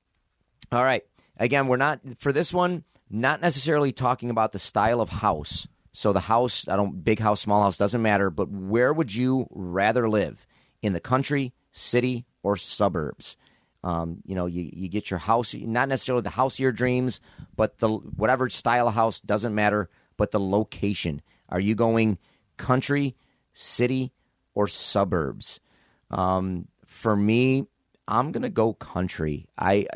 [0.70, 1.02] all right,
[1.38, 2.84] again, we're not for this one.
[3.12, 7.40] Not necessarily talking about the style of house, So the house, I don't big house,
[7.40, 10.46] small house doesn't matter, but where would you rather live?
[10.80, 13.36] In the country, city, or suburbs?
[13.82, 17.18] Um, you know, you, you get your house, not necessarily the house of your dreams,
[17.56, 21.20] but the whatever style of house doesn't matter, but the location.
[21.48, 22.18] Are you going
[22.58, 23.16] country,
[23.60, 24.12] city,
[24.54, 25.60] or suburbs?
[26.10, 27.66] Um, for me,
[28.08, 29.46] I'm gonna go country.
[29.56, 29.86] I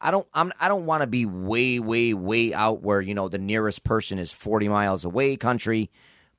[0.00, 3.28] I don't I'm I don't want to be way way way out where you know
[3.28, 5.90] the nearest person is 40 miles away country,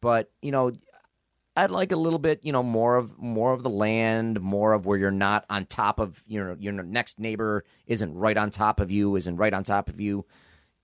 [0.02, 0.72] but you know
[1.58, 4.86] I'd like a little bit you know more of more of the land, more of
[4.86, 8.80] where you're not on top of you know your next neighbor isn't right on top
[8.80, 10.26] of you, isn't right on top of you.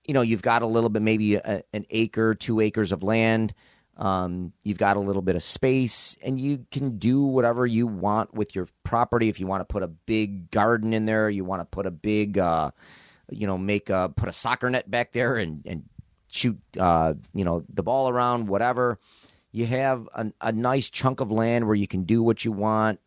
[0.04, 3.54] You know you've got a little bit maybe a, an acre, two acres of land.
[4.02, 8.34] Um, you've got a little bit of space, and you can do whatever you want
[8.34, 9.28] with your property.
[9.28, 11.92] If you want to put a big garden in there, you want to put a
[11.92, 12.72] big, uh,
[13.30, 15.84] you know, make a put a soccer net back there and and
[16.32, 18.98] shoot, uh, you know, the ball around, whatever.
[19.52, 22.98] You have a, a nice chunk of land where you can do what you want,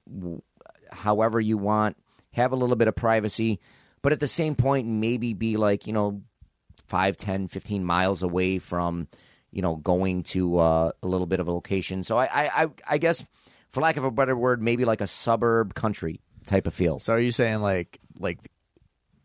[0.94, 1.98] however you want.
[2.32, 3.60] Have a little bit of privacy,
[4.02, 6.22] but at the same point, maybe be like you know,
[6.88, 9.10] 5, 10, 15 miles away from
[9.56, 12.03] you know, going to uh, a little bit of a location.
[12.03, 13.26] So I, I, I guess,
[13.72, 16.99] for lack of a better word, maybe like a suburb country type of feel.
[16.99, 18.38] So are you saying like like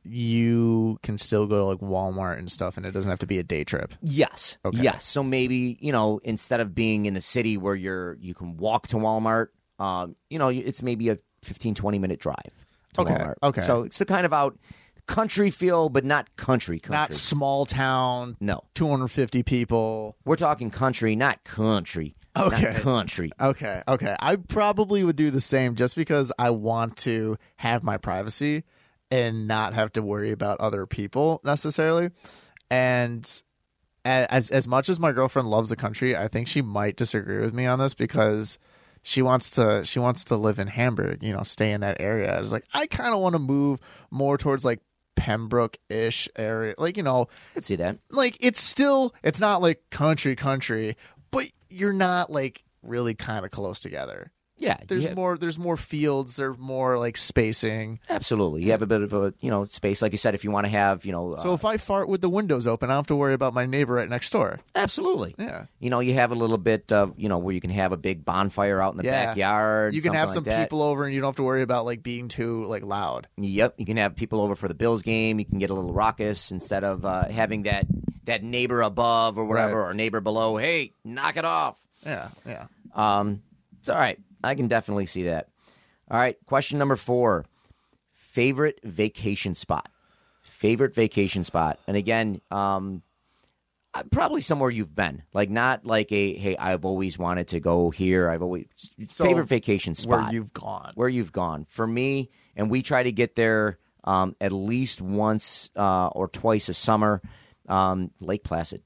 [0.03, 3.39] you can still go to like Walmart and stuff, and it doesn't have to be
[3.39, 3.93] a day trip?
[4.01, 4.57] Yes.
[4.65, 4.79] Okay.
[4.81, 5.05] Yes.
[5.05, 8.87] So maybe you know, instead of being in the city where you're you can walk
[8.89, 9.49] to Walmart,
[9.79, 12.37] um, you know, it's maybe a 15, 20 minute drive.
[12.95, 13.35] To Okay, Walmart.
[13.43, 13.63] okay.
[13.63, 14.59] So it's the kind of out
[15.11, 16.95] country feel, but not country country.
[16.95, 20.17] Not small town, no, 250 people.
[20.25, 22.15] we're talking country, not country.
[22.37, 22.73] Okay.
[22.73, 23.33] Not country.
[23.41, 24.17] Okay, okay.
[24.21, 28.63] I probably would do the same just because I want to have my privacy
[29.11, 32.11] and not have to worry about other people necessarily.
[32.71, 33.43] And
[34.05, 37.53] as as much as my girlfriend loves the country, I think she might disagree with
[37.53, 38.59] me on this because
[39.03, 42.37] she wants to she wants to live in Hamburg, you know, stay in that area.
[42.37, 43.81] I was like, I kind of want to move
[44.13, 44.81] more towards like
[45.21, 46.75] Pembroke-ish area.
[46.79, 47.99] Like, you know, I could see that.
[48.11, 50.97] like it's still it's not like country country,
[51.31, 54.33] but you're not like really kind of close together.
[54.61, 57.99] Yeah, There's have- more there's more fields, there's more like spacing.
[58.11, 60.35] Absolutely, you have a bit of a you know space, like you said.
[60.35, 62.67] If you want to have you know, So uh, if I fart with the windows
[62.67, 64.61] open, I don't have to worry about my neighbor right next door.
[64.75, 65.65] absolutely, Yeah.
[65.79, 67.97] you know, you have a little bit of you know where you can have a
[67.97, 69.27] big bonfire out in the Yeah.
[69.27, 69.95] backyard.
[69.95, 70.63] You can have some that.
[70.69, 73.29] people over and you don't have to worry about like being too like loud.
[73.39, 75.39] Yep, you can have people over for the Bills game.
[75.39, 77.87] You can get a little raucous instead of uh, having that
[78.27, 79.91] that neighbor above or whatever Right.
[79.91, 80.59] or neighbor below.
[80.59, 81.77] Hey, knock it off.
[82.05, 82.67] Yeah, yeah.
[82.95, 83.43] Um,
[83.81, 84.19] it's all right.
[84.45, 85.49] I can definitely see that.
[86.11, 87.45] All right, question number four:
[88.15, 89.89] favorite vacation spot.
[90.43, 93.03] Favorite vacation spot, and again, um,
[93.95, 97.91] uh, probably somewhere you've been, like not like a hey, I've always wanted to go
[97.91, 98.29] here.
[98.29, 98.67] I've always
[99.07, 100.93] So, favorite vacation spot Where you've gone.
[100.95, 101.67] where you've gone.
[101.69, 106.69] For me, and we try to get there um, at least once uh, or twice
[106.69, 107.21] a summer.
[107.69, 108.83] Um, Lake Placid.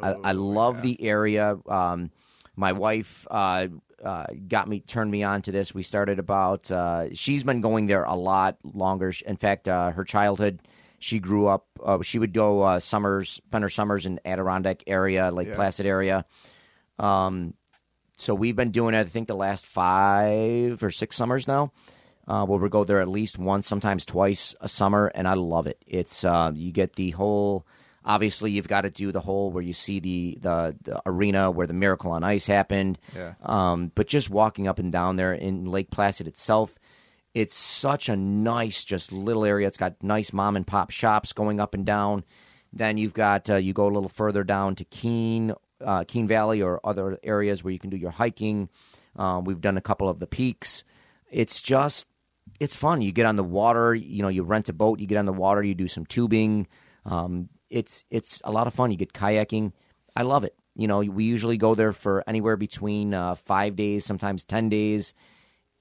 [0.00, 1.56] I, I love the area.
[1.68, 2.10] Um,
[2.56, 3.68] my wife uh,
[4.04, 5.74] uh, got me turned me on to this.
[5.74, 6.70] We started about.
[6.70, 9.12] Uh, she's been going there a lot longer.
[9.26, 10.60] In fact, uh, her childhood.
[10.98, 11.66] She grew up.
[11.82, 15.56] Uh, she would go uh, summers, spend her summers in Adirondack area, Lake Yeah.
[15.56, 16.24] Placid area.
[16.98, 17.54] Um,
[18.16, 19.00] so we've been doing it.
[19.00, 21.72] I think the last five or six summers now.
[22.28, 25.66] Uh, where we go there at least once, sometimes twice a summer, and I love
[25.66, 25.82] it.
[25.88, 27.66] It's uh, you get the whole.
[28.04, 31.66] Obviously, you've got to do the whole where you see the, the the arena where
[31.66, 32.98] the Miracle on Ice happened.
[33.14, 33.34] Yeah.
[33.42, 36.74] Um, but just walking up and down there in Lake Placid itself,
[37.34, 39.66] it's such a nice, just little area.
[39.66, 42.24] It's got nice mom and pop shops going up and down.
[42.72, 46.62] Then you've got uh, you go a little further down to Keene, uh, Keene Valley,
[46.62, 48.68] or other areas where you can do your hiking.
[49.16, 50.84] Um, we've done a couple of the peaks.
[51.30, 52.06] It's just
[52.60, 53.02] it's fun.
[53.02, 53.94] You get on the water.
[53.94, 55.00] You know, you rent a boat.
[55.00, 55.62] You get on the water.
[55.62, 56.66] You do some tubing.
[57.04, 58.90] Um, it's it's a lot of fun.
[58.90, 59.72] You get kayaking.
[60.14, 60.54] I love it.
[60.76, 65.14] You know, we usually go there for anywhere between uh, five days, sometimes ten days.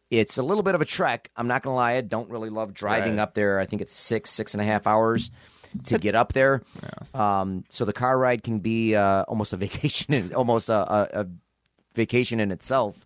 [0.09, 1.29] It's a little bit of a trek.
[1.37, 1.93] I'm not gonna lie.
[1.93, 3.21] I don't really love driving Right.
[3.21, 3.59] up there.
[3.59, 5.31] I think it's six, six and a half hours
[5.85, 6.63] to get up there.
[7.13, 11.21] Um, so the car ride can be uh, almost a vacation, in, almost a, a,
[11.21, 11.27] a
[11.95, 12.97] vacation in itself.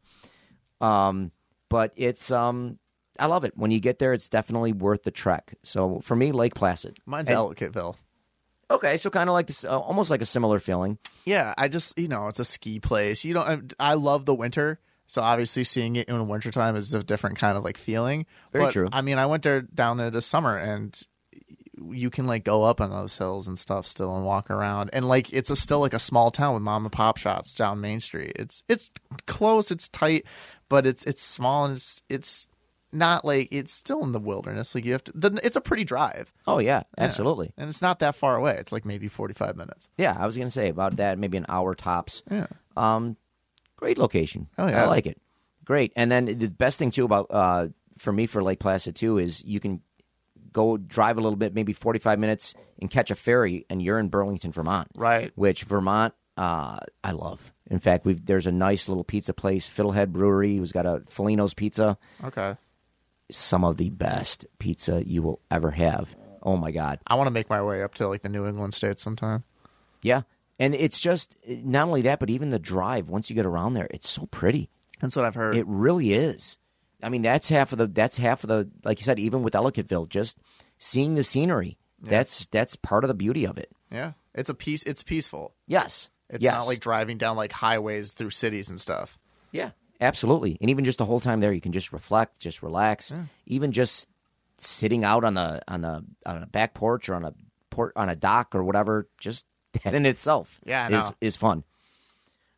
[0.82, 1.32] Um,
[1.70, 2.80] but it's um,
[3.20, 3.53] I love it.
[3.56, 5.53] When you get there, it's definitely worth the trek.
[5.64, 6.98] So for me, Lake Placid.
[7.06, 7.95] Mine's And- Ellicottville.
[8.72, 10.98] Okay, so kind of like this, uh, almost like a similar feeling.
[11.26, 13.24] Yeah, I just you know it's a ski place.
[13.24, 13.74] You don't.
[13.80, 17.64] I love the winter, so obviously seeing it in wintertime is a different kind of
[17.64, 18.26] like feeling.
[18.52, 18.90] Very But, true.
[18.92, 21.00] I mean, I went there down there this summer, and
[21.92, 25.08] you can like go up on those hills and stuff still and walk around and
[25.08, 28.00] like it's a, still like a small town with mom and pop shops down Main
[28.00, 28.32] Street.
[28.36, 28.92] It's it's
[29.28, 30.26] close, it's tight,
[30.70, 32.48] but it's it's small and it's it's
[32.96, 34.74] not like it's still in the wilderness.
[34.74, 35.12] Like you have to.
[35.14, 36.32] The, it's a pretty drive.
[36.48, 37.04] Oh yeah, Yeah.
[37.04, 37.54] absolutely.
[37.58, 38.56] and it's not that far away.
[38.60, 39.88] It's like maybe forty five minutes.
[39.98, 42.24] Yeah, I was gonna say about that, maybe an hour tops.
[42.32, 42.48] Yeah.
[42.78, 43.18] Um,
[43.78, 44.48] great location.
[44.58, 44.84] Oh, yeah.
[44.84, 45.22] I like it.
[45.66, 45.92] Great.
[45.96, 47.68] And then the best thing too about uh
[47.98, 49.82] for me for Lake Placid too is you can
[50.52, 54.00] go drive a little bit, maybe forty five minutes, and catch a ferry, and you're
[54.00, 54.88] in Burlington, Vermont.
[54.96, 55.32] Right.
[55.36, 57.52] Which Vermont, uh, I love.
[57.70, 61.54] In fact, we've there's a nice little pizza place, Fiddlehead Brewery, who's got a Folino's
[61.54, 61.98] Pizza.
[62.24, 62.56] Okay.
[63.32, 66.16] Some of the best pizza you will ever have.
[66.44, 67.00] Oh my god.
[67.08, 69.44] I want to make my way up to like the New England states sometime.
[70.02, 70.22] Yeah.
[70.60, 73.10] And it's just not only that, but even the drive.
[73.10, 74.70] Once you get around there, it's so pretty.
[75.02, 75.58] That's what I've heard.
[75.58, 76.58] It really is.
[77.04, 77.88] I mean, that's half of the.
[77.88, 78.70] That's half of the.
[78.84, 80.38] Like you said, even with Ellicottville, just
[80.80, 81.78] seeing the scenery.
[82.02, 83.72] That's that's part of the beauty of it.
[83.92, 84.12] yeah.
[84.34, 84.84] It's a peace.
[84.84, 85.54] It's peaceful.
[85.66, 86.10] Yes.
[86.30, 86.54] It's yes.
[86.54, 89.18] not like driving down like highways through cities and stuff.
[89.52, 90.58] yeah, absolutely.
[90.62, 93.14] And even just the whole time there, you can just reflect, just relax.
[93.46, 94.08] Even just
[94.58, 97.34] sitting out on the on the on a back porch or on a
[97.70, 99.46] port on a dock or whatever, just
[99.84, 101.64] that in itself Yeah, is is fun.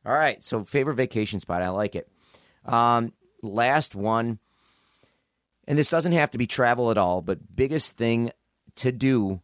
[0.06, 2.08] All right, so favorite vacation spot, I like it.
[2.66, 3.12] Um,
[3.42, 4.40] last one,
[5.68, 8.32] and this doesn't have to be travel at all, but biggest thing
[8.76, 9.42] to do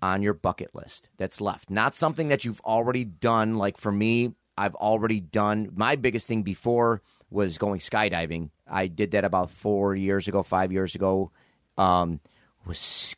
[0.00, 1.68] on your bucket list that's left.
[1.70, 3.56] Not something that you've already done.
[3.56, 7.02] Like for me, I've already done my biggest thing before
[7.34, 8.50] was going skydiving.
[8.66, 11.32] I did that about four years ago, five years ago.
[11.76, 12.20] Um,
[12.64, 13.16] was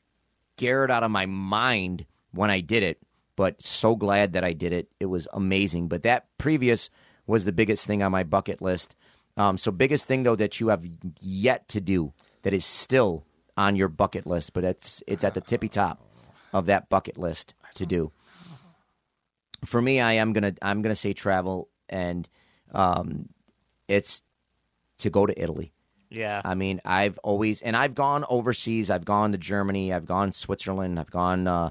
[0.56, 2.98] scared out of my mind when I did it,
[3.36, 4.88] but so glad that I did it.
[4.98, 5.88] It was amazing.
[5.88, 6.88] But that previous
[7.26, 8.96] was the biggest thing on my bucket list.
[9.36, 10.86] Um, so biggest thing though that you have
[11.20, 13.26] yet to do that is still
[13.56, 16.00] on your bucket list, but it's it's at the tippy top
[16.52, 18.12] of that bucket list to do.
[19.64, 22.26] For me, I am gonna I'm gonna say travel, and
[22.72, 23.28] um,
[23.88, 24.22] it's
[24.98, 25.72] to go to Italy.
[26.10, 26.40] Yeah.
[26.44, 28.90] I mean, I've always and I've gone overseas.
[28.90, 29.92] I've gone to Germany.
[29.92, 30.98] I've gone Switzerland.
[30.98, 31.70] I've gone uh,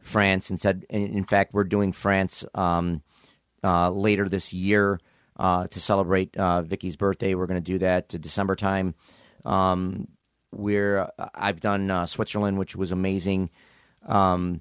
[0.00, 0.84] France, and said.
[0.88, 3.02] In, fact, we're doing France um,
[3.64, 5.00] uh, later this year
[5.36, 7.34] uh, to celebrate uh, Vicky's birthday.
[7.34, 8.94] We're going to do that to December time.
[9.44, 10.08] Um,
[10.52, 13.50] we're I've done uh, Switzerland, which was amazing.
[14.06, 14.60] Um,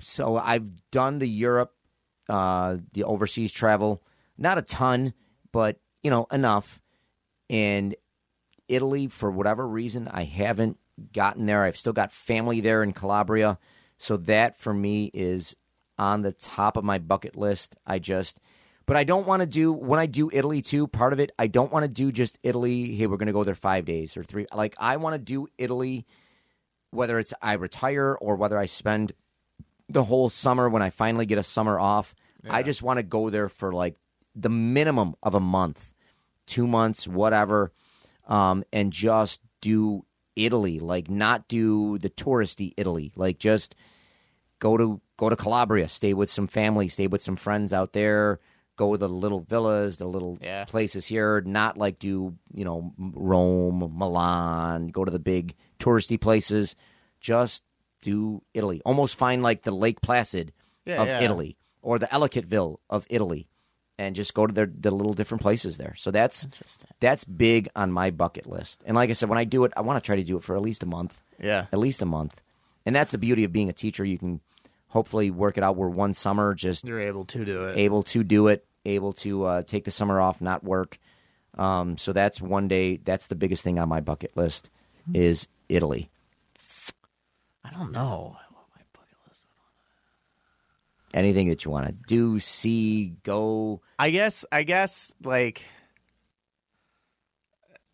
[0.00, 1.72] so I've done the Europe,
[2.28, 4.02] uh, the overseas travel.
[4.36, 5.14] Not a ton,
[5.52, 6.80] but you know enough.
[7.48, 7.94] And
[8.68, 10.78] Italy, for whatever reason, I haven't
[11.12, 11.64] gotten there.
[11.64, 13.58] I've still got family there in Calabria,
[13.98, 15.54] so that for me is
[15.98, 17.76] on the top of my bucket list.
[17.86, 18.40] I just,
[18.86, 20.86] but I don't want to do when I do Italy too.
[20.88, 22.94] Part of it, I don't want to do just Italy.
[22.94, 24.46] Hey, we're going to go there five days or three.
[24.54, 26.06] Like I want to do Italy,
[26.90, 29.12] whether it's I retire or whether I spend
[29.88, 32.14] the whole summer when I finally get a summer off.
[32.50, 33.94] I just want to go there for like
[34.34, 35.92] the minimum of a month,
[36.46, 37.72] two months, whatever,
[38.26, 40.04] um, and just do
[40.36, 40.80] Italy.
[40.80, 43.12] Like not do the touristy Italy.
[43.16, 43.74] Like just
[44.58, 48.40] go to go to Calabria, stay with some family, stay with some friends out there.
[48.76, 50.64] Go to the little villas, the little Yeah.
[50.64, 51.42] places here.
[51.42, 54.88] Not like do you know Rome, Milan.
[54.88, 56.74] Go to the big touristy places.
[57.20, 57.62] Just
[58.00, 58.80] do Italy.
[58.84, 60.52] Almost find like the Lake Placid
[60.86, 61.20] Yeah, of yeah.
[61.20, 63.46] Italy or the Ellicottville of Italy,
[64.02, 65.94] and just go to their the little different places there.
[65.96, 66.46] So that's
[67.00, 68.82] that's big on my bucket list.
[68.86, 70.42] And like I said, when I do it, I want to try to do it
[70.42, 71.66] for at least a month Yeah.
[71.72, 72.40] at least a month.
[72.84, 74.04] And that's the beauty of being a teacher.
[74.04, 74.40] You can
[74.88, 77.76] hopefully work it out where one summer just You're able to do it.
[77.78, 80.98] able to do it, able to uh, take the summer off, not work.
[81.56, 82.96] Um, so that's one day.
[82.96, 84.70] That's the biggest thing on my bucket list
[85.14, 86.10] is Italy.
[87.64, 88.36] I don't know.
[91.14, 93.82] Anything that you want to do, see, go.
[93.98, 94.44] I guess.
[94.50, 95.62] I guess like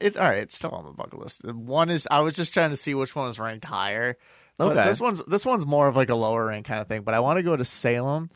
[0.01, 0.16] it.
[0.16, 1.45] All right, it's still on the bucket list.
[1.45, 4.16] One is I was just trying to see which one was ranked higher.
[4.57, 4.85] But Okay.
[4.89, 7.03] This one's this one's more of like a lower rank kind of thing.
[7.03, 8.31] But I want to go to Salem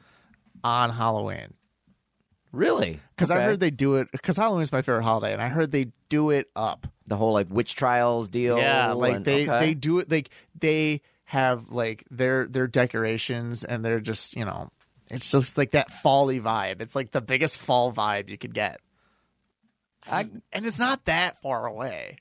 [0.64, 1.54] on Halloween
[2.52, 3.00] Really?
[3.16, 5.92] because I heard they do it because Halloween's my favorite holiday, and I heard they
[6.08, 6.86] do it up.
[7.06, 8.58] the whole like witch trials deal.
[8.58, 9.66] Yeah, like and- they okay.
[9.66, 11.00] they do it like they
[11.32, 14.68] have like their their decorations and they're just you know
[15.10, 16.82] it's just like that folly vibe.
[16.82, 18.80] It's like the biggest fall vibe you could get.
[20.06, 22.18] I- and it's not that far away.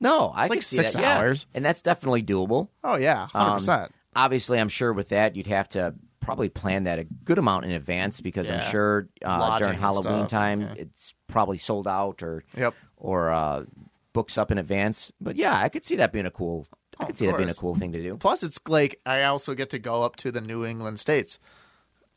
[0.00, 1.18] no, I like six that, yeah.
[1.18, 1.46] hours.
[1.54, 2.68] and that's definitely doable.
[2.84, 3.92] Oh yeah, hundred Um, percent.
[4.14, 7.70] obviously, I'm sure with that you'd have to probably plan that a good amount in
[7.70, 10.74] advance because I'm sure uh, during Halloween time yeah.
[10.76, 12.74] it's probably sold out or Yep.
[12.96, 13.64] or uh,
[14.12, 15.12] books up in advance.
[15.20, 16.66] But yeah, I could see that being a cool
[16.98, 18.16] I could see that being a cool thing to do.
[18.16, 21.38] Plus, it's like I also get to go up to the New England states.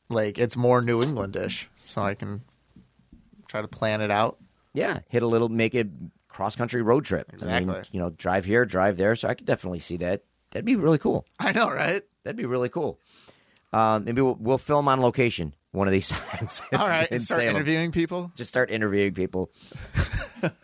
[0.10, 2.42] Like it's more New Englandish, so I can
[3.48, 4.38] try to plan it out.
[4.74, 5.88] Yeah, hit a little, make it
[6.30, 7.28] cross country road trip.
[7.42, 7.90] I mean, Exactly.
[7.92, 9.16] you know, drive here, drive there.
[9.16, 10.24] So I could definitely see that.
[10.52, 11.26] That'd be really cool.
[11.40, 12.02] I know, right?
[12.24, 13.00] That'd be really cool.
[13.74, 16.62] Um, maybe we'll, we'll film on location one of these times.
[16.74, 17.56] All right, in and start Salem.
[17.56, 18.32] interviewing people.
[18.36, 19.52] Just start interviewing people.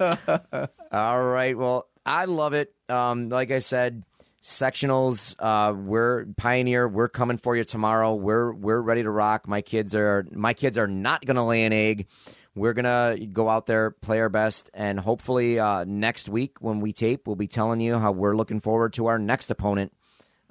[0.92, 1.58] All right.
[1.58, 2.74] Well, I love it.
[2.90, 4.04] Um, like I said,
[4.42, 5.36] sectionals.
[5.40, 6.88] Uh, we're pioneer.
[6.88, 8.14] We're coming for you tomorrow.
[8.14, 9.48] We're we're ready to rock.
[9.48, 12.08] My kids are my kids are not going to lay an egg.
[12.56, 16.94] We're gonna go out there, play our best, and hopefully uh, next week when we
[16.94, 19.92] tape, we'll be telling you how we're looking forward to our next opponent.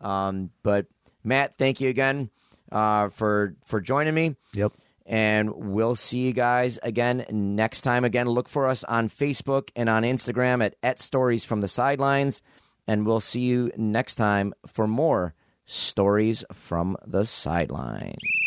[0.01, 0.85] Um, but
[1.25, 2.29] Matt, thank you again
[2.71, 4.37] uh, for for joining me.
[4.53, 4.75] Yep.
[5.07, 8.05] And we'll see you guys again next time.
[8.05, 12.41] Again, look for us on Facebook and on Instagram at, at Stories from the Sidelines.
[12.87, 15.35] And we'll see you next time for more
[15.67, 18.44] Stories from the Sidelines.